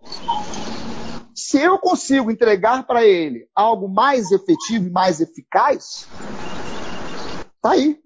Se 1.34 1.60
eu 1.60 1.78
consigo 1.78 2.30
entregar 2.30 2.86
para 2.86 3.04
ele 3.04 3.48
algo 3.54 3.88
mais 3.88 4.32
efetivo 4.32 4.88
e 4.88 4.90
mais 4.90 5.20
eficaz, 5.20 6.08
tá 7.62 7.70
aí. 7.70 8.00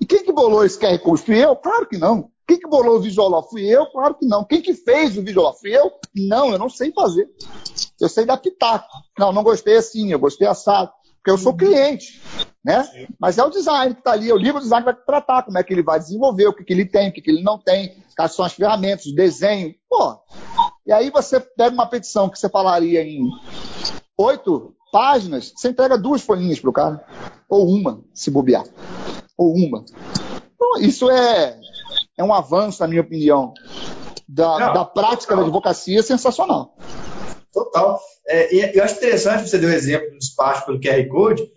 E 0.00 0.04
quem 0.04 0.24
que 0.24 0.32
bolou 0.32 0.64
esse 0.64 0.78
QR 0.78 0.98
Code? 0.98 1.22
Fui 1.22 1.44
eu? 1.44 1.54
Claro 1.54 1.86
que 1.86 1.96
não. 1.96 2.30
Quem 2.46 2.58
que 2.58 2.68
bolou 2.68 2.96
o 2.96 3.00
Visual 3.00 3.48
Fui 3.48 3.62
eu? 3.62 3.86
Claro 3.86 4.14
que 4.14 4.26
não. 4.26 4.44
Quem 4.44 4.62
que 4.62 4.74
fez 4.74 5.16
o 5.16 5.22
Visual 5.22 5.56
Fui 5.58 5.76
eu? 5.76 5.92
Não, 6.14 6.52
eu 6.52 6.58
não 6.58 6.68
sei 6.68 6.92
fazer. 6.92 7.28
Eu 8.00 8.08
sei 8.08 8.24
dar 8.24 8.36
pitaco. 8.36 8.86
Não, 9.18 9.32
não 9.32 9.42
gostei 9.42 9.76
assim, 9.76 10.12
eu 10.12 10.18
gostei 10.18 10.46
assado. 10.46 10.90
Porque 11.16 11.30
eu 11.30 11.38
sou 11.38 11.56
cliente 11.56 12.20
né? 12.66 12.84
Mas 13.20 13.38
é 13.38 13.44
o 13.44 13.48
design 13.48 13.94
que 13.94 14.00
está 14.00 14.10
ali, 14.10 14.32
o 14.32 14.36
livro 14.36 14.60
design 14.60 14.84
vai 14.84 14.92
tratar 14.92 15.44
como 15.44 15.56
é 15.56 15.62
que 15.62 15.72
ele 15.72 15.84
vai 15.84 16.00
desenvolver, 16.00 16.48
o 16.48 16.52
que, 16.52 16.64
que 16.64 16.72
ele 16.72 16.84
tem, 16.84 17.08
o 17.08 17.12
que, 17.12 17.22
que 17.22 17.30
ele 17.30 17.44
não 17.44 17.56
tem, 17.56 18.02
quais 18.16 18.34
são 18.34 18.44
as 18.44 18.54
ferramentas, 18.54 19.06
o 19.06 19.14
desenho. 19.14 19.72
Pô, 19.88 20.18
e 20.84 20.92
aí 20.92 21.08
você 21.08 21.38
pega 21.38 21.72
uma 21.72 21.86
petição 21.86 22.28
que 22.28 22.36
você 22.36 22.48
falaria 22.48 23.04
em 23.04 23.20
oito 24.18 24.74
páginas, 24.90 25.52
você 25.56 25.68
entrega 25.68 25.96
duas 25.96 26.22
folhinhas 26.22 26.58
para 26.58 26.70
o 26.70 26.72
cara, 26.72 27.06
ou 27.48 27.68
uma, 27.68 28.02
se 28.12 28.32
bobear, 28.32 28.64
ou 29.38 29.54
uma. 29.54 29.84
Então, 30.56 30.80
isso 30.80 31.08
é, 31.08 31.56
é 32.16 32.24
um 32.24 32.32
avanço, 32.32 32.80
na 32.80 32.88
minha 32.88 33.02
opinião, 33.02 33.52
da, 34.28 34.72
da 34.72 34.84
prática 34.84 35.36
da 35.36 35.42
advocacia 35.42 36.02
sensacional. 36.02 36.74
Total. 37.52 37.98
É, 38.28 38.54
e 38.54 38.76
eu 38.76 38.84
acho 38.84 38.96
interessante 38.96 39.48
você 39.48 39.58
deu 39.58 39.70
o 39.70 39.72
exemplo 39.72 40.10
do 40.10 40.18
despacho 40.18 40.66
pelo 40.66 40.80
QR 40.80 41.06
Code. 41.08 41.48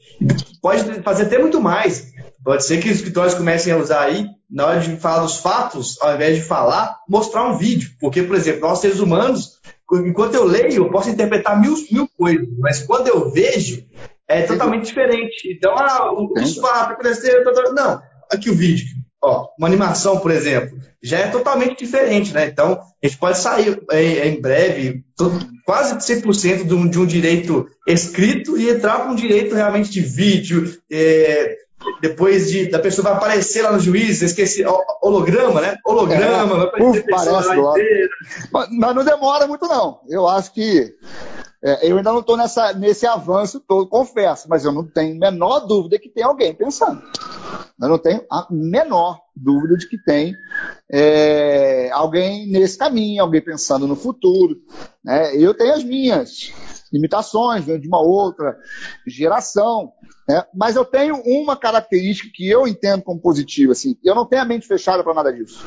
Pode 0.62 1.02
fazer 1.02 1.24
até 1.24 1.40
muito 1.40 1.60
mais. 1.60 2.14
Pode 2.44 2.64
ser 2.64 2.80
que 2.80 2.90
os 2.90 2.98
escritórios 2.98 3.34
comecem 3.34 3.74
a 3.74 3.78
usar 3.78 4.04
aí, 4.04 4.26
na 4.50 4.66
hora 4.66 4.80
de 4.80 4.96
falar 4.98 5.24
dos 5.24 5.38
fatos, 5.38 6.02
ao 6.02 6.16
invés 6.16 6.38
de 6.38 6.44
falar, 6.44 7.00
mostrar 7.08 7.48
um 7.48 7.58
vídeo. 7.58 7.90
Porque, 8.00 8.24
por 8.24 8.36
exemplo, 8.36 8.62
nós 8.62 8.80
seres 8.80 9.00
humanos, 9.00 9.60
enquanto 9.92 10.36
eu 10.36 10.46
leio, 10.46 10.74
eu 10.74 10.90
posso 10.90 11.10
interpretar 11.10 11.60
mil, 11.60 11.76
mil 11.92 12.08
coisas, 12.18 12.48
mas 12.60 12.82
quando 12.84 13.08
eu 13.08 13.30
vejo, 13.30 13.84
é 14.28 14.44
totalmente 14.44 14.86
diferente. 14.86 15.52
Então, 15.52 15.74
ah, 15.76 16.14
os 16.14 16.56
fatos 16.58 16.94
aconteceram. 16.94 17.74
Não, 17.74 18.02
aqui 18.32 18.50
o 18.50 18.56
vídeo. 18.56 18.86
Ó, 19.22 19.50
uma 19.58 19.68
animação, 19.68 20.20
por 20.20 20.32
exemplo, 20.32 20.80
já 21.04 21.20
é 21.20 21.28
totalmente 21.28 21.80
diferente, 21.80 22.34
né? 22.34 22.48
Então, 22.48 22.80
a 23.04 23.08
gente 23.08 23.18
pode 23.18 23.38
sair 23.38 23.82
é, 23.92 24.28
em 24.28 24.40
breve, 24.40 25.04
quase 25.66 25.96
100% 25.96 26.66
de 26.66 26.74
um, 26.74 26.88
de 26.88 27.00
um 27.00 27.06
direito 27.06 27.68
escrito 27.86 28.58
e 28.58 28.70
entrar 28.70 29.00
para 29.00 29.12
um 29.12 29.16
direito 29.16 29.56
realmente 29.56 29.90
de 29.92 30.02
vídeo, 30.02 30.74
é, 30.92 31.58
depois 32.02 32.50
de, 32.50 32.70
da 32.70 32.80
pessoa 32.80 33.10
vai 33.10 33.14
aparecer 33.14 33.62
lá 33.62 33.72
no 33.72 33.80
juiz, 33.80 34.22
esqueci, 34.22 34.64
holograma, 35.02 35.62
né? 35.62 35.78
Holograma, 35.86 36.54
é, 36.54 36.58
vai 36.58 36.68
aparecer 36.68 37.00
uf, 37.00 37.10
parece, 37.10 37.56
mas, 38.52 38.68
mas 38.72 38.96
não 38.96 39.04
demora 39.04 39.48
muito, 39.48 39.66
não. 39.68 40.00
Eu 40.10 40.28
acho 40.28 40.54
que 40.54 40.94
é, 41.62 41.92
eu 41.92 41.98
ainda 41.98 42.12
não 42.14 42.22
estou 42.22 42.38
nesse 42.78 43.06
avanço 43.06 43.60
todo, 43.60 43.90
confesso, 43.90 44.48
mas 44.48 44.64
eu 44.64 44.72
não 44.72 44.86
tenho 44.86 45.16
a 45.18 45.32
menor 45.32 45.60
dúvida 45.62 46.00
que 46.00 46.10
tem 46.10 46.24
alguém 46.24 46.54
pensando. 46.54 47.02
Eu 47.82 47.90
não 47.90 47.98
tenho 47.98 48.24
a 48.32 48.48
menor 48.50 49.20
dúvida 49.36 49.76
de 49.76 49.88
que 49.88 49.98
tem 50.02 50.34
é, 50.92 51.90
alguém 51.92 52.50
nesse 52.50 52.78
caminho, 52.78 53.22
alguém 53.22 53.42
pensando 53.42 53.88
no 53.88 53.96
futuro. 53.96 54.58
Né? 55.04 55.36
Eu 55.36 55.54
tenho 55.54 55.74
as 55.74 55.84
minhas 55.84 56.54
limitações, 56.94 57.66
venho 57.66 57.80
de 57.80 57.88
uma 57.88 58.02
outra 58.02 58.58
geração, 59.06 59.92
né? 60.28 60.46
mas 60.54 60.78
eu 60.78 60.86
tenho 60.86 61.22
uma 61.26 61.58
característica 61.58 62.30
que 62.34 62.48
eu 62.50 62.68
entendo 62.68 63.04
como 63.04 63.22
positiva. 63.22 63.74
Assim, 63.74 63.98
eu 64.04 64.16
não 64.16 64.26
tenho 64.26 64.42
a 64.42 64.46
mente 64.46 64.66
fechada 64.66 65.04
para 65.04 65.14
nada 65.14 65.34
disso. 65.34 65.66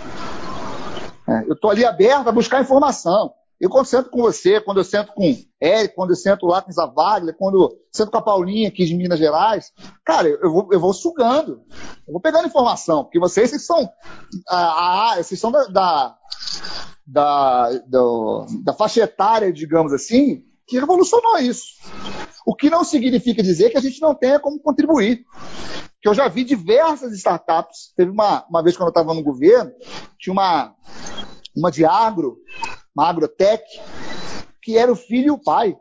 É, 1.28 1.45
eu 1.47 1.53
estou 1.53 1.70
ali 1.70 1.84
aberto 1.84 2.28
a 2.28 2.32
buscar 2.32 2.62
informação. 2.62 3.34
Eu 3.63 3.71
quando 3.71 3.87
sento 3.87 4.11
com 4.11 4.21
você, 4.21 4.61
quando 4.61 4.79
eu 4.79 4.85
sento 4.85 5.13
com 5.13 5.23
Eric, 5.63 5.95
quando 5.95 6.11
eu 6.11 6.17
sento 6.17 6.47
lá 6.47 6.61
com 6.61 6.73
Zavaglia, 6.73 7.33
quando 7.33 7.63
eu 7.63 7.71
sento 7.93 8.11
com 8.11 8.17
a 8.17 8.23
Paulinha 8.23 8.67
aqui 8.67 8.85
de 8.85 8.93
Minas 8.93 9.21
Gerais, 9.21 9.73
cara, 10.05 10.27
eu 10.27 10.53
vou, 10.53 10.69
eu 10.73 10.81
vou 10.81 10.93
sugando, 10.93 11.63
eu 12.05 12.13
vou 12.13 12.21
pegando 12.21 12.49
informação, 12.49 13.05
porque 13.05 13.21
vocês, 13.21 13.51
vocês 13.51 13.65
são, 13.65 13.89
a, 14.49 15.13
a, 15.13 15.23
vocês 15.23 15.39
são 15.39 15.53
da, 15.53 15.65
da, 15.67 16.19
da, 17.07 17.71
do, 17.87 18.47
da 18.65 18.75
faixa 18.75 19.03
etária, 19.03 19.53
digamos 19.53 19.93
assim, 19.93 20.43
que 20.67 20.81
revolucionou 20.81 21.39
isso. 21.39 21.67
O 22.45 22.57
que 22.57 22.69
não 22.69 22.83
significa 22.83 23.45
dizer 23.45 23.71
que 23.71 23.79
a 23.79 23.81
gente 23.81 24.03
não 24.03 24.13
tenha 24.13 24.41
como 24.41 24.59
contribuir. 24.59 25.25
que 26.01 26.09
eu 26.09 26.15
já 26.15 26.27
vi 26.27 26.43
diversas 26.43 27.13
startups. 27.13 27.93
Teve 27.97 28.11
uma, 28.11 28.45
uma 28.51 28.61
vez 28.61 28.77
quando 28.77 28.89
eu 28.89 28.91
estava 28.91 29.15
no 29.15 29.23
governo, 29.23 29.71
tinha 30.19 30.33
uma, 30.33 30.75
uma 31.57 31.71
de 31.71 31.85
agro, 31.85 32.39
uma 32.95 33.09
agrotech, 33.09 33.62
que 34.62 34.78
era 34.78 34.93
o 34.93 34.97
filho 34.97 35.26
e 35.26 35.30
o 35.30 35.38
pai. 35.38 35.76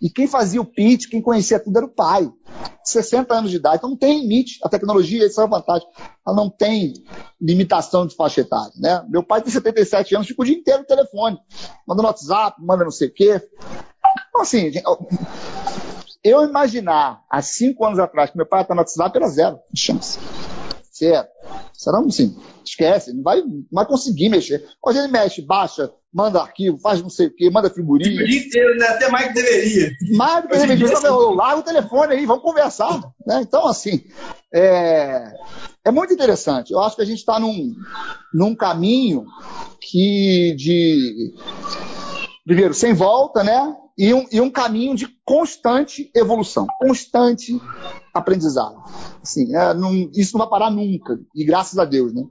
E 0.00 0.10
quem 0.10 0.26
fazia 0.26 0.60
o 0.60 0.64
pitch, 0.64 1.08
quem 1.08 1.22
conhecia 1.22 1.58
tudo 1.58 1.76
era 1.76 1.86
o 1.86 1.94
pai. 1.94 2.30
60 2.84 3.32
anos 3.32 3.50
de 3.50 3.56
idade. 3.56 3.76
Então 3.76 3.90
não 3.90 3.96
tem 3.96 4.20
limite. 4.20 4.58
A 4.62 4.68
tecnologia, 4.68 5.26
isso 5.26 5.40
é 5.40 5.44
uma 5.44 5.58
vantagem. 5.58 5.88
Ela 6.26 6.36
não 6.36 6.50
tem 6.50 6.92
limitação 7.40 8.06
de 8.06 8.14
faixa 8.14 8.42
etária. 8.42 8.72
Né? 8.76 9.04
Meu 9.08 9.22
pai 9.22 9.40
tem 9.40 9.52
77 9.52 10.14
anos, 10.14 10.26
fica 10.26 10.42
o 10.42 10.44
dia 10.44 10.56
inteiro 10.56 10.80
no 10.80 10.86
telefone. 10.86 11.38
Manda 11.86 12.02
no 12.02 12.08
WhatsApp, 12.08 12.56
manda 12.60 12.84
não 12.84 12.90
sei 12.90 13.08
o 13.08 13.14
quê. 13.14 13.40
Então, 14.28 14.42
assim, 14.42 14.70
eu 16.22 16.44
imaginar 16.44 17.22
há 17.30 17.40
cinco 17.40 17.84
anos 17.84 17.98
atrás 17.98 18.30
que 18.30 18.36
meu 18.36 18.46
pai 18.46 18.62
está 18.62 18.74
no 18.74 18.80
WhatsApp 18.80 19.16
era 19.16 19.28
zero 19.28 19.58
de 19.72 19.80
chance. 19.80 20.18
Zero. 20.96 21.28
Será 21.72 21.98
assim? 22.00 22.36
Esquece, 22.64 23.12
não 23.12 23.22
vai, 23.22 23.40
não 23.40 23.64
vai 23.70 23.86
conseguir 23.86 24.28
mexer. 24.28 24.64
Hoje 24.82 24.98
ele 24.98 25.08
mexe, 25.08 25.42
baixa, 25.42 25.90
manda 26.14 26.40
arquivo, 26.40 26.78
faz 26.78 27.02
não 27.02 27.10
sei 27.10 27.26
o 27.26 27.34
quê, 27.34 27.50
manda 27.50 27.68
figurinha. 27.68 28.22
O 28.22 28.24
dia 28.24 28.46
inteiro, 28.46 28.78
né? 28.78 28.86
Até 28.86 29.08
mais 29.08 29.28
que 29.28 29.34
deveria. 29.34 29.90
Mais 30.12 30.42
do 30.42 30.48
que 30.48 30.56
deveria. 30.56 30.86
Então, 30.86 31.34
larga 31.34 31.58
o 31.58 31.64
telefone 31.64 32.14
aí, 32.14 32.24
vamos 32.24 32.44
conversar. 32.44 33.00
Né? 33.26 33.40
Então, 33.42 33.66
assim, 33.66 34.04
é, 34.54 35.32
é 35.84 35.90
muito 35.90 36.12
interessante. 36.12 36.72
Eu 36.72 36.80
acho 36.80 36.94
que 36.94 37.02
a 37.02 37.06
gente 37.06 37.18
está 37.18 37.40
num, 37.40 37.74
num 38.32 38.54
caminho 38.54 39.26
que 39.80 40.54
de 40.56 41.34
primeiro, 42.46 42.74
sem 42.74 42.92
volta, 42.92 43.42
né? 43.42 43.74
e 43.96 44.12
um, 44.12 44.26
e 44.30 44.40
um 44.40 44.50
caminho 44.50 44.94
de 44.94 45.06
constante 45.24 46.10
evolução, 46.14 46.66
constante 46.78 47.60
aprendizado. 48.12 48.76
Assim, 49.22 49.54
é, 49.54 49.72
não, 49.72 49.94
isso 50.14 50.36
não 50.36 50.40
vai 50.40 50.48
parar 50.48 50.70
nunca, 50.70 51.18
e 51.34 51.44
graças 51.44 51.78
a 51.78 51.84
Deus, 51.84 52.12
né? 52.12 52.24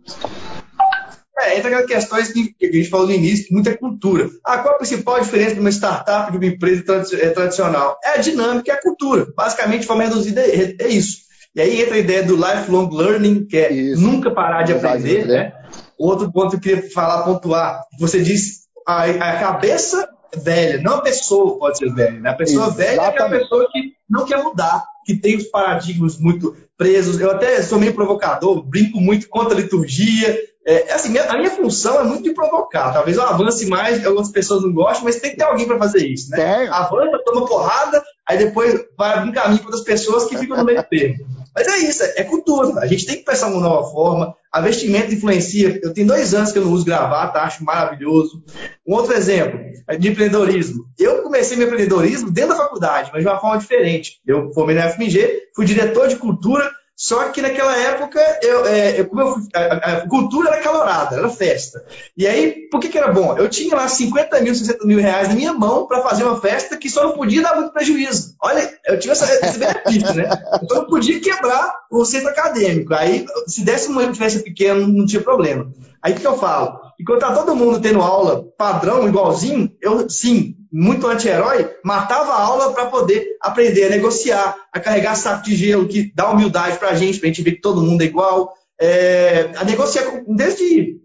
É, 1.54 1.58
entra 1.58 1.70
aquelas 1.70 1.86
questões 1.86 2.32
que, 2.32 2.54
que, 2.54 2.66
a 2.66 2.72
gente 2.72 2.90
falou 2.90 3.08
no 3.08 3.14
início, 3.14 3.48
muita 3.52 3.70
é 3.70 3.78
cultura. 3.78 4.30
Ah, 4.44 4.58
qual 4.58 4.76
a 4.76 4.78
principal 4.78 5.20
diferença 5.20 5.54
de 5.54 5.60
uma 5.60 5.72
startup 5.72 6.32
de 6.32 6.38
uma 6.38 6.46
empresa 6.46 6.84
é, 7.14 7.30
tradicional? 7.30 7.98
É 8.04 8.10
a 8.10 8.18
dinâmica 8.18 8.72
e 8.72 8.72
a 8.72 8.82
cultura. 8.82 9.28
Basicamente, 9.36 9.82
de 9.82 9.88
forma 9.88 10.04
reduzida, 10.04 10.42
é, 10.42 10.76
é, 10.80 10.88
isso. 10.88 11.24
E 11.56 11.62
aí 11.62 11.82
entra 11.82 11.96
a 11.96 12.00
ideia 12.00 12.24
do 12.24 12.36
lifelong 12.36 12.90
learning, 12.90 13.46
que 13.46 13.58
é 13.58 13.72
isso. 13.72 14.02
nunca 14.02 14.32
parar 14.32 14.64
de 14.64 14.74
aprender, 14.74 15.28
né? 15.28 15.54
Outro 15.98 16.32
ponto 16.32 16.60
que 16.60 16.70
eu 16.70 16.78
queria 16.78 16.92
falar, 16.92 17.24
pontuar, 17.24 17.84
você 18.00 18.22
disse 18.22 18.64
a, 18.88 19.04
a 19.04 19.40
cabeça 19.40 20.10
velha, 20.36 20.82
não 20.82 20.96
a 20.96 21.02
pessoa 21.02 21.60
pode 21.60 21.78
ser 21.78 21.94
velha, 21.94 22.20
né? 22.20 22.32
A 22.32 22.36
pessoa 22.36 22.68
Exatamente. 22.68 22.90
velha 22.90 23.02
é 23.02 23.08
aquela 23.08 23.30
pessoa 23.30 23.70
que 23.72 23.94
não 24.10 24.26
quer 24.26 24.44
mudar, 24.44 24.84
que 25.06 25.16
tem 25.16 25.38
os 25.38 25.46
paradigmas 25.46 26.18
muito 26.18 26.56
presos. 26.78 27.20
Eu 27.20 27.32
até 27.32 27.62
sou 27.62 27.80
meio 27.80 27.94
provocador, 27.94 28.64
brinco 28.64 29.00
muito 29.00 29.30
contra 29.30 29.54
a 29.54 29.62
liturgia. 29.62 30.36
É, 30.66 30.94
assim, 30.94 31.18
a 31.18 31.38
minha 31.38 31.52
função 31.52 32.00
é 32.00 32.04
muito 32.04 32.24
de 32.24 32.34
provocar. 32.34 32.94
Talvez 32.94 33.18
eu 33.18 33.24
avance 33.24 33.66
mais, 33.66 34.06
algumas 34.06 34.32
pessoas 34.32 34.64
não 34.64 34.72
gostam, 34.72 35.04
mas 35.04 35.18
tem 35.18 35.32
que 35.32 35.38
ter 35.38 35.44
alguém 35.44 35.68
para 35.68 35.78
fazer 35.78 36.06
isso, 36.08 36.30
né? 36.32 36.38
Avança, 36.72 37.22
toma 37.26 37.46
porrada, 37.46 38.02
aí 38.26 38.38
depois 38.38 38.80
vai 38.98 39.14
abrir 39.14 39.30
um 39.30 39.34
caminho 39.34 39.60
para 39.60 39.68
outras 39.68 39.84
pessoas 39.84 40.26
que 40.26 40.38
ficam 40.38 40.56
no 40.56 40.64
meio 40.64 40.82
termo. 40.84 41.26
Mas 41.56 41.68
é 41.68 41.78
isso, 41.80 42.04
é 42.04 42.24
cultura. 42.24 42.80
A 42.80 42.88
gente 42.88 43.06
tem 43.06 43.18
que 43.18 43.26
pensar 43.26 43.48
uma 43.48 43.62
nova 43.62 43.92
forma. 43.92 44.36
A 44.52 44.60
vestimenta 44.60 45.14
influencia. 45.14 45.80
Eu 45.84 45.94
tenho 45.94 46.08
dois 46.08 46.34
anos 46.34 46.52
que 46.52 46.58
eu 46.58 46.66
não 46.66 46.72
uso 46.72 46.86
gravata, 46.86 47.40
acho 47.40 47.64
maravilhoso. 47.64 48.44
Um 48.88 48.96
outro 48.96 49.14
exemplo 49.14 49.60
de 50.00 50.10
empreendedorismo. 50.10 50.86
Eu 50.98 51.22
comecei 51.22 51.56
meu 51.58 51.68
empreendedorismo 51.68 52.32
dentro 52.32 52.52
da 52.52 52.64
faculdade, 52.64 53.12
mas 53.14 53.22
de 53.22 53.30
uma 53.30 53.40
forma 53.40 53.60
diferente. 53.60 54.20
Eu 54.26 54.52
formei 54.54 54.76
na 54.76 54.90
FMG, 54.90 55.50
fui 55.56 55.66
diretor 55.66 56.08
de 56.08 56.16
cultura 56.16 56.72
só 57.04 57.26
que 57.32 57.42
naquela 57.42 57.76
época, 57.76 58.18
eu, 58.42 58.66
é, 58.66 58.98
eu, 58.98 59.10
eu, 59.14 59.36
a, 59.54 59.62
a, 59.76 60.08
cultura 60.08 60.52
era 60.52 60.62
calorada, 60.62 61.18
era 61.18 61.28
festa. 61.28 61.84
E 62.16 62.26
aí, 62.26 62.70
por 62.72 62.80
que, 62.80 62.88
que 62.88 62.98
era 62.98 63.12
bom? 63.12 63.38
Eu 63.38 63.50
tinha 63.50 63.76
lá 63.76 63.90
50 63.90 64.40
mil, 64.40 64.56
60 64.56 64.86
mil 64.86 65.02
reais 65.02 65.28
na 65.28 65.36
minha 65.36 65.52
mão 65.52 65.86
para 65.86 66.02
fazer 66.02 66.24
uma 66.24 66.40
festa 66.40 66.78
que 66.78 66.90
só 66.90 67.04
não 67.04 67.12
podia 67.12 67.42
dar 67.42 67.58
muito 67.58 67.74
prejuízo. 67.74 68.38
Olha, 68.42 68.74
eu 68.86 68.98
tinha 68.98 69.12
essa, 69.12 69.26
esse 69.46 69.60
benefício, 69.60 70.14
né? 70.14 70.30
Então 70.64 70.78
não 70.78 70.86
podia 70.86 71.20
quebrar 71.20 71.74
o 71.92 72.06
centro 72.06 72.30
acadêmico. 72.30 72.94
Aí, 72.94 73.26
se 73.48 73.66
desse 73.66 73.90
uma 73.90 74.08
diferença 74.08 74.40
pequena, 74.40 74.88
não 74.88 75.06
tinha 75.06 75.22
problema. 75.22 75.74
Aí 76.02 76.14
o 76.14 76.16
que 76.16 76.26
eu 76.26 76.38
falo? 76.38 76.80
Enquanto 76.98 77.20
tá 77.20 77.36
todo 77.36 77.54
mundo 77.54 77.82
tendo 77.82 78.02
aula 78.02 78.46
padrão, 78.58 79.06
igualzinho, 79.10 79.70
eu 79.82 80.10
sim, 80.10 80.56
muito 80.74 81.08
anti-herói, 81.08 81.70
matava 81.84 82.34
a 82.34 82.42
aula 82.42 82.74
para 82.74 82.88
poder 82.88 83.38
aprender 83.40 83.86
a 83.86 83.90
negociar, 83.90 84.56
a 84.72 84.80
carregar 84.80 85.14
saco 85.14 85.44
de 85.44 85.56
gelo, 85.56 85.88
que 85.88 86.12
dá 86.16 86.32
humildade 86.32 86.80
para 86.80 86.90
a 86.90 86.96
gente, 86.96 87.20
para 87.20 87.30
a 87.30 87.32
gente 87.32 87.44
ver 87.44 87.52
que 87.52 87.62
todo 87.62 87.84
mundo 87.84 88.02
é 88.02 88.06
igual, 88.06 88.52
é, 88.84 89.52
a 89.56 89.64
negociar 89.64 90.04
desde, 90.28 91.00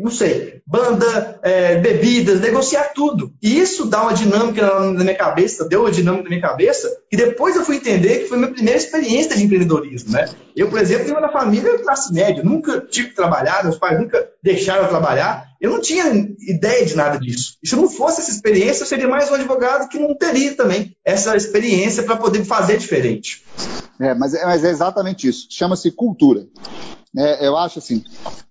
não 0.00 0.10
sei, 0.12 0.62
banda, 0.64 1.40
é, 1.42 1.74
bebidas, 1.78 2.40
negociar 2.40 2.92
tudo. 2.94 3.32
E 3.42 3.58
isso 3.58 3.86
dá 3.86 4.02
uma 4.02 4.14
dinâmica 4.14 4.78
na 4.78 5.02
minha 5.02 5.16
cabeça, 5.16 5.68
deu 5.68 5.80
uma 5.80 5.90
dinâmica 5.90 6.22
na 6.22 6.28
minha 6.28 6.40
cabeça, 6.40 6.88
e 7.10 7.16
depois 7.16 7.56
eu 7.56 7.64
fui 7.64 7.76
entender 7.76 8.20
que 8.20 8.28
foi 8.28 8.38
minha 8.38 8.52
primeira 8.52 8.78
experiência 8.78 9.36
de 9.36 9.42
empreendedorismo. 9.42 10.12
Né? 10.12 10.28
Eu, 10.54 10.70
por 10.70 10.78
exemplo, 10.78 11.06
tenho 11.06 11.18
uma 11.18 11.32
família 11.32 11.76
classe 11.80 12.12
média, 12.12 12.44
nunca 12.44 12.80
tive 12.82 13.08
que 13.08 13.16
trabalhar, 13.16 13.64
meus 13.64 13.78
pais 13.78 13.98
nunca 13.98 14.24
deixaram 14.40 14.84
eu 14.84 14.88
trabalhar, 14.88 15.48
eu 15.60 15.72
não 15.72 15.80
tinha 15.80 16.04
ideia 16.38 16.86
de 16.86 16.94
nada 16.96 17.18
disso. 17.18 17.56
E 17.60 17.68
se 17.68 17.74
não 17.74 17.88
fosse 17.88 18.20
essa 18.20 18.30
experiência, 18.30 18.84
eu 18.84 18.86
seria 18.86 19.08
mais 19.08 19.28
um 19.28 19.34
advogado 19.34 19.88
que 19.88 19.98
não 19.98 20.14
teria 20.14 20.54
também 20.54 20.94
essa 21.04 21.36
experiência 21.36 22.04
para 22.04 22.16
poder 22.16 22.44
fazer 22.44 22.78
diferente. 22.78 23.42
É, 24.00 24.14
mas, 24.14 24.34
é, 24.34 24.44
mas 24.44 24.64
é 24.64 24.70
exatamente 24.70 25.28
isso. 25.28 25.46
Chama-se 25.50 25.90
cultura. 25.90 26.46
É, 27.16 27.46
eu 27.46 27.56
acho 27.56 27.78
assim, 27.78 28.02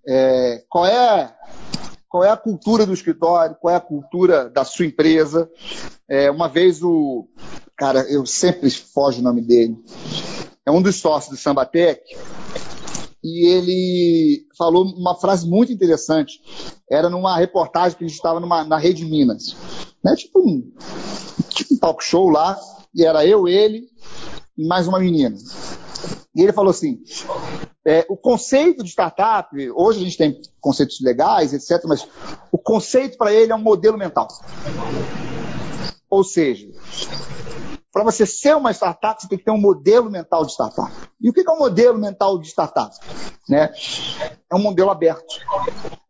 é, 0.07 0.63
qual 0.69 0.85
é 0.85 1.35
qual 2.07 2.25
é 2.25 2.29
a 2.29 2.37
cultura 2.37 2.85
do 2.85 2.93
escritório, 2.93 3.55
qual 3.59 3.73
é 3.73 3.77
a 3.77 3.81
cultura 3.81 4.49
da 4.49 4.65
sua 4.65 4.85
empresa. 4.85 5.49
É, 6.09 6.29
uma 6.29 6.49
vez 6.49 6.83
o 6.83 7.25
cara, 7.77 8.01
eu 8.11 8.25
sempre 8.25 8.69
foge 8.69 9.21
o 9.21 9.23
nome 9.23 9.41
dele, 9.41 9.77
é 10.65 10.69
um 10.69 10.81
dos 10.81 10.97
sócios 10.97 11.35
do 11.35 11.41
Sambatec, 11.41 12.01
e 13.23 13.47
ele 13.47 14.45
falou 14.57 14.83
uma 14.83 15.15
frase 15.15 15.47
muito 15.47 15.71
interessante. 15.71 16.41
Era 16.89 17.09
numa 17.09 17.37
reportagem 17.37 17.97
que 17.97 18.03
a 18.03 18.07
gente 18.07 18.17
estava 18.17 18.39
na 18.39 18.77
Rede 18.77 19.05
Minas. 19.05 19.55
Né? 20.03 20.15
Tipo, 20.15 20.39
um, 20.39 20.71
tipo 21.49 21.75
um 21.75 21.77
talk 21.77 22.03
show 22.03 22.29
lá, 22.29 22.59
e 22.93 23.05
era 23.05 23.25
eu, 23.25 23.47
ele 23.47 23.87
e 24.57 24.67
mais 24.67 24.87
uma 24.87 24.99
menina. 24.99 25.37
E 26.35 26.41
ele 26.41 26.53
falou 26.53 26.71
assim: 26.71 27.01
é, 27.85 28.05
o 28.09 28.15
conceito 28.15 28.83
de 28.83 28.89
startup, 28.89 29.55
hoje 29.71 29.99
a 29.99 30.03
gente 30.03 30.17
tem 30.17 30.41
conceitos 30.59 31.01
legais, 31.01 31.53
etc., 31.53 31.83
mas 31.85 32.07
o 32.51 32.57
conceito 32.57 33.17
para 33.17 33.33
ele 33.33 33.51
é 33.51 33.55
um 33.55 33.61
modelo 33.61 33.97
mental. 33.97 34.27
Ou 36.09 36.23
seja, 36.23 36.67
para 37.91 38.03
você 38.03 38.25
ser 38.25 38.55
uma 38.55 38.71
startup, 38.71 39.21
você 39.21 39.27
tem 39.27 39.37
que 39.37 39.43
ter 39.43 39.51
um 39.51 39.59
modelo 39.59 40.09
mental 40.09 40.45
de 40.45 40.53
startup. 40.53 40.91
E 41.19 41.29
o 41.29 41.33
que 41.33 41.41
é 41.45 41.51
um 41.51 41.59
modelo 41.59 41.97
mental 41.97 42.39
de 42.39 42.47
startup? 42.47 42.95
Né? 43.49 43.69
É 44.49 44.55
um 44.55 44.59
modelo 44.59 44.89
aberto, 44.89 45.39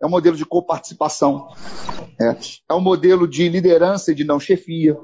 é 0.01 0.05
um 0.05 0.09
modelo 0.09 0.37
de 0.37 0.45
coparticipação, 0.45 1.49
né? 2.19 2.37
é 2.69 2.73
um 2.73 2.79
modelo 2.79 3.27
de 3.27 3.49
liderança 3.49 4.11
e 4.11 4.15
de 4.15 4.23
não 4.23 4.39
chefia, 4.39 4.95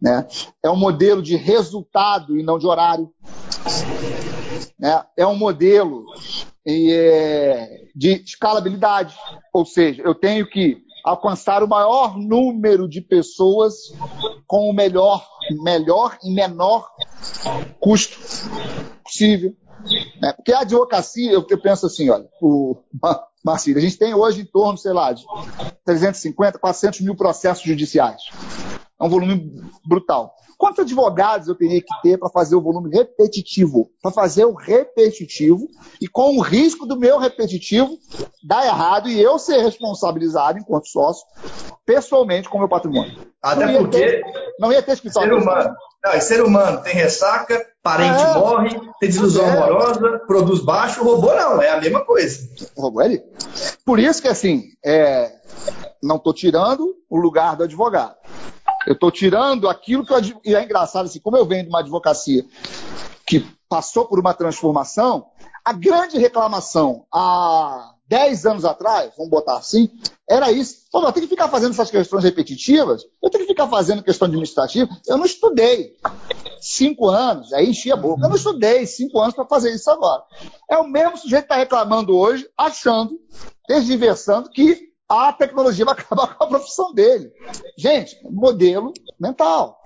né? 0.00 0.26
é 0.62 0.70
um 0.70 0.76
modelo 0.76 1.20
de 1.20 1.34
resultado 1.34 2.38
e 2.38 2.42
não 2.42 2.58
de 2.58 2.66
horário, 2.66 3.10
né? 4.78 5.04
é 5.16 5.26
um 5.26 5.36
modelo 5.36 6.04
é, 6.66 7.84
de 7.94 8.22
escalabilidade, 8.22 9.14
ou 9.52 9.64
seja, 9.64 10.02
eu 10.02 10.14
tenho 10.14 10.48
que 10.48 10.78
alcançar 11.04 11.62
o 11.62 11.68
maior 11.68 12.16
número 12.16 12.88
de 12.88 13.00
pessoas 13.00 13.74
com 14.46 14.68
o 14.68 14.72
melhor, 14.72 15.26
melhor 15.62 16.18
e 16.22 16.32
menor 16.32 16.88
custo 17.78 18.18
possível. 19.02 19.54
Né? 20.20 20.32
Porque 20.34 20.52
a 20.52 20.60
advocacia, 20.60 21.32
eu, 21.32 21.44
eu 21.48 21.60
penso 21.60 21.86
assim, 21.86 22.10
olha, 22.10 22.28
o, 22.40 22.76
Marcílio, 23.44 23.78
a 23.78 23.80
gente 23.82 23.96
tem 23.96 24.14
hoje 24.14 24.42
em 24.42 24.44
torno, 24.44 24.76
sei 24.76 24.92
lá, 24.92 25.12
de 25.12 25.24
350, 25.84 26.58
400 26.58 27.00
mil 27.00 27.16
processos 27.16 27.64
judiciais. 27.64 28.22
É 29.00 29.04
um 29.04 29.08
volume 29.08 29.50
brutal. 29.84 30.34
Quantos 30.60 30.80
advogados 30.80 31.48
eu 31.48 31.54
teria 31.54 31.80
que 31.80 32.02
ter 32.02 32.18
para 32.18 32.28
fazer 32.28 32.54
o 32.54 32.60
volume 32.60 32.94
repetitivo? 32.94 33.90
Para 34.02 34.12
fazer 34.12 34.44
o 34.44 34.52
repetitivo 34.52 35.66
e 36.02 36.06
com 36.06 36.36
o 36.36 36.42
risco 36.42 36.84
do 36.84 36.98
meu 36.98 37.18
repetitivo 37.18 37.96
dar 38.44 38.66
errado 38.66 39.08
e 39.08 39.18
eu 39.18 39.38
ser 39.38 39.62
responsabilizado 39.62 40.58
enquanto 40.58 40.88
sócio, 40.88 41.24
pessoalmente, 41.86 42.46
com 42.50 42.58
o 42.58 42.60
meu 42.60 42.68
patrimônio. 42.68 43.18
Até 43.42 43.64
não 43.64 43.78
porque. 43.78 43.98
Ter, 43.98 44.22
não 44.58 44.70
ia 44.70 44.82
ter 44.82 44.92
escritório. 44.92 45.40
Ser 45.40 45.42
humano. 45.42 45.74
Não, 46.04 46.12
e 46.12 46.20
ser 46.20 46.42
humano 46.42 46.82
tem 46.82 46.94
ressaca, 46.94 47.66
parente 47.82 48.22
é, 48.22 48.34
morre, 48.34 48.70
tem 49.00 49.08
desilusão 49.08 49.46
é. 49.46 49.52
amorosa, 49.52 50.20
produz 50.26 50.60
baixo, 50.60 51.02
robô 51.02 51.34
não, 51.34 51.60
é 51.62 51.70
a 51.70 51.80
mesma 51.80 52.04
coisa. 52.04 52.38
O 52.76 52.82
robô 52.82 53.00
é 53.00 53.06
ali. 53.06 53.22
Por 53.84 53.98
isso 53.98 54.20
que, 54.20 54.28
assim, 54.28 54.64
é, 54.84 55.30
não 56.02 56.16
estou 56.16 56.34
tirando 56.34 56.94
o 57.08 57.16
lugar 57.18 57.56
do 57.56 57.64
advogado. 57.64 58.19
Eu 58.86 58.94
estou 58.94 59.10
tirando 59.10 59.68
aquilo 59.68 60.04
que 60.04 60.12
eu, 60.12 60.20
e 60.44 60.54
é 60.54 60.64
engraçado 60.64 61.06
assim, 61.06 61.20
como 61.20 61.36
eu 61.36 61.46
venho 61.46 61.64
de 61.64 61.68
uma 61.68 61.80
advocacia 61.80 62.44
que 63.26 63.46
passou 63.68 64.06
por 64.06 64.18
uma 64.18 64.34
transformação, 64.34 65.26
A 65.64 65.72
grande 65.72 66.18
reclamação 66.18 67.06
há 67.12 67.92
10 68.08 68.46
anos 68.46 68.64
atrás, 68.64 69.12
vamos 69.16 69.30
botar 69.30 69.56
assim, 69.56 69.88
era 70.28 70.50
isso. 70.50 70.80
Pô, 70.90 71.00
eu 71.02 71.12
tenho 71.12 71.26
que 71.26 71.34
ficar 71.34 71.48
fazendo 71.48 71.70
essas 71.70 71.90
questões 71.90 72.24
repetitivas, 72.24 73.04
eu 73.22 73.30
tenho 73.30 73.44
que 73.44 73.52
ficar 73.52 73.68
fazendo 73.68 74.02
questão 74.02 74.26
administrativa. 74.26 74.88
Eu 75.06 75.16
não 75.16 75.24
estudei 75.24 75.94
cinco 76.60 77.08
anos, 77.08 77.52
aí 77.52 77.70
enchi 77.70 77.92
a 77.92 77.96
boca. 77.96 78.24
Eu 78.24 78.28
não 78.28 78.36
estudei 78.36 78.84
cinco 78.86 79.20
anos 79.20 79.34
para 79.34 79.46
fazer 79.46 79.72
isso 79.72 79.88
agora. 79.90 80.24
É 80.68 80.76
o 80.78 80.88
mesmo 80.88 81.18
sujeito 81.18 81.42
que 81.42 81.52
está 81.52 81.56
reclamando 81.56 82.16
hoje, 82.16 82.48
achando, 82.58 83.20
desdiversando, 83.68 84.50
que 84.50 84.89
a 85.10 85.32
tecnologia 85.32 85.84
vai 85.84 85.94
acabar 85.94 86.36
com 86.36 86.44
a 86.44 86.46
profissão 86.46 86.94
dele. 86.94 87.32
Gente, 87.76 88.16
modelo 88.30 88.92
mental. 89.18 89.82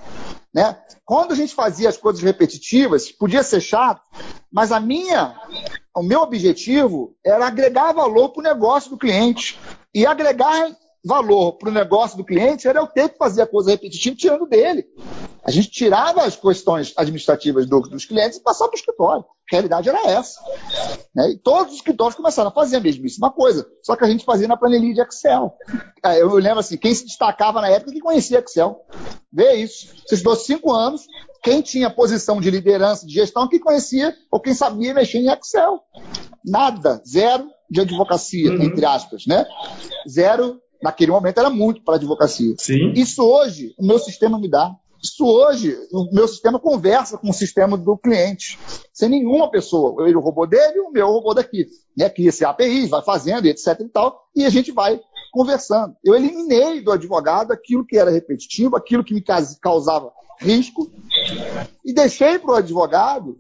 Né? 0.55 0.79
Quando 1.05 1.33
a 1.33 1.35
gente 1.35 1.55
fazia 1.55 1.89
as 1.89 1.97
coisas 1.97 2.23
repetitivas, 2.23 3.11
podia 3.11 3.43
ser 3.43 3.63
chato, 3.63 4.03
mas 4.53 4.71
a 4.71 4.79
minha, 4.79 5.35
o 5.97 6.03
meu 6.03 6.21
objetivo 6.21 7.17
era 7.25 7.47
agregar 7.47 7.93
valor 7.93 8.29
para 8.31 8.41
o 8.41 8.45
negócio 8.45 8.91
do 8.91 8.99
cliente. 8.99 9.59
E 9.95 10.07
agregar 10.07 10.77
valor 11.05 11.55
para 11.55 11.71
o 11.71 11.73
negócio 11.73 12.17
do 12.17 12.25
cliente 12.25 12.69
era 12.69 12.81
eu 12.81 12.87
ter 12.87 13.09
que 13.09 13.19
fazer 13.19 13.43
a 13.43 13.47
coisa 13.47 13.71
repetitiva 13.71 14.17
tirando 14.17 14.47
dele. 14.47 14.87
A 15.47 15.51
gente 15.51 15.71
tirava 15.71 16.23
as 16.23 16.37
questões 16.37 16.93
administrativas 16.97 17.67
do, 17.67 17.81
dos 17.81 18.05
clientes 18.05 18.39
e 18.39 18.43
passava 18.43 18.71
para 18.71 18.77
o 18.77 18.81
escritório. 18.81 19.25
A 19.25 19.51
realidade 19.51 19.89
era 19.89 20.11
essa. 20.11 20.41
Né? 21.15 21.33
E 21.33 21.39
todos 21.39 21.73
os 21.73 21.79
escritórios 21.79 22.17
começaram 22.17 22.49
a 22.49 22.53
fazer 22.53 22.77
a 22.77 22.81
mesmíssima 22.81 23.31
coisa, 23.31 23.67
só 23.83 23.95
que 23.95 24.05
a 24.05 24.09
gente 24.09 24.25
fazia 24.25 24.49
na 24.49 24.57
planilha 24.57 24.95
de 24.95 25.01
Excel. 25.03 25.55
É, 26.03 26.23
eu 26.23 26.35
lembro 26.37 26.61
assim, 26.61 26.79
quem 26.79 26.95
se 26.95 27.05
destacava 27.05 27.61
na 27.61 27.69
época 27.69 27.93
que 27.93 28.01
conhecia 28.01 28.39
Excel. 28.39 28.81
Vê 29.31 29.55
isso. 29.57 29.89
Você 30.07 30.15
estudou 30.15 30.37
cinco 30.37 30.73
anos, 30.73 31.03
quem 31.43 31.61
tinha 31.61 31.91
posição 31.91 32.41
de 32.41 32.51
liderança, 32.51 33.07
de 33.07 33.13
gestão, 33.13 33.49
que 33.49 33.59
conhecia 33.59 34.15
ou 34.31 34.41
quem 34.41 34.55
sabia 34.55 34.95
mexer 34.95 35.19
em 35.19 35.29
Excel. 35.29 35.81
Nada, 36.45 37.03
zero 37.07 37.47
de 37.71 37.81
advocacia, 37.81 38.51
uhum. 38.51 38.63
entre 38.63 38.85
aspas, 38.87 39.27
né? 39.27 39.45
Zero, 40.09 40.61
naquele 40.83 41.11
momento 41.11 41.39
era 41.39 41.51
muito 41.51 41.83
para 41.83 41.97
advocacia. 41.97 42.55
Sim. 42.59 42.93
Isso 42.93 43.23
hoje, 43.23 43.75
o 43.79 43.87
meu 43.87 43.99
sistema 43.99 44.39
me 44.39 44.49
dá. 44.49 44.75
Isso 45.05 45.27
hoje, 45.27 45.77
o 45.93 46.09
meu 46.15 46.27
sistema 46.27 46.59
conversa 46.59 47.19
com 47.19 47.29
o 47.29 47.35
sistema 47.35 47.77
do 47.77 47.95
cliente, 47.99 48.59
sem 48.91 49.11
nenhuma 49.11 49.51
pessoa. 49.51 50.09
Ele, 50.09 50.17
o 50.17 50.21
robô 50.21 50.47
dele, 50.47 50.81
o 50.81 50.91
meu 50.91 51.09
robô 51.09 51.35
daqui. 51.35 51.67
E 51.95 52.03
aqui 52.03 52.27
esse 52.27 52.43
API, 52.43 52.87
vai 52.87 53.03
fazendo, 53.03 53.45
etc 53.45 53.79
e 53.81 53.89
tal, 53.91 54.19
e 54.35 54.47
a 54.47 54.49
gente 54.49 54.73
vai 54.73 54.99
conversando. 55.31 55.95
Eu 56.03 56.15
eliminei 56.15 56.81
do 56.81 56.91
advogado 56.91 57.53
aquilo 57.53 57.85
que 57.85 57.99
era 57.99 58.11
repetitivo, 58.11 58.77
aquilo 58.77 59.05
que 59.05 59.13
me 59.13 59.23
causava 59.61 60.11
risco, 60.41 60.91
e 61.85 61.93
deixei 61.93 62.39
para 62.39 62.53
o 62.53 62.57
advogado 62.57 63.39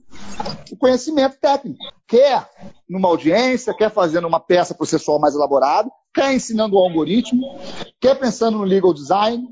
o 0.70 0.76
conhecimento 0.76 1.38
técnico. 1.40 1.78
Quer 2.06 2.46
numa 2.86 3.08
audiência, 3.08 3.74
quer 3.74 3.90
fazendo 3.90 4.28
uma 4.28 4.38
peça 4.38 4.74
processual 4.74 5.18
mais 5.18 5.34
elaborada, 5.34 5.90
quer 6.14 6.34
ensinando 6.34 6.76
o 6.76 6.78
algoritmo, 6.78 7.58
quer 7.98 8.18
pensando 8.18 8.58
no 8.58 8.64
legal 8.64 8.92
design, 8.92 9.48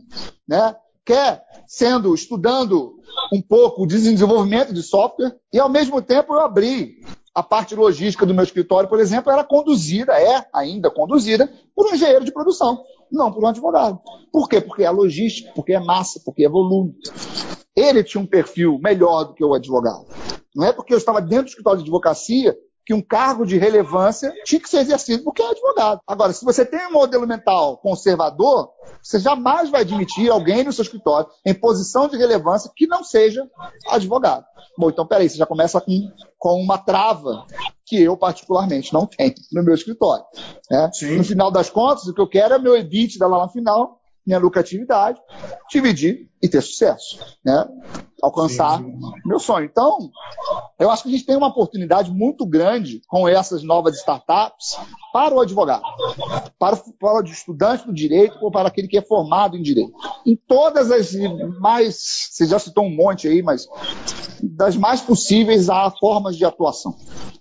né? 0.46 0.76
Quer 1.04 1.42
sendo, 1.66 2.14
estudando 2.14 2.94
um 3.32 3.40
pouco 3.40 3.82
o 3.82 3.86
desenvolvimento 3.86 4.72
de 4.72 4.82
software, 4.82 5.34
e 5.52 5.58
ao 5.58 5.68
mesmo 5.68 6.00
tempo 6.02 6.34
eu 6.34 6.40
abri 6.40 6.96
a 7.34 7.42
parte 7.42 7.74
logística 7.74 8.26
do 8.26 8.34
meu 8.34 8.44
escritório, 8.44 8.88
por 8.88 9.00
exemplo, 9.00 9.32
era 9.32 9.42
conduzida, 9.42 10.12
é 10.20 10.46
ainda 10.52 10.90
conduzida, 10.90 11.50
por 11.74 11.86
um 11.86 11.94
engenheiro 11.94 12.24
de 12.24 12.32
produção, 12.32 12.82
não 13.10 13.32
por 13.32 13.42
um 13.42 13.46
advogado. 13.46 13.98
Por 14.30 14.48
quê? 14.48 14.60
Porque 14.60 14.84
é 14.84 14.90
logística, 14.90 15.50
porque 15.54 15.72
é 15.72 15.80
massa, 15.80 16.20
porque 16.24 16.44
é 16.44 16.48
volume. 16.48 16.94
Ele 17.74 18.04
tinha 18.04 18.22
um 18.22 18.26
perfil 18.26 18.78
melhor 18.78 19.24
do 19.24 19.34
que 19.34 19.44
o 19.44 19.54
advogado. 19.54 20.06
Não 20.54 20.66
é 20.66 20.72
porque 20.72 20.92
eu 20.92 20.98
estava 20.98 21.22
dentro 21.22 21.46
do 21.46 21.48
escritório 21.48 21.78
de 21.78 21.84
advocacia 21.84 22.54
que 22.84 22.92
um 22.92 23.00
cargo 23.00 23.46
de 23.46 23.58
relevância 23.58 24.32
tinha 24.44 24.60
que 24.60 24.68
ser 24.68 24.78
exercido 24.78 25.22
porque 25.22 25.42
é 25.42 25.50
advogado. 25.50 26.00
Agora, 26.06 26.32
se 26.32 26.44
você 26.44 26.64
tem 26.64 26.86
um 26.88 26.92
modelo 26.92 27.26
mental 27.26 27.78
conservador, 27.78 28.70
você 29.02 29.18
jamais 29.18 29.70
vai 29.70 29.82
admitir 29.82 30.30
alguém 30.30 30.64
no 30.64 30.72
seu 30.72 30.82
escritório 30.82 31.28
em 31.46 31.54
posição 31.54 32.08
de 32.08 32.16
relevância 32.16 32.70
que 32.74 32.86
não 32.86 33.04
seja 33.04 33.48
advogado. 33.88 34.44
Bom, 34.76 34.90
então 34.90 35.06
peraí, 35.06 35.28
você 35.28 35.36
já 35.36 35.46
começa 35.46 35.80
com, 35.80 36.10
com 36.38 36.60
uma 36.60 36.78
trava 36.78 37.46
que 37.86 38.02
eu 38.02 38.16
particularmente 38.16 38.92
não 38.92 39.06
tenho 39.06 39.34
no 39.52 39.62
meu 39.62 39.74
escritório. 39.74 40.24
Né? 40.70 40.90
No 41.16 41.24
final 41.24 41.50
das 41.50 41.70
contas, 41.70 42.06
o 42.06 42.14
que 42.14 42.20
eu 42.20 42.28
quero 42.28 42.54
é 42.54 42.58
meu 42.58 42.76
EBITDA 42.76 43.26
lá 43.26 43.44
no 43.44 43.52
final 43.52 44.01
minha 44.26 44.38
lucratividade, 44.38 45.20
dividir 45.70 46.28
e 46.40 46.48
ter 46.48 46.60
sucesso, 46.60 47.18
né? 47.44 47.66
Alcançar 48.22 48.78
sim, 48.78 48.84
sim. 48.84 49.12
meu 49.24 49.40
sonho. 49.40 49.64
Então, 49.64 50.10
eu 50.78 50.90
acho 50.90 51.02
que 51.02 51.08
a 51.08 51.12
gente 51.12 51.26
tem 51.26 51.36
uma 51.36 51.48
oportunidade 51.48 52.10
muito 52.12 52.46
grande 52.46 53.02
com 53.08 53.28
essas 53.28 53.64
novas 53.64 53.96
startups 53.96 54.78
para 55.12 55.34
o 55.34 55.40
advogado, 55.40 55.82
para 56.58 56.76
o, 56.76 56.92
para 56.94 57.20
o 57.20 57.24
estudante 57.24 57.84
do 57.84 57.92
direito 57.92 58.38
ou 58.40 58.50
para 58.50 58.68
aquele 58.68 58.86
que 58.86 58.98
é 58.98 59.02
formado 59.02 59.56
em 59.56 59.62
direito. 59.62 59.92
Em 60.24 60.36
todas 60.36 60.90
as 60.90 61.12
mais, 61.58 62.28
você 62.30 62.46
já 62.46 62.60
citou 62.60 62.84
um 62.84 62.94
monte 62.94 63.26
aí, 63.26 63.42
mas 63.42 63.66
das 64.40 64.76
mais 64.76 65.00
possíveis 65.00 65.68
há 65.68 65.90
formas 65.90 66.36
de 66.36 66.44
atuação. 66.44 66.96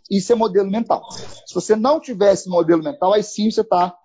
Isso 0.10 0.34
é 0.34 0.36
modelo 0.36 0.70
mental. 0.70 1.04
Se 1.46 1.54
você 1.54 1.76
não 1.76 2.00
tiver 2.00 2.34
esse 2.34 2.50
modelo 2.50 2.84
mental, 2.84 3.14
aí 3.14 3.24
sim 3.24 3.50
você 3.50 3.62
está 3.62 3.96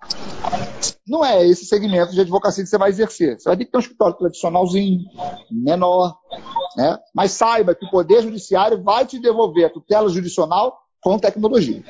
não 1.06 1.24
é 1.24 1.46
esse 1.46 1.64
segmento 1.64 2.12
de 2.12 2.20
advocacia 2.20 2.62
que 2.62 2.70
você 2.70 2.78
vai 2.78 2.90
exercer. 2.90 3.38
Você 3.38 3.48
vai 3.48 3.56
ter 3.56 3.64
que 3.64 3.70
ter 3.70 3.78
um 3.78 3.80
escritório 3.80 4.16
tradicionalzinho, 4.16 5.00
menor, 5.50 6.16
né? 6.76 6.98
mas 7.14 7.32
saiba 7.32 7.74
que 7.74 7.86
o 7.86 7.90
Poder 7.90 8.22
Judiciário 8.22 8.82
vai 8.82 9.06
te 9.06 9.18
devolver 9.18 9.66
a 9.66 9.70
tutela 9.70 10.08
judicional 10.08 10.76
com 11.00 11.18
tecnologia. 11.18 11.82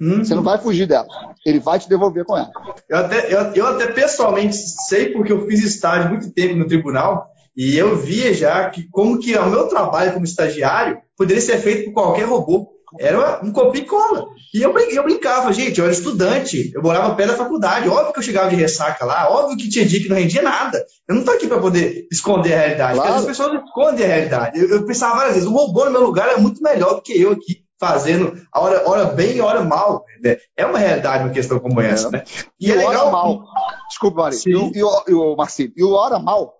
Uhum. 0.00 0.24
Você 0.24 0.34
não 0.34 0.42
vai 0.42 0.58
fugir 0.58 0.86
dela. 0.86 1.08
Ele 1.44 1.60
vai 1.60 1.78
te 1.78 1.88
devolver 1.88 2.24
com 2.24 2.36
ela. 2.36 2.50
Eu 2.88 2.98
até, 2.98 3.32
eu, 3.32 3.40
eu 3.54 3.66
até 3.66 3.86
pessoalmente 3.88 4.56
sei, 4.56 5.12
porque 5.12 5.32
eu 5.32 5.46
fiz 5.46 5.62
estágio 5.64 6.10
muito 6.10 6.30
tempo 6.32 6.56
no 6.56 6.66
tribunal, 6.66 7.28
e 7.56 7.76
eu 7.76 7.96
via 7.96 8.32
já 8.32 8.70
que 8.70 8.88
como 8.88 9.18
que 9.18 9.36
o 9.36 9.50
meu 9.50 9.68
trabalho 9.68 10.12
como 10.12 10.24
estagiário 10.24 11.00
poderia 11.16 11.42
ser 11.42 11.58
feito 11.58 11.86
por 11.86 11.94
qualquer 11.94 12.24
robô. 12.24 12.77
Era 12.98 13.40
um 13.44 13.52
copia 13.52 13.82
e 13.82 13.84
cola. 13.84 14.28
E 14.54 14.62
eu, 14.62 14.76
eu 14.78 15.02
brincava, 15.02 15.52
gente, 15.52 15.78
eu 15.78 15.84
era 15.84 15.92
estudante, 15.92 16.72
eu 16.74 16.82
morava 16.82 17.14
perto 17.14 17.30
da 17.30 17.36
faculdade, 17.36 17.88
óbvio 17.88 18.12
que 18.12 18.18
eu 18.18 18.22
chegava 18.22 18.48
de 18.48 18.56
ressaca 18.56 19.04
lá, 19.04 19.30
óbvio 19.30 19.56
que 19.56 19.68
tinha 19.68 19.84
dia 19.84 20.00
que 20.00 20.08
não 20.08 20.16
rendia 20.16 20.42
nada. 20.42 20.84
Eu 21.06 21.14
não 21.14 21.22
estou 21.22 21.34
aqui 21.34 21.46
para 21.46 21.60
poder 21.60 22.06
esconder 22.10 22.54
a 22.54 22.58
realidade, 22.58 22.94
claro. 22.94 23.12
porque 23.12 23.30
as 23.30 23.36
pessoas 23.36 23.62
escondem 23.64 24.04
a 24.04 24.08
realidade. 24.08 24.58
Eu, 24.58 24.68
eu, 24.68 24.86
pensava 24.86 25.16
várias 25.16 25.34
vezes, 25.34 25.48
o 25.48 25.52
robô 25.52 25.84
no 25.84 25.90
meu 25.90 26.02
lugar 26.02 26.28
é 26.28 26.36
muito 26.38 26.62
melhor 26.62 26.94
do 26.94 27.02
que 27.02 27.20
eu 27.20 27.32
aqui, 27.32 27.62
fazendo 27.78 28.40
a 28.52 28.60
hora, 28.60 28.88
hora 28.88 29.04
bem 29.06 29.36
e 29.36 29.40
hora 29.40 29.62
mal. 29.62 30.04
Né? 30.22 30.36
É 30.56 30.64
uma 30.64 30.78
realidade 30.78 31.24
uma 31.24 31.32
questão 31.32 31.58
como 31.58 31.80
essa, 31.80 32.10
né? 32.10 32.24
E, 32.58 32.68
e 32.68 32.72
é 32.72 32.74
legal. 32.74 33.06
Hora 33.06 33.10
mal. 33.10 33.44
Desculpa, 33.88 34.22
Mari. 34.22 34.36
E, 34.46 34.50
e, 34.50 34.80
e, 35.08 35.14
o 35.14 35.36
Marcinho, 35.36 35.72
e 35.76 35.84
o 35.84 35.92
hora 35.92 36.18
mal, 36.18 36.54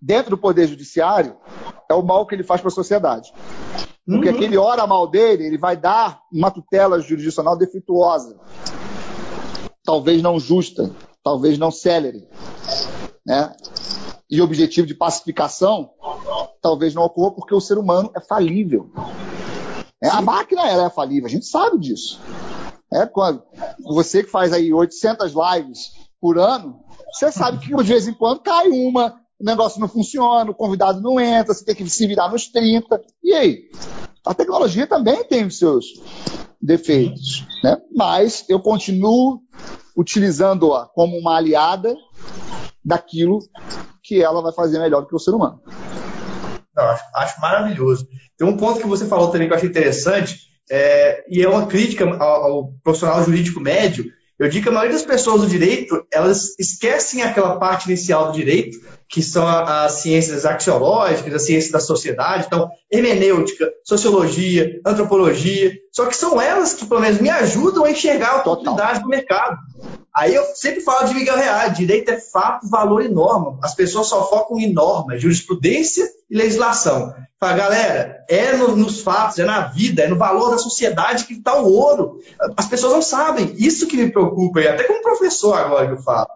dentro 0.00 0.30
do 0.30 0.38
Poder 0.38 0.66
Judiciário, 0.66 1.36
é 1.90 1.94
o 1.94 2.02
mal 2.02 2.26
que 2.26 2.34
ele 2.34 2.44
faz 2.44 2.60
para 2.60 2.68
a 2.68 2.72
sociedade. 2.72 3.32
Porque 4.06 4.28
uhum. 4.28 4.34
aquele 4.34 4.56
hora 4.56 4.86
mal 4.86 5.06
dele, 5.06 5.44
ele 5.44 5.58
vai 5.58 5.76
dar 5.76 6.22
uma 6.32 6.50
tutela 6.50 7.00
jurisdicional 7.00 7.56
defeituosa. 7.56 8.38
Talvez 9.84 10.22
não 10.22 10.40
justa, 10.40 10.90
talvez 11.22 11.58
não 11.58 11.70
célere. 11.70 12.26
Né? 13.26 13.54
E 14.30 14.40
o 14.40 14.44
objetivo 14.44 14.86
de 14.86 14.94
pacificação 14.94 15.90
talvez 16.62 16.94
não 16.94 17.02
ocorra 17.02 17.34
porque 17.34 17.54
o 17.54 17.60
ser 17.60 17.78
humano 17.78 18.10
é 18.16 18.20
falível. 18.20 18.90
É, 20.02 20.08
a 20.08 20.20
máquina 20.20 20.66
ela 20.68 20.86
é 20.86 20.90
falível, 20.90 21.26
a 21.26 21.30
gente 21.30 21.46
sabe 21.46 21.78
disso. 21.78 22.20
É, 22.92 23.04
quando 23.04 23.42
você 23.82 24.22
que 24.22 24.30
faz 24.30 24.52
aí 24.52 24.72
800 24.72 25.32
lives 25.34 25.92
por 26.20 26.38
ano, 26.38 26.80
você 27.12 27.30
sabe 27.30 27.58
que 27.58 27.74
de 27.74 27.82
vez 27.82 28.08
em 28.08 28.14
quando 28.14 28.40
cai 28.40 28.68
uma, 28.68 29.20
o 29.40 29.44
negócio 29.44 29.80
não 29.80 29.88
funciona, 29.88 30.50
o 30.50 30.54
convidado 30.54 31.00
não 31.00 31.20
entra, 31.20 31.54
você 31.54 31.64
tem 31.64 31.74
que 31.74 31.88
se 31.88 32.06
virar 32.06 32.28
nos 32.28 32.48
30. 32.48 33.00
E 33.22 33.32
aí? 33.32 33.70
A 34.26 34.34
tecnologia 34.34 34.86
também 34.86 35.24
tem 35.24 35.46
os 35.46 35.58
seus 35.58 35.86
defeitos, 36.60 37.46
né? 37.62 37.80
mas 37.94 38.44
eu 38.48 38.60
continuo 38.60 39.40
utilizando-a 39.96 40.86
como 40.86 41.16
uma 41.16 41.36
aliada 41.36 41.96
daquilo 42.84 43.38
que 44.02 44.22
ela 44.22 44.42
vai 44.42 44.52
fazer 44.52 44.78
melhor 44.78 45.02
do 45.02 45.08
que 45.08 45.14
o 45.14 45.18
ser 45.18 45.30
humano. 45.30 45.62
Não, 46.74 46.84
acho, 46.84 47.04
acho, 47.14 47.40
maravilhoso. 47.40 48.08
Tem 48.36 48.46
um 48.46 48.56
ponto 48.56 48.80
que 48.80 48.86
você 48.86 49.06
falou 49.06 49.28
também 49.28 49.46
que 49.46 49.52
eu 49.52 49.56
achei 49.56 49.68
interessante, 49.68 50.48
é, 50.70 51.24
e 51.28 51.42
é 51.42 51.48
uma 51.48 51.66
crítica 51.66 52.04
ao, 52.04 52.44
ao 52.44 52.72
profissional 52.82 53.22
jurídico 53.24 53.60
médio, 53.60 54.10
eu 54.38 54.48
digo 54.48 54.64
que 54.64 54.68
a 54.68 54.72
maioria 54.72 54.96
das 54.96 55.06
pessoas 55.06 55.40
do 55.40 55.48
direito, 55.48 56.06
elas 56.12 56.56
esquecem 56.58 57.22
aquela 57.22 57.56
parte 57.58 57.86
inicial 57.86 58.26
do 58.26 58.38
direito, 58.38 58.78
que 59.08 59.22
são 59.22 59.46
as 59.46 59.92
ciências 59.92 60.44
axiológicas, 60.46 61.34
as 61.34 61.42
ciências 61.46 61.72
da 61.72 61.80
sociedade, 61.80 62.44
então, 62.46 62.68
hermenêutica, 62.90 63.70
sociologia, 63.82 64.80
antropologia, 64.86 65.72
só 65.92 66.06
que 66.06 66.16
são 66.16 66.40
elas 66.40 66.74
que, 66.74 66.86
pelo 66.86 67.00
menos, 67.00 67.20
me 67.20 67.30
ajudam 67.30 67.84
a 67.84 67.90
enxergar 67.90 68.30
a 68.30 68.36
oportunidade 68.36 69.00
do 69.00 69.08
mercado. 69.08 69.56
Aí 70.18 70.34
eu 70.34 70.44
sempre 70.52 70.80
falo 70.80 71.06
de 71.06 71.14
Miguel 71.14 71.36
Real, 71.36 71.70
direito 71.70 72.10
é 72.10 72.18
fato, 72.18 72.68
valor 72.68 73.04
e 73.04 73.08
norma. 73.08 73.56
As 73.62 73.72
pessoas 73.72 74.08
só 74.08 74.28
focam 74.28 74.58
em 74.58 74.72
norma, 74.72 75.16
jurisprudência 75.16 76.10
e 76.28 76.36
legislação. 76.36 77.14
Fala, 77.38 77.52
galera, 77.52 78.24
é 78.28 78.56
no, 78.56 78.74
nos 78.74 79.00
fatos, 79.00 79.38
é 79.38 79.44
na 79.44 79.68
vida, 79.68 80.02
é 80.02 80.08
no 80.08 80.18
valor 80.18 80.50
da 80.50 80.58
sociedade 80.58 81.24
que 81.24 81.34
está 81.34 81.60
o 81.60 81.72
ouro. 81.72 82.18
As 82.56 82.66
pessoas 82.66 82.94
não 82.94 83.02
sabem. 83.02 83.54
Isso 83.56 83.86
que 83.86 83.96
me 83.96 84.10
preocupa, 84.10 84.60
e 84.60 84.66
até 84.66 84.82
como 84.82 85.02
professor 85.02 85.56
agora 85.56 85.86
que 85.86 85.92
eu 85.92 86.02
falo. 86.02 86.26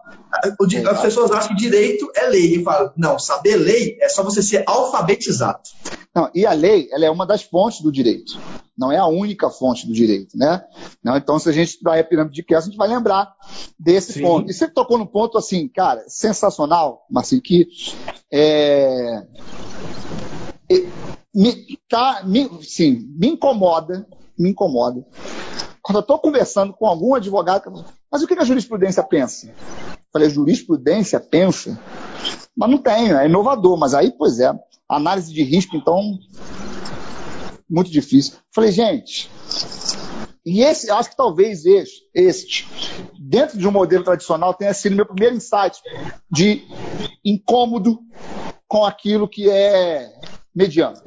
As 0.89 1.01
pessoas 1.01 1.31
acham 1.31 1.49
que 1.49 1.57
direito 1.57 2.09
é 2.15 2.27
lei. 2.27 2.55
E 2.55 2.63
falo, 2.63 2.93
não, 2.95 3.19
saber 3.19 3.57
lei 3.57 3.97
é 3.99 4.07
só 4.07 4.23
você 4.23 4.41
ser 4.41 4.63
alfabetizado. 4.65 5.59
Não, 6.15 6.29
e 6.33 6.45
a 6.45 6.53
lei 6.53 6.89
ela 6.91 7.05
é 7.05 7.09
uma 7.09 7.25
das 7.25 7.41
fontes 7.41 7.81
do 7.81 7.91
direito. 7.91 8.39
Não 8.77 8.91
é 8.91 8.97
a 8.97 9.07
única 9.07 9.49
fonte 9.49 9.87
do 9.87 9.93
direito, 9.93 10.37
né? 10.37 10.63
Não, 11.03 11.15
então, 11.17 11.37
se 11.39 11.49
a 11.49 11.51
gente 11.51 11.69
estudar 11.69 11.99
a 11.99 12.03
pirâmide 12.03 12.35
de 12.35 12.43
Kelsen, 12.43 12.69
a 12.69 12.71
gente 12.71 12.77
vai 12.77 12.87
lembrar 12.87 13.35
desse 13.79 14.13
Sim. 14.13 14.21
ponto. 14.21 14.49
E 14.49 14.53
você 14.53 14.67
tocou 14.67 14.97
no 14.97 15.07
ponto 15.07 15.37
assim, 15.37 15.67
cara, 15.67 16.03
sensacional, 16.07 17.05
Marcinho, 17.09 17.41
que 17.41 17.67
é, 18.31 19.23
me, 21.33 21.79
tá, 21.89 22.21
me, 22.25 22.49
sim, 22.63 23.07
me 23.15 23.29
incomoda, 23.29 24.05
me 24.37 24.49
incomoda. 24.49 25.05
Quando 25.81 25.97
eu 25.97 26.01
estou 26.01 26.19
conversando 26.19 26.73
com 26.73 26.87
algum 26.87 27.13
advogado, 27.13 27.85
mas 28.11 28.21
o 28.21 28.27
que 28.27 28.33
a 28.35 28.45
jurisprudência 28.45 29.03
pensa? 29.03 29.47
Eu 29.47 29.53
falei, 30.13 30.29
jurisprudência 30.29 31.19
pensa? 31.19 31.79
Mas 32.55 32.69
não 32.69 32.77
tem, 32.77 33.11
é 33.11 33.25
inovador. 33.25 33.77
Mas 33.77 33.93
aí, 33.93 34.11
pois 34.11 34.39
é, 34.39 34.53
análise 34.89 35.33
de 35.33 35.43
risco, 35.43 35.75
então, 35.75 36.17
muito 37.69 37.89
difícil. 37.89 38.35
Falei, 38.53 38.71
gente, 38.71 39.29
e 40.45 40.61
esse, 40.61 40.91
acho 40.91 41.09
que 41.09 41.15
talvez 41.15 41.65
este, 41.65 42.01
este, 42.13 42.67
dentro 43.17 43.57
de 43.57 43.67
um 43.67 43.71
modelo 43.71 44.03
tradicional, 44.03 44.53
tenha 44.53 44.73
sido 44.73 44.95
meu 44.95 45.05
primeiro 45.05 45.35
insight 45.35 45.79
de 46.29 46.67
incômodo 47.23 47.99
com 48.67 48.85
aquilo 48.85 49.27
que 49.27 49.49
é 49.49 50.11
mediano. 50.53 51.01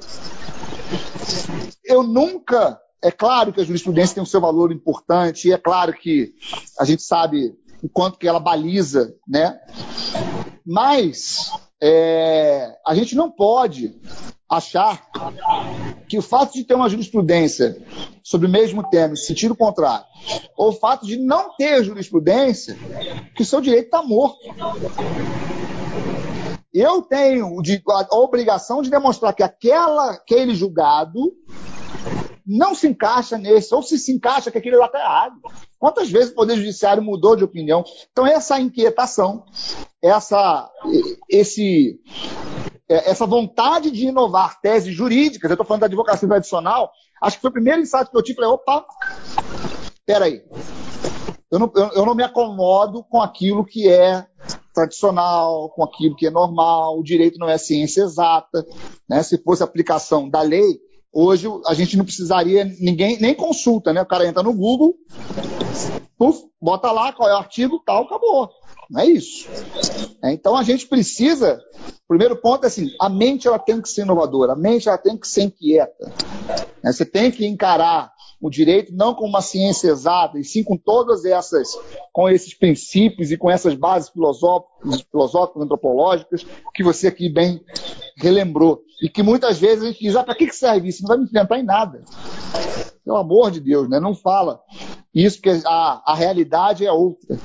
Eu 1.85 2.03
nunca. 2.03 2.81
É 3.03 3.11
claro 3.11 3.53
que 3.53 3.61
a 3.61 3.64
jurisprudência 3.64 4.14
tem 4.14 4.22
o 4.22 4.27
seu 4.27 4.41
valor 4.41 4.72
importante, 4.72 5.49
e 5.49 5.53
é 5.53 5.59
claro 5.59 5.93
que 5.93 6.33
a 6.81 6.85
gente 6.85 7.03
sabe 7.03 7.55
o 7.83 7.89
quanto 7.89 8.18
que 8.18 8.27
ela 8.27 8.41
baliza, 8.41 9.14
né? 9.29 9.61
Mas 10.66 11.51
é, 11.81 12.77
a 12.87 12.95
gente 12.95 13.14
não 13.14 13.31
pode 13.31 13.95
achar 14.49 15.09
que 16.09 16.18
o 16.18 16.22
fato 16.22 16.55
de 16.55 16.64
ter 16.64 16.74
uma 16.74 16.89
jurisprudência 16.89 17.77
sobre 18.22 18.47
o 18.47 18.51
mesmo 18.51 18.89
tema, 18.89 19.14
em 19.14 19.16
sentido 19.16 19.57
contrário, 19.57 20.07
ou 20.57 20.68
o 20.68 20.72
fato 20.72 21.05
de 21.07 21.16
não 21.16 21.55
ter 21.57 21.83
jurisprudência, 21.85 22.77
que 23.35 23.43
o 23.43 23.47
seu 23.47 23.61
direito 23.61 23.87
está 23.87 24.03
morto. 24.03 24.39
Eu 26.72 27.03
tenho 27.03 27.57
a 27.89 28.16
obrigação 28.16 28.83
de 28.83 28.91
demonstrar 28.91 29.35
que 29.35 29.43
aquela, 29.43 30.12
aquele 30.12 30.55
julgado 30.55 31.33
não 32.47 32.74
se 32.74 32.86
encaixa 32.86 33.36
nesse, 33.36 33.74
ou 33.74 33.82
se 33.82 33.99
se 33.99 34.12
encaixa 34.12 34.51
que 34.51 34.59
aquele 34.59 34.76
lá 34.76 34.86
está 34.86 35.01
errado. 35.01 35.40
Quantas 35.78 36.11
vezes 36.11 36.30
o 36.30 36.34
Poder 36.34 36.57
Judiciário 36.57 37.03
mudou 37.03 37.34
de 37.34 37.42
opinião? 37.42 37.84
Então, 38.12 38.26
essa 38.26 38.61
inquietação, 38.61 39.44
essa, 40.03 40.70
esse, 41.28 42.01
é, 42.88 43.11
essa 43.11 43.26
vontade 43.26 43.90
de 43.90 44.07
inovar 44.07 44.61
teses 44.61 44.94
jurídicas, 44.94 45.51
eu 45.51 45.55
estou 45.55 45.66
falando 45.66 45.80
da 45.80 45.86
advocacia 45.86 46.28
tradicional, 46.28 46.92
acho 47.20 47.36
que 47.36 47.42
foi 47.42 47.51
o 47.51 47.55
primeiro 47.55 47.82
insight 47.82 48.11
que 48.11 48.16
eu 48.16 48.22
tive, 48.22 48.36
falei, 48.36 48.51
opa, 48.51 48.86
peraí, 50.05 50.42
eu 51.51 51.59
não, 51.59 51.72
eu, 51.74 51.90
eu 51.94 52.07
não 52.07 52.14
me 52.14 52.22
acomodo 52.22 53.03
com 53.05 53.20
aquilo 53.20 53.64
que 53.64 53.88
é 53.88 54.26
tradicional, 54.74 55.70
com 55.70 55.82
aquilo 55.82 56.14
que 56.14 56.26
é 56.26 56.30
normal, 56.30 56.99
o 56.99 57.03
direito 57.03 57.38
não 57.38 57.49
é 57.49 57.57
ciência 57.57 58.03
exata. 58.03 58.66
Né? 59.09 59.22
Se 59.22 59.38
fosse 59.38 59.62
aplicação 59.62 60.28
da 60.28 60.42
lei, 60.42 60.78
hoje 61.16 61.48
a 61.66 61.72
gente 61.72 61.96
não 61.96 62.04
precisaria, 62.04 62.64
ninguém 62.78 63.18
nem 63.18 63.34
consulta, 63.34 63.90
né? 63.90 64.02
O 64.02 64.06
cara 64.06 64.26
entra 64.26 64.42
no 64.42 64.52
Google, 64.52 64.94
puf, 66.18 66.44
bota 66.60 66.92
lá 66.92 67.10
qual 67.12 67.28
é 67.28 67.32
o 67.32 67.38
artigo, 67.38 67.82
tal, 67.84 68.04
acabou. 68.04 68.50
Não 68.90 69.00
é 69.00 69.06
isso. 69.06 69.48
É, 70.22 70.32
então 70.32 70.54
a 70.54 70.62
gente 70.62 70.86
precisa. 70.86 71.58
Primeiro 72.06 72.36
ponto 72.36 72.64
é 72.64 72.66
assim: 72.66 72.90
a 73.00 73.08
mente 73.08 73.48
ela 73.48 73.58
tem 73.58 73.80
que 73.80 73.88
ser 73.88 74.02
inovadora, 74.02 74.52
a 74.52 74.56
mente 74.56 74.88
ela 74.88 74.98
tem 74.98 75.16
que 75.16 75.26
ser 75.26 75.44
inquieta. 75.44 76.12
É, 76.84 76.92
você 76.92 77.04
tem 77.04 77.30
que 77.30 77.46
encarar 77.46 78.12
o 78.41 78.51
direito 78.51 78.95
não 78.95 79.14
como 79.14 79.28
uma 79.28 79.41
ciência 79.41 79.89
exata, 79.89 80.39
e 80.39 80.45
sim 80.45 80.62
com 80.62 80.76
todas 80.76 81.24
essas, 81.24 81.78
com 82.12 82.28
esses 82.28 82.53
princípios 82.55 83.30
e 83.30 83.37
com 83.37 83.51
essas 83.51 83.74
bases 83.74 84.11
filosóficas, 84.11 85.01
filosóficas 85.11 85.62
antropológicas, 85.62 86.47
que 86.74 86.82
você 86.82 87.09
aqui 87.09 87.28
bem 87.28 87.61
relembrou. 88.16 88.82
E 89.03 89.09
que 89.09 89.22
muitas 89.22 89.59
vezes 89.59 89.82
a 89.82 89.87
gente 89.87 90.01
diz, 90.01 90.16
ah, 90.16 90.24
para 90.24 90.34
que 90.34 90.51
serve 90.53 90.89
isso? 90.89 91.03
Não 91.03 91.09
vai 91.09 91.18
me 91.18 91.24
enfrentar 91.24 91.59
em 91.59 91.64
nada. 91.64 92.03
Pelo 93.05 93.18
amor 93.18 93.51
de 93.51 93.61
Deus, 93.61 93.89
né? 93.89 94.01
não 94.01 94.14
fala 94.14 94.61
isso, 95.14 95.41
porque 95.41 95.62
a, 95.64 96.03
a 96.05 96.14
realidade 96.14 96.84
é 96.84 96.93
outra. 96.93 97.39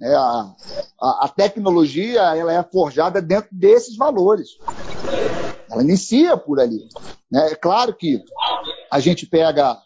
É, 0.00 0.14
a, 0.14 0.54
a, 1.00 1.24
a 1.26 1.28
tecnologia 1.28 2.20
ela 2.34 2.52
é 2.52 2.62
forjada 2.64 3.22
dentro 3.22 3.48
desses 3.52 3.96
valores. 3.96 4.58
Ela 5.70 5.82
inicia 5.82 6.36
por 6.36 6.58
ali. 6.58 6.88
Né? 7.30 7.52
É 7.52 7.54
claro 7.54 7.94
que 7.94 8.20
a 8.90 8.98
gente 8.98 9.24
pega 9.24 9.78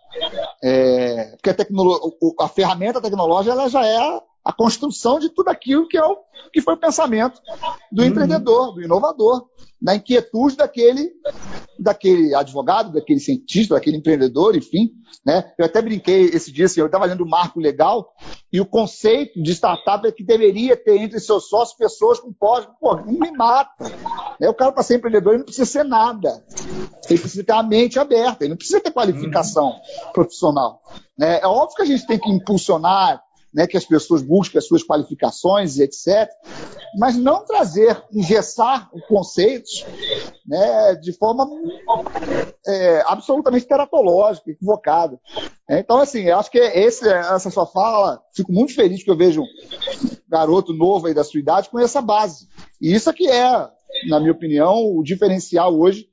é, 0.62 1.36
porque 1.36 1.50
a, 1.50 2.44
a, 2.44 2.48
ferramenta 2.48 3.00
tecnológica 3.00 3.52
ela 3.52 3.68
já 3.68 3.86
é 3.86 4.20
a 4.46 4.52
construção 4.52 5.18
de 5.18 5.28
tudo 5.28 5.48
aquilo 5.48 5.88
que, 5.88 5.98
é 5.98 6.04
o, 6.04 6.18
que 6.52 6.62
foi 6.62 6.74
o 6.74 6.78
pensamento 6.78 7.40
do 7.90 8.02
uhum. 8.02 8.08
empreendedor, 8.08 8.74
do 8.74 8.80
inovador, 8.80 9.44
da 9.82 9.96
inquietude 9.96 10.56
daquele, 10.56 11.10
daquele 11.76 12.32
advogado, 12.32 12.92
daquele 12.92 13.18
cientista, 13.18 13.74
daquele 13.74 13.96
empreendedor, 13.96 14.56
enfim. 14.56 14.92
Né? 15.26 15.52
Eu 15.58 15.64
até 15.64 15.82
brinquei 15.82 16.26
esse 16.26 16.52
dia, 16.52 16.66
assim, 16.66 16.78
eu 16.78 16.86
estava 16.86 17.06
lendo 17.06 17.24
o 17.24 17.28
Marco 17.28 17.58
Legal, 17.58 18.14
e 18.52 18.60
o 18.60 18.66
conceito 18.66 19.42
de 19.42 19.50
startup 19.50 20.06
é 20.06 20.12
que 20.12 20.22
deveria 20.22 20.76
ter 20.76 20.96
entre 20.96 21.18
seus 21.18 21.48
sócios 21.48 21.76
pessoas 21.76 22.20
com 22.20 22.32
pós. 22.32 22.68
Pô, 22.80 22.94
não 22.94 23.18
me 23.18 23.32
mata. 23.32 23.84
Né? 24.38 24.48
O 24.48 24.54
cara, 24.54 24.70
para 24.70 24.84
ser 24.84 24.98
empreendedor, 24.98 25.32
ele 25.32 25.38
não 25.38 25.46
precisa 25.46 25.66
ser 25.66 25.84
nada. 25.84 26.44
Ele 27.10 27.18
precisa 27.18 27.42
ter 27.42 27.52
a 27.52 27.64
mente 27.64 27.98
aberta, 27.98 28.44
ele 28.44 28.50
não 28.50 28.56
precisa 28.56 28.80
ter 28.80 28.92
qualificação 28.92 29.70
uhum. 29.70 30.12
profissional. 30.12 30.80
Né? 31.18 31.40
É 31.40 31.46
óbvio 31.48 31.74
que 31.74 31.82
a 31.82 31.86
gente 31.86 32.06
tem 32.06 32.18
que 32.20 32.30
impulsionar 32.30 33.25
né, 33.56 33.66
que 33.66 33.78
as 33.78 33.86
pessoas 33.86 34.20
busquem 34.20 34.58
as 34.58 34.66
suas 34.66 34.84
qualificações 34.84 35.78
e 35.78 35.82
etc. 35.82 36.28
Mas 36.98 37.16
não 37.16 37.42
trazer, 37.42 38.04
engessar 38.12 38.90
os 38.92 39.02
conceitos 39.06 39.86
né, 40.46 40.94
de 40.96 41.10
forma 41.14 41.48
é, 42.66 43.02
absolutamente 43.06 43.66
teratológica, 43.66 44.50
equivocada. 44.50 45.18
Então, 45.70 45.98
assim, 45.98 46.24
eu 46.24 46.38
acho 46.38 46.50
que 46.50 46.58
esse, 46.58 47.08
essa 47.08 47.50
sua 47.50 47.64
fala, 47.66 48.22
fico 48.34 48.52
muito 48.52 48.74
feliz 48.74 49.02
que 49.02 49.10
eu 49.10 49.16
vejo 49.16 49.40
um 49.40 49.46
garoto 50.28 50.74
novo 50.74 51.06
aí 51.06 51.14
da 51.14 51.24
sua 51.24 51.40
idade 51.40 51.70
com 51.70 51.80
essa 51.80 52.02
base. 52.02 52.48
E 52.78 52.94
isso 52.94 53.08
aqui 53.08 53.26
é, 53.26 53.70
na 54.06 54.20
minha 54.20 54.32
opinião, 54.32 54.94
o 54.94 55.02
diferencial 55.02 55.74
hoje 55.74 56.06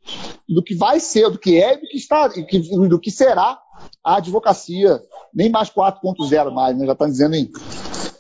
do 0.48 0.64
que 0.64 0.76
vai 0.76 1.02
ser, 1.02 1.30
do 1.30 1.38
que 1.38 1.62
é 1.62 1.74
e 1.74 1.82
do 1.82 1.88
que, 1.88 1.98
está, 1.98 2.30
do 2.30 3.00
que 3.00 3.12
será 3.12 3.60
a 4.04 4.18
advocacia, 4.18 5.02
nem 5.34 5.50
mais 5.50 5.70
4.0 5.70 6.52
mais, 6.52 6.78
né? 6.78 6.86
já 6.86 6.94
está 6.94 7.06
dizendo 7.06 7.36
aí. 7.36 7.50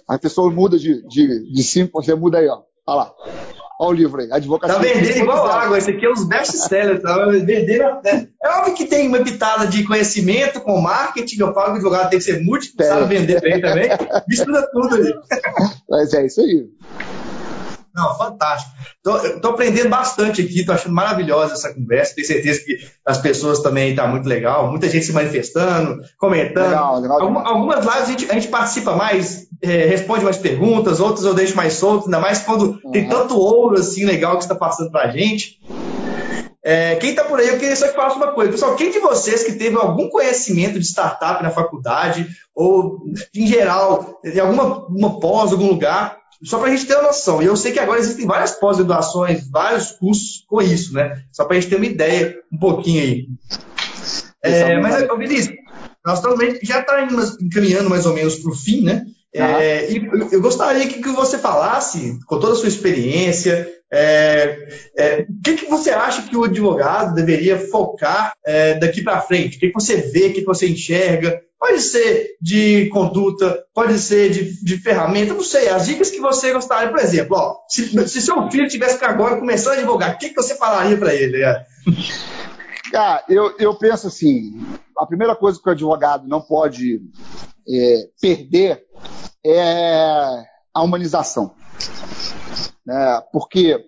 A 0.07 0.18
pessoa 0.18 0.51
muda 0.51 0.78
de, 0.78 1.05
de, 1.07 1.51
de 1.51 1.64
5, 1.64 1.91
você 1.93 2.14
muda 2.16 2.38
aí, 2.38 2.47
ó. 2.47 2.61
Olha 2.86 2.97
lá. 2.97 3.14
Olha 3.80 3.89
o 3.89 3.93
livro 3.93 4.22
aí, 4.22 4.32
Advocacia. 4.32 4.76
Tá 4.76 4.82
vendendo 4.82 5.18
igual 5.18 5.45
água, 5.47 5.78
esse 5.78 5.91
aqui 5.91 6.05
é 6.05 6.11
os 6.11 6.24
best-sellers. 6.26 7.01
Tá 7.01 7.26
vendendo, 7.26 8.01
né? 8.03 8.28
É 8.41 8.49
óbvio 8.59 8.76
que 8.76 8.86
tem 8.86 9.07
uma 9.07 9.24
pitada 9.24 9.68
de 9.68 9.84
conhecimento 9.84 10.61
com 10.61 10.80
marketing, 10.80 11.39
eu 11.39 11.53
falo 11.53 11.66
que 11.66 11.72
o 11.72 11.76
advogado 11.76 12.09
tem 12.09 12.20
que 12.20 12.26
ser 12.26 12.41
múltiplo, 12.41 12.86
sabe 12.86 13.18
vender 13.18 13.41
bem 13.41 13.59
também. 13.59 13.89
Mistura 14.28 14.68
tudo 14.72 14.95
aí. 14.95 15.14
Mas 15.89 16.14
é 16.14 16.26
isso 16.26 16.41
aí. 16.41 16.68
Não, 17.95 18.17
fantástico. 18.17 18.71
Estou 19.05 19.51
aprendendo 19.51 19.89
bastante 19.89 20.41
aqui, 20.41 20.61
estou 20.61 20.73
achando 20.73 20.95
maravilhosa 20.95 21.53
essa 21.53 21.73
conversa. 21.73 22.15
Tenho 22.15 22.25
certeza 22.25 22.63
que 22.63 22.77
as 23.05 23.19
pessoas 23.19 23.61
também 23.61 23.91
está 23.91 24.07
muito 24.07 24.27
legal. 24.27 24.69
Muita 24.69 24.89
gente 24.89 25.05
se 25.05 25.13
manifestando, 25.13 26.01
comentando. 26.17 26.69
Legal, 26.69 26.99
legal 26.99 27.37
algumas 27.45 27.85
lives 27.85 28.01
a 28.01 28.05
gente, 28.05 28.31
a 28.31 28.33
gente 28.33 28.47
participa 28.47 28.95
mais, 28.95 29.47
é, 29.61 29.85
responde 29.85 30.23
mais 30.23 30.37
perguntas, 30.37 30.99
outras 30.99 31.23
eu 31.23 31.35
deixo 31.35 31.55
mais 31.55 31.73
solto, 31.73 32.05
ainda 32.05 32.19
mais 32.19 32.39
quando 32.39 32.79
uhum. 32.83 32.91
tem 32.91 33.07
tanto 33.07 33.37
ouro 33.37 33.79
assim 33.79 34.05
legal 34.05 34.37
que 34.37 34.43
está 34.43 34.55
passando 34.55 34.89
para 34.89 35.07
a 35.07 35.11
gente. 35.11 35.59
É, 36.65 36.95
quem 36.95 37.09
está 37.09 37.25
por 37.25 37.39
aí, 37.39 37.49
eu 37.49 37.59
queria 37.59 37.75
só 37.75 37.89
que 37.89 37.95
falasse 37.95 38.15
uma 38.15 38.31
coisa. 38.31 38.51
Pessoal, 38.51 38.75
quem 38.75 38.89
de 38.89 38.99
vocês 38.99 39.43
que 39.43 39.51
teve 39.51 39.75
algum 39.75 40.07
conhecimento 40.07 40.79
de 40.79 40.85
startup 40.85 41.43
na 41.43 41.51
faculdade, 41.51 42.25
ou 42.55 43.03
em 43.35 43.45
geral, 43.45 44.21
em 44.23 44.39
alguma 44.39 44.87
uma 44.87 45.19
pós, 45.19 45.51
algum 45.51 45.67
lugar, 45.67 46.22
só 46.43 46.59
para 46.59 46.67
a 46.67 46.75
gente 46.75 46.85
ter 46.85 46.95
uma 46.95 47.07
noção. 47.07 47.41
E 47.41 47.45
eu 47.45 47.55
sei 47.55 47.71
que 47.71 47.79
agora 47.79 47.99
existem 47.99 48.25
várias 48.25 48.51
pós-graduações, 48.51 49.49
vários 49.49 49.91
cursos 49.91 50.43
com 50.47 50.61
isso, 50.61 50.93
né? 50.93 51.23
Só 51.31 51.45
para 51.45 51.57
a 51.57 51.59
gente 51.59 51.69
ter 51.69 51.77
uma 51.77 51.85
ideia 51.85 52.35
um 52.51 52.57
pouquinho 52.57 53.01
aí. 53.01 53.27
É, 54.43 54.79
mas, 54.79 55.09
ô, 55.09 55.17
Vinícius, 55.17 55.55
nós 56.05 56.21
também 56.21 56.59
já 56.61 56.81
está 56.81 57.07
encaminhando 57.41 57.89
mais 57.89 58.05
ou 58.05 58.13
menos 58.13 58.35
para 58.35 58.51
o 58.51 58.55
fim, 58.55 58.83
né? 58.83 59.05
É, 59.33 59.91
e 59.91 60.09
eu 60.31 60.41
gostaria 60.41 60.87
que, 60.87 61.01
que 61.01 61.09
você 61.09 61.39
falasse, 61.39 62.19
com 62.27 62.39
toda 62.39 62.53
a 62.53 62.55
sua 62.55 62.67
experiência, 62.67 63.67
é, 63.95 64.67
é, 64.97 65.21
o 65.29 65.41
que, 65.43 65.53
que 65.53 65.69
você 65.69 65.91
acha 65.91 66.23
que 66.23 66.35
o 66.35 66.45
advogado 66.45 67.13
deveria 67.13 67.59
focar 67.59 68.33
é, 68.43 68.73
daqui 68.73 69.03
para 69.03 69.21
frente? 69.21 69.57
O 69.57 69.59
que, 69.59 69.67
que 69.67 69.73
você 69.73 69.97
vê, 69.97 70.27
o 70.27 70.33
que, 70.33 70.41
que 70.41 70.47
você 70.47 70.67
enxerga? 70.67 71.39
Pode 71.59 71.79
ser 71.79 72.31
de 72.41 72.89
conduta, 72.89 73.63
pode 73.71 73.99
ser 73.99 74.31
de, 74.31 74.65
de 74.65 74.77
ferramenta, 74.77 75.35
não 75.35 75.43
sei. 75.43 75.69
As 75.69 75.85
dicas 75.85 76.09
que 76.09 76.19
você 76.19 76.51
gostaria, 76.51 76.89
por 76.89 76.99
exemplo, 76.99 77.37
ó, 77.37 77.57
se, 77.69 77.87
se 78.07 78.19
seu 78.19 78.49
filho 78.49 78.67
tivesse 78.67 79.03
agora 79.05 79.37
começando 79.37 79.75
a 79.75 79.77
advogar, 79.77 80.15
o 80.15 80.17
que, 80.17 80.29
que 80.29 80.35
você 80.35 80.55
falaria 80.55 80.97
para 80.97 81.13
ele? 81.13 81.37
Ah, 82.95 83.23
eu, 83.27 83.55
eu 83.57 83.73
penso 83.73 84.05
assim: 84.05 84.51
a 84.95 85.03
primeira 85.07 85.35
coisa 85.35 85.59
que 85.59 85.67
o 85.67 85.71
advogado 85.71 86.27
não 86.27 86.39
pode 86.39 87.01
é, 87.67 88.07
perder 88.21 88.83
é 89.43 90.43
a 90.71 90.83
humanização. 90.83 91.55
Né? 92.86 93.21
Porque 93.31 93.84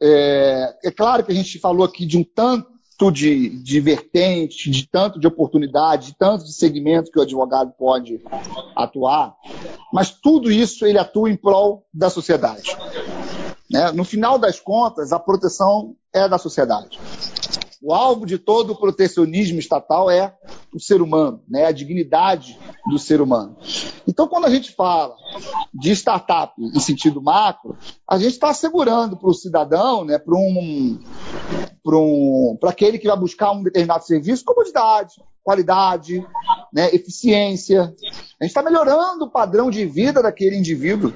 é, 0.00 0.74
é, 0.84 0.90
claro 0.90 1.24
que 1.24 1.32
a 1.32 1.34
gente 1.34 1.58
falou 1.58 1.84
aqui 1.84 2.06
de 2.06 2.18
um 2.18 2.24
tanto 2.24 3.10
de, 3.12 3.50
de 3.62 3.80
vertente, 3.80 4.70
de 4.70 4.86
tanto 4.86 5.20
de 5.20 5.26
oportunidade, 5.26 6.08
de 6.08 6.18
tanto 6.18 6.44
de 6.44 6.52
segmento 6.52 7.10
que 7.10 7.18
o 7.18 7.22
advogado 7.22 7.72
pode 7.78 8.22
atuar, 8.74 9.34
mas 9.92 10.10
tudo 10.10 10.50
isso 10.50 10.86
ele 10.86 10.98
atua 10.98 11.30
em 11.30 11.36
prol 11.36 11.84
da 11.92 12.08
sociedade. 12.08 12.76
Né? 13.70 13.92
No 13.92 14.04
final 14.04 14.38
das 14.38 14.60
contas, 14.60 15.12
a 15.12 15.18
proteção 15.18 15.94
é 16.12 16.28
da 16.28 16.38
sociedade. 16.38 16.98
O 17.86 17.94
alvo 17.94 18.26
de 18.26 18.36
todo 18.36 18.72
o 18.72 18.76
protecionismo 18.76 19.60
estatal 19.60 20.10
é 20.10 20.34
o 20.74 20.80
ser 20.80 21.00
humano, 21.00 21.40
né? 21.48 21.66
a 21.66 21.70
dignidade 21.70 22.58
do 22.84 22.98
ser 22.98 23.20
humano. 23.20 23.56
Então, 24.08 24.26
quando 24.26 24.46
a 24.46 24.50
gente 24.50 24.72
fala 24.72 25.14
de 25.72 25.92
startup 25.92 26.52
em 26.60 26.80
sentido 26.80 27.22
macro, 27.22 27.78
a 28.10 28.18
gente 28.18 28.32
está 28.32 28.50
assegurando 28.50 29.16
para 29.16 29.28
o 29.28 29.32
cidadão, 29.32 30.04
né, 30.04 30.18
para 30.18 30.34
um, 30.34 30.98
um, 31.86 32.58
aquele 32.64 32.98
que 32.98 33.06
vai 33.06 33.16
buscar 33.16 33.52
um 33.52 33.62
determinado 33.62 34.04
serviço, 34.04 34.44
comodidade, 34.44 35.22
qualidade, 35.44 36.26
né, 36.72 36.92
eficiência. 36.92 37.82
A 38.40 38.44
gente 38.44 38.50
está 38.50 38.64
melhorando 38.64 39.26
o 39.26 39.30
padrão 39.30 39.70
de 39.70 39.86
vida 39.86 40.20
daquele 40.20 40.56
indivíduo. 40.56 41.12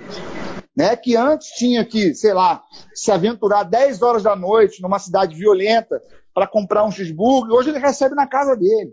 Né, 0.77 0.95
que 0.95 1.17
antes 1.17 1.49
tinha 1.59 1.85
que, 1.85 2.15
sei 2.15 2.33
lá, 2.33 2.63
se 2.95 3.11
aventurar 3.11 3.65
10 3.65 4.03
horas 4.03 4.23
da 4.23 4.37
noite 4.37 4.81
numa 4.81 5.01
cidade 5.01 5.35
violenta 5.35 6.01
para 6.41 6.47
comprar 6.47 6.87
um 6.87 6.91
cheeseburger, 6.91 7.55
hoje 7.55 7.69
ele 7.69 7.79
recebe 7.79 8.15
na 8.15 8.27
casa 8.27 8.57
dele, 8.57 8.91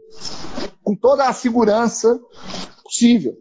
com 0.83 0.93
toda 0.93 1.29
a 1.29 1.31
segurança 1.31 2.19
possível. 2.83 3.37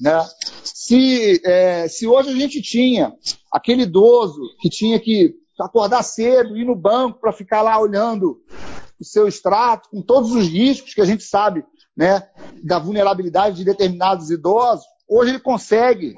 Né? 0.00 0.26
Se, 0.64 1.38
é, 1.44 1.88
se 1.88 2.06
hoje 2.06 2.30
a 2.30 2.34
gente 2.34 2.62
tinha 2.62 3.12
aquele 3.52 3.82
idoso 3.82 4.40
que 4.62 4.70
tinha 4.70 4.98
que 4.98 5.34
acordar 5.60 6.02
cedo, 6.02 6.56
ir 6.56 6.64
no 6.64 6.74
banco 6.74 7.20
para 7.20 7.34
ficar 7.34 7.60
lá 7.60 7.78
olhando 7.78 8.40
o 8.98 9.04
seu 9.04 9.28
extrato, 9.28 9.90
com 9.90 10.00
todos 10.00 10.32
os 10.32 10.48
riscos 10.48 10.94
que 10.94 11.02
a 11.02 11.04
gente 11.04 11.22
sabe 11.22 11.62
né, 11.94 12.26
da 12.64 12.78
vulnerabilidade 12.78 13.56
de 13.56 13.64
determinados 13.64 14.30
idosos, 14.30 14.86
hoje 15.06 15.32
ele 15.32 15.38
consegue 15.38 16.14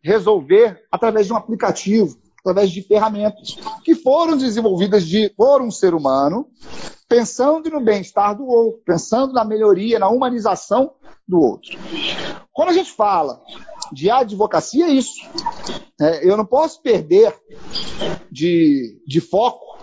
resolver 0.00 0.80
através 0.92 1.26
de 1.26 1.32
um 1.32 1.36
aplicativo, 1.36 2.16
através 2.40 2.70
de 2.70 2.82
ferramentas 2.82 3.56
que 3.84 3.94
foram 3.94 4.36
desenvolvidas 4.36 5.06
de, 5.06 5.28
por 5.30 5.62
um 5.62 5.70
ser 5.70 5.94
humano, 5.94 6.48
pensando 7.08 7.70
no 7.70 7.80
bem-estar 7.80 8.36
do 8.36 8.46
outro, 8.46 8.82
pensando 8.84 9.32
na 9.32 9.44
melhoria, 9.44 9.98
na 9.98 10.08
humanização 10.08 10.92
do 11.26 11.40
outro. 11.40 11.78
Quando 12.52 12.70
a 12.70 12.72
gente 12.72 12.90
fala 12.92 13.40
de 13.92 14.10
advocacia, 14.10 14.86
é 14.86 14.90
isso. 14.90 15.20
É, 16.00 16.28
eu 16.28 16.36
não 16.36 16.46
posso 16.46 16.80
perder 16.82 17.36
de, 18.30 19.00
de 19.06 19.20
foco 19.20 19.78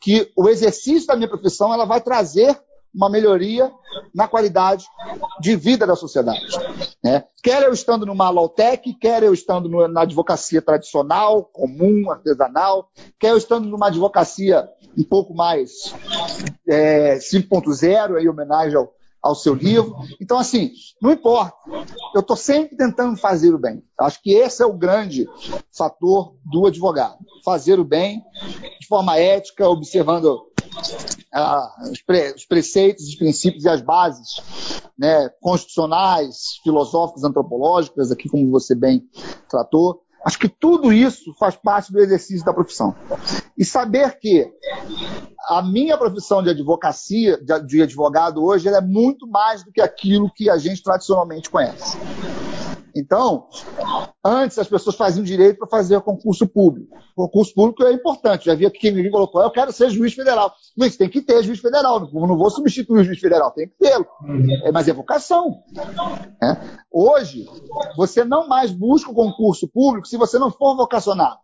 que 0.00 0.30
o 0.36 0.48
exercício 0.48 1.06
da 1.06 1.16
minha 1.16 1.28
profissão 1.28 1.72
ela 1.72 1.84
vai 1.84 2.00
trazer 2.00 2.58
uma 2.96 3.10
melhoria 3.10 3.70
na 4.14 4.26
qualidade 4.26 4.86
de 5.38 5.54
vida 5.54 5.86
da 5.86 5.94
sociedade. 5.94 6.46
Né? 7.04 7.24
Quer 7.42 7.62
eu 7.62 7.72
estando 7.72 8.06
numa 8.06 8.30
Lautec, 8.30 8.94
quer 8.94 9.22
eu 9.22 9.34
estando 9.34 9.68
no, 9.68 9.86
na 9.86 10.00
advocacia 10.00 10.62
tradicional, 10.62 11.44
comum, 11.44 12.10
artesanal, 12.10 12.88
quer 13.20 13.32
eu 13.32 13.36
estando 13.36 13.68
numa 13.68 13.88
advocacia 13.88 14.66
um 14.96 15.04
pouco 15.04 15.34
mais 15.34 15.94
é, 16.66 17.18
5.0, 17.18 18.18
em 18.18 18.28
homenagem 18.28 18.76
ao, 18.76 18.90
ao 19.22 19.34
seu 19.34 19.52
livro. 19.52 19.94
Então, 20.18 20.38
assim, 20.38 20.72
não 21.00 21.12
importa. 21.12 21.54
Eu 22.14 22.22
estou 22.22 22.36
sempre 22.36 22.76
tentando 22.76 23.18
fazer 23.18 23.52
o 23.52 23.58
bem. 23.58 23.82
Acho 24.00 24.22
que 24.22 24.32
esse 24.32 24.62
é 24.62 24.66
o 24.66 24.72
grande 24.72 25.28
fator 25.76 26.34
do 26.42 26.66
advogado. 26.66 27.18
Fazer 27.44 27.78
o 27.78 27.84
bem 27.84 28.24
de 28.80 28.86
forma 28.86 29.18
ética, 29.18 29.68
observando 29.68 30.46
ah, 31.32 31.74
os, 31.90 32.02
pre, 32.02 32.32
os, 32.32 32.44
preceitos, 32.44 33.06
os 33.06 33.14
princípios 33.14 33.64
e 33.64 33.68
as 33.68 33.80
bases 33.80 34.40
né, 34.98 35.28
constitucionais, 35.40 36.58
filosóficas, 36.62 37.24
antropológicas, 37.24 38.10
aqui 38.10 38.28
como 38.28 38.50
você 38.50 38.74
bem 38.74 39.04
tratou. 39.48 40.02
Acho 40.24 40.38
que 40.38 40.48
tudo 40.48 40.92
isso 40.92 41.32
faz 41.38 41.54
parte 41.54 41.92
do 41.92 42.00
exercício 42.00 42.44
da 42.44 42.52
profissão. 42.52 42.96
E 43.56 43.64
saber 43.64 44.18
que 44.18 44.50
a 45.48 45.62
minha 45.62 45.96
profissão 45.96 46.42
de 46.42 46.50
advocacia, 46.50 47.38
de 47.64 47.82
advogado 47.82 48.44
hoje, 48.44 48.68
é 48.68 48.80
muito 48.80 49.28
mais 49.28 49.62
do 49.62 49.70
que 49.70 49.80
aquilo 49.80 50.32
que 50.34 50.50
a 50.50 50.58
gente 50.58 50.82
tradicionalmente 50.82 51.48
conhece. 51.48 51.96
Então, 52.98 53.48
antes 54.24 54.58
as 54.58 54.68
pessoas 54.68 54.96
faziam 54.96 55.24
direito 55.24 55.58
para 55.58 55.68
fazer 55.68 56.00
concurso 56.00 56.46
público. 56.46 56.96
O 57.16 57.26
concurso 57.26 57.54
público 57.54 57.84
é 57.84 57.92
importante. 57.92 58.46
Já 58.46 58.54
vi 58.54 58.66
aqui 58.66 58.78
quem 58.78 58.92
me 58.92 59.10
colocou, 59.10 59.42
eu 59.42 59.50
quero 59.50 59.72
ser 59.72 59.90
juiz 59.90 60.14
federal. 60.14 60.52
Mas 60.76 60.96
tem 60.96 61.08
que 61.08 61.20
ter 61.20 61.42
juiz 61.42 61.60
federal. 61.60 62.00
Não 62.12 62.36
vou 62.36 62.50
substituir 62.50 63.00
o 63.00 63.04
juiz 63.04 63.20
federal, 63.20 63.50
tem 63.50 63.68
que 63.68 63.74
tê-lo. 63.78 64.06
É, 64.64 64.72
mas 64.72 64.88
é 64.88 64.92
vocação. 64.92 65.62
É. 66.42 66.56
Hoje, 66.90 67.46
você 67.96 68.24
não 68.24 68.48
mais 68.48 68.70
busca 68.70 69.10
o 69.10 69.14
concurso 69.14 69.68
público 69.68 70.08
se 70.08 70.16
você 70.16 70.38
não 70.38 70.50
for 70.50 70.76
vocacionado. 70.76 71.38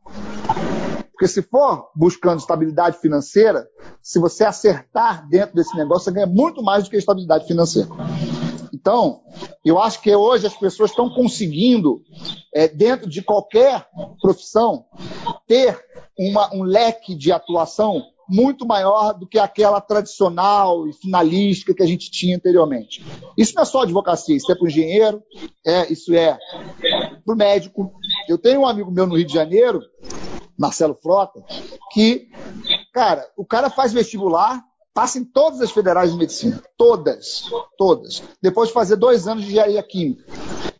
Porque 1.13 1.29
se 1.29 1.43
for 1.43 1.91
buscando 1.95 2.41
estabilidade 2.41 2.99
financeira, 2.99 3.69
se 4.03 4.19
você 4.19 4.45
acertar 4.45 5.29
dentro 5.29 5.55
desse 5.55 5.77
negócio, 5.77 6.05
você 6.05 6.11
ganha 6.11 6.27
muito 6.27 6.63
mais 6.63 6.85
do 6.85 6.91
que 6.91 6.97
estabilidade 6.97 7.47
financeira. 7.47 7.89
Então, 8.73 9.21
eu 9.65 9.79
acho 9.79 10.01
que 10.01 10.15
hoje 10.15 10.47
as 10.47 10.57
pessoas 10.57 10.91
estão 10.91 11.11
conseguindo, 11.11 12.03
é, 12.55 12.67
dentro 12.67 13.09
de 13.09 13.23
qualquer 13.23 13.87
profissão, 14.21 14.87
ter 15.47 15.79
uma, 16.19 16.55
um 16.55 16.63
leque 16.63 17.15
de 17.15 17.31
atuação 17.31 18.03
muito 18.29 18.67
maior 18.67 19.13
do 19.13 19.27
que 19.27 19.39
aquela 19.39 19.79
tradicional 19.79 20.89
e 20.89 20.93
finalística 20.95 21.75
que 21.75 21.83
a 21.83 21.87
gente 21.87 22.11
tinha 22.11 22.37
anteriormente. 22.37 23.05
Isso 23.37 23.55
não 23.55 23.63
é 23.63 23.67
só 23.67 23.83
advocacia, 23.83 24.35
isso 24.35 24.51
é 24.51 24.55
para 24.55 24.65
o 24.65 24.69
engenheiro, 24.69 25.23
é, 25.67 25.93
isso 25.93 26.15
é 26.15 26.39
para 27.25 27.35
o 27.35 27.37
médico. 27.37 27.93
Eu 28.27 28.39
tenho 28.39 28.61
um 28.61 28.67
amigo 28.67 28.91
meu 28.91 29.07
no 29.07 29.17
Rio 29.17 29.27
de 29.27 29.35
Janeiro, 29.35 29.83
Marcelo 30.59 30.95
Frota, 30.95 31.45
que, 31.93 32.29
cara, 32.95 33.29
o 33.37 33.45
cara 33.45 33.69
faz 33.69 33.93
vestibular, 33.93 34.65
Passa 34.95 35.19
em 35.19 35.25
todas 35.25 35.61
as 35.61 35.71
federais 35.71 36.13
de 36.13 36.19
medicina. 36.19 36.63
Todas. 36.77 37.45
Todas. 37.79 38.23
Depois 38.43 38.69
de 38.69 38.75
fazer 38.75 38.97
dois 38.97 39.27
anos 39.27 39.45
de 39.45 39.51
engenharia 39.51 39.83
química. 39.83 40.25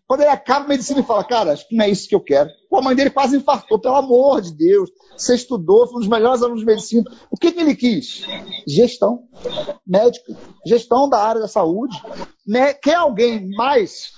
Quando 0.07 0.21
ele 0.21 0.31
acaba 0.31 0.67
a 0.67 0.69
medicina 0.69 1.01
e 1.01 1.05
fala, 1.05 1.25
cara, 1.25 1.53
acho 1.53 1.67
que 1.67 1.75
não 1.75 1.87
é 1.87 1.89
isso 1.89 2.07
que 2.07 2.15
eu 2.15 2.21
quero. 2.21 2.51
Pô, 2.69 2.77
a 2.77 2.83
mãe 2.83 2.95
dele 2.95 3.09
quase 3.09 3.35
infartou, 3.35 3.79
pelo 3.79 3.97
amor 3.97 4.43
de 4.43 4.53
Deus. 4.53 4.91
Você 5.17 5.35
estudou, 5.35 5.87
foi 5.87 5.97
um 5.97 6.01
dos 6.01 6.09
melhores 6.09 6.43
alunos 6.43 6.61
de 6.61 6.67
medicina. 6.67 7.11
O 7.31 7.37
que, 7.39 7.51
que 7.51 7.61
ele 7.61 7.75
quis? 7.75 8.27
Gestão. 8.67 9.23
Médico. 9.87 10.37
Gestão 10.67 11.09
da 11.09 11.19
área 11.19 11.41
da 11.41 11.49
saúde. 11.49 11.97
Né? 12.47 12.75
Quer 12.75 12.97
alguém 12.97 13.49
mais 13.57 14.13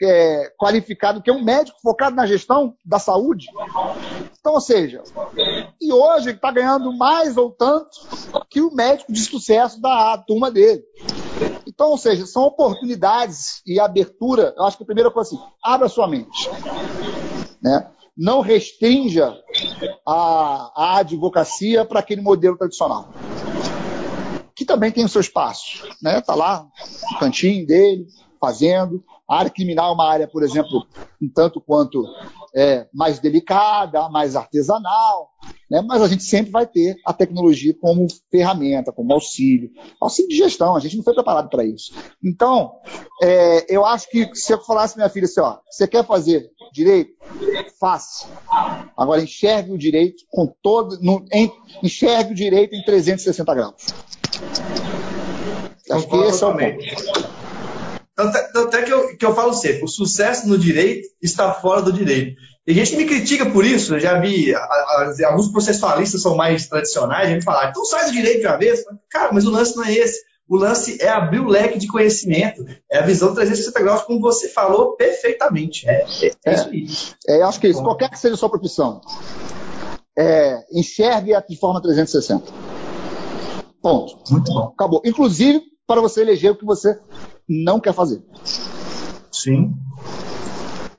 é, 0.00 0.52
qualificado 0.56 1.20
que 1.20 1.32
um 1.32 1.42
médico 1.42 1.78
focado 1.82 2.14
na 2.14 2.26
gestão 2.26 2.76
da 2.84 3.00
saúde? 3.00 3.46
Então, 4.38 4.52
ou 4.52 4.60
seja, 4.60 5.02
e 5.80 5.92
hoje 5.92 6.28
ele 6.28 6.36
está 6.36 6.50
ganhando 6.50 6.92
mais 6.96 7.36
ou 7.36 7.50
tanto 7.50 8.00
que 8.48 8.60
o 8.60 8.74
médico 8.74 9.12
de 9.12 9.20
sucesso 9.20 9.80
da 9.80 10.16
turma 10.18 10.50
dele. 10.50 10.82
Então, 11.66 11.90
ou 11.90 11.98
seja, 11.98 12.26
são 12.26 12.44
oportunidades 12.44 13.62
e 13.66 13.80
abertura. 13.80 14.54
Eu 14.56 14.64
acho 14.64 14.76
que 14.76 14.82
a 14.82 14.86
primeira 14.86 15.10
coisa 15.10 15.34
assim, 15.34 15.44
abra 15.62 15.88
sua 15.88 16.06
mente. 16.06 16.48
Né? 17.60 17.90
Não 18.16 18.40
restrinja 18.40 19.36
a, 20.06 20.72
a 20.76 20.98
advocacia 20.98 21.84
para 21.84 22.00
aquele 22.00 22.20
modelo 22.20 22.56
tradicional. 22.56 23.08
Que 24.54 24.64
também 24.64 24.92
tem 24.92 25.04
o 25.04 25.08
seu 25.08 25.20
espaço. 25.20 25.84
Está 25.86 25.96
né? 26.00 26.20
Tá 26.20 26.34
lá 26.34 26.66
no 27.12 27.18
cantinho 27.18 27.66
dele, 27.66 28.06
fazendo. 28.40 29.02
A 29.28 29.38
área 29.38 29.50
criminal 29.50 29.90
é 29.90 29.94
uma 29.94 30.08
área, 30.10 30.28
por 30.28 30.42
exemplo, 30.42 30.86
um 31.20 31.28
tanto 31.28 31.60
quanto 31.60 32.04
é, 32.54 32.86
mais 32.92 33.18
delicada, 33.18 34.08
mais 34.10 34.36
artesanal. 34.36 35.30
né? 35.70 35.82
mas 35.86 36.02
a 36.02 36.08
gente 36.08 36.22
sempre 36.22 36.52
vai 36.52 36.66
ter 36.66 36.96
a 37.06 37.12
tecnologia 37.12 37.74
como 37.80 38.06
ferramenta, 38.30 38.92
como 38.92 39.12
auxílio, 39.12 39.70
auxílio 40.00 40.28
de 40.28 40.36
gestão, 40.36 40.76
a 40.76 40.80
gente 40.80 40.96
não 40.96 41.02
foi 41.02 41.14
preparado 41.14 41.48
para 41.48 41.64
isso. 41.64 41.92
Então, 42.22 42.72
é, 43.22 43.74
eu 43.74 43.84
acho 43.84 44.08
que 44.10 44.34
se 44.34 44.52
eu 44.52 44.60
falasse 44.62 44.96
minha 44.96 45.08
filha 45.08 45.24
assim, 45.24 45.40
ó, 45.40 45.58
você 45.70 45.88
quer 45.88 46.04
fazer 46.04 46.50
direito? 46.72 47.14
Faça. 47.80 48.28
Agora 48.96 49.22
enxergue 49.22 49.72
o 49.72 49.78
direito 49.78 50.24
com 50.30 50.46
todo, 50.62 50.98
no, 51.00 51.24
em, 51.32 51.50
enxergue 51.82 52.32
o 52.32 52.36
direito 52.36 52.74
em 52.74 52.84
360 52.84 53.54
graus. 53.54 53.86
Acho 55.90 56.08
que 56.08 56.16
esse 56.16 56.42
é 56.42 56.46
o 56.46 56.52
ponto. 56.52 57.33
Tanto, 58.16 58.36
é, 58.36 58.42
tanto 58.52 58.76
é 58.76 58.82
que 58.82 58.92
eu, 58.92 59.16
que 59.16 59.26
eu 59.26 59.34
falo 59.34 59.52
sempre, 59.52 59.84
o 59.84 59.88
sucesso 59.88 60.46
no 60.46 60.56
direito 60.56 61.08
está 61.20 61.52
fora 61.52 61.82
do 61.82 61.92
direito. 61.92 62.36
E 62.66 62.72
a 62.72 62.74
gente 62.74 62.96
me 62.96 63.04
critica 63.04 63.50
por 63.50 63.64
isso, 63.64 63.94
eu 63.94 64.00
já 64.00 64.18
vi, 64.20 64.54
a, 64.54 64.58
a, 64.58 65.14
alguns 65.26 65.48
processualistas 65.48 66.22
são 66.22 66.36
mais 66.36 66.66
tradicionais, 66.66 67.28
a 67.28 67.32
gente 67.32 67.44
fala, 67.44 67.68
então 67.68 67.84
sai 67.84 68.06
do 68.06 68.12
direito 68.12 68.40
de 68.40 68.46
uma 68.46 68.56
vez. 68.56 68.84
Cara, 69.10 69.32
mas 69.32 69.44
o 69.46 69.50
lance 69.50 69.76
não 69.76 69.84
é 69.84 69.92
esse. 69.92 70.22
O 70.48 70.56
lance 70.56 71.02
é 71.02 71.08
abrir 71.08 71.40
o 71.40 71.48
leque 71.48 71.78
de 71.78 71.88
conhecimento, 71.88 72.64
é 72.90 72.98
a 72.98 73.02
visão 73.02 73.34
360 73.34 73.82
graus, 73.82 74.02
como 74.02 74.20
você 74.20 74.48
falou 74.48 74.94
perfeitamente. 74.94 75.88
É, 75.88 76.04
é, 76.22 76.30
é 76.44 76.54
isso 76.54 76.68
aí. 76.68 76.86
É, 77.28 77.42
acho 77.42 77.58
que 77.58 77.66
é 77.66 77.70
isso, 77.70 77.82
qualquer 77.82 78.10
que 78.10 78.18
seja 78.18 78.34
a 78.34 78.36
sua 78.36 78.50
profissão, 78.50 79.00
é, 80.16 80.58
enxergue-a 80.70 81.40
de 81.40 81.56
forma 81.56 81.80
360. 81.82 82.52
Ponto. 83.82 84.18
Muito 84.30 84.52
bom. 84.52 84.72
Acabou. 84.74 85.02
Inclusive, 85.04 85.62
para 85.86 86.00
você 86.00 86.22
eleger 86.22 86.52
o 86.52 86.56
que 86.56 86.64
você 86.64 86.98
não 87.48 87.80
quer 87.80 87.94
fazer. 87.94 88.22
Sim. 89.30 89.72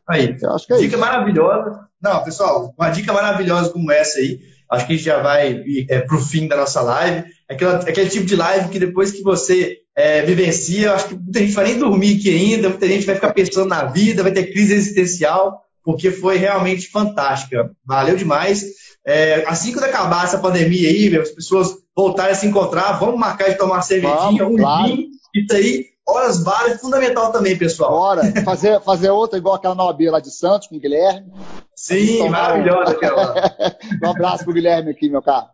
Aí, 0.07 0.37
Eu 0.41 0.51
acho 0.51 0.67
que 0.67 0.73
é 0.73 0.77
dica 0.77 0.95
isso. 0.95 0.99
maravilhosa. 0.99 1.87
Não, 2.01 2.23
pessoal, 2.23 2.73
uma 2.77 2.89
dica 2.89 3.11
maravilhosa 3.11 3.69
como 3.71 3.91
essa 3.91 4.19
aí, 4.19 4.39
acho 4.71 4.85
que 4.85 4.93
a 4.93 4.95
gente 4.95 5.05
já 5.05 5.21
vai 5.21 5.63
é, 5.89 6.01
para 6.01 6.15
o 6.15 6.21
fim 6.21 6.47
da 6.47 6.55
nossa 6.55 6.81
live. 6.81 7.23
Aquela, 7.49 7.77
aquele 7.79 8.09
tipo 8.09 8.25
de 8.25 8.35
live 8.35 8.69
que 8.69 8.79
depois 8.79 9.11
que 9.11 9.23
você 9.23 9.77
é, 9.95 10.21
vivencia, 10.21 10.93
acho 10.93 11.07
que 11.07 11.15
muita 11.15 11.39
gente 11.39 11.53
vai 11.53 11.65
nem 11.65 11.79
dormir 11.79 12.17
aqui 12.17 12.29
ainda, 12.29 12.69
muita 12.69 12.87
gente 12.87 13.05
vai 13.05 13.15
ficar 13.15 13.33
pensando 13.33 13.67
na 13.67 13.85
vida, 13.85 14.21
vai 14.21 14.31
ter 14.31 14.51
crise 14.51 14.73
existencial, 14.73 15.61
porque 15.83 16.11
foi 16.11 16.37
realmente 16.37 16.87
fantástica. 16.89 17.71
Valeu 17.85 18.15
demais. 18.15 18.63
É, 19.07 19.43
assim 19.47 19.71
que 19.71 19.79
acabar 19.79 20.25
essa 20.25 20.39
pandemia 20.39 20.89
aí, 20.89 21.15
as 21.17 21.31
pessoas 21.31 21.69
voltarem 21.95 22.33
a 22.33 22.35
se 22.35 22.45
encontrar, 22.45 22.93
vamos 22.99 23.19
marcar 23.19 23.49
de 23.49 23.57
tomar 23.57 23.81
cervejinha, 23.81 24.43
vamos, 24.43 24.55
um 24.55 24.57
claro. 24.57 24.87
vinho, 24.87 25.07
isso 25.33 25.55
aí 25.55 25.94
Horas 26.07 26.43
bar 26.43 26.67
é 26.67 26.77
fundamental 26.77 27.31
também, 27.31 27.57
pessoal. 27.57 27.89
Bora, 27.91 28.21
fazer, 28.43 28.79
fazer 28.81 29.09
outra 29.09 29.39
igual 29.39 29.55
aquela 29.55 29.73
na 29.73 29.85
OAB 29.85 30.01
lá 30.11 30.19
de 30.19 30.29
Santos, 30.29 30.67
com 30.67 30.75
o 30.75 30.79
Guilherme. 30.79 31.31
Sim, 31.75 32.29
maravilhosa 32.29 32.91
aquela. 32.91 33.33
um 34.03 34.09
abraço 34.11 34.43
pro 34.43 34.53
Guilherme 34.53 34.91
aqui, 34.91 35.09
meu 35.09 35.21
caro. 35.21 35.47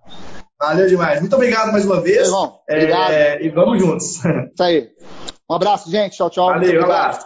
Valeu 0.59 0.87
demais. 0.87 1.21
Muito 1.21 1.35
obrigado 1.35 1.71
mais 1.71 1.85
uma 1.85 2.01
vez. 2.01 2.27
Irmão, 2.27 2.59
obrigado. 2.69 3.11
É, 3.11 3.41
e 3.41 3.49
vamos 3.49 3.79
juntos. 3.79 4.17
Isso 4.17 4.61
aí. 4.61 4.89
Um 5.49 5.55
abraço, 5.55 5.89
gente. 5.89 6.17
Tchau, 6.17 6.29
tchau. 6.29 6.47
Valeu, 6.47 6.81
um 6.81 6.83
abraço. 6.83 7.25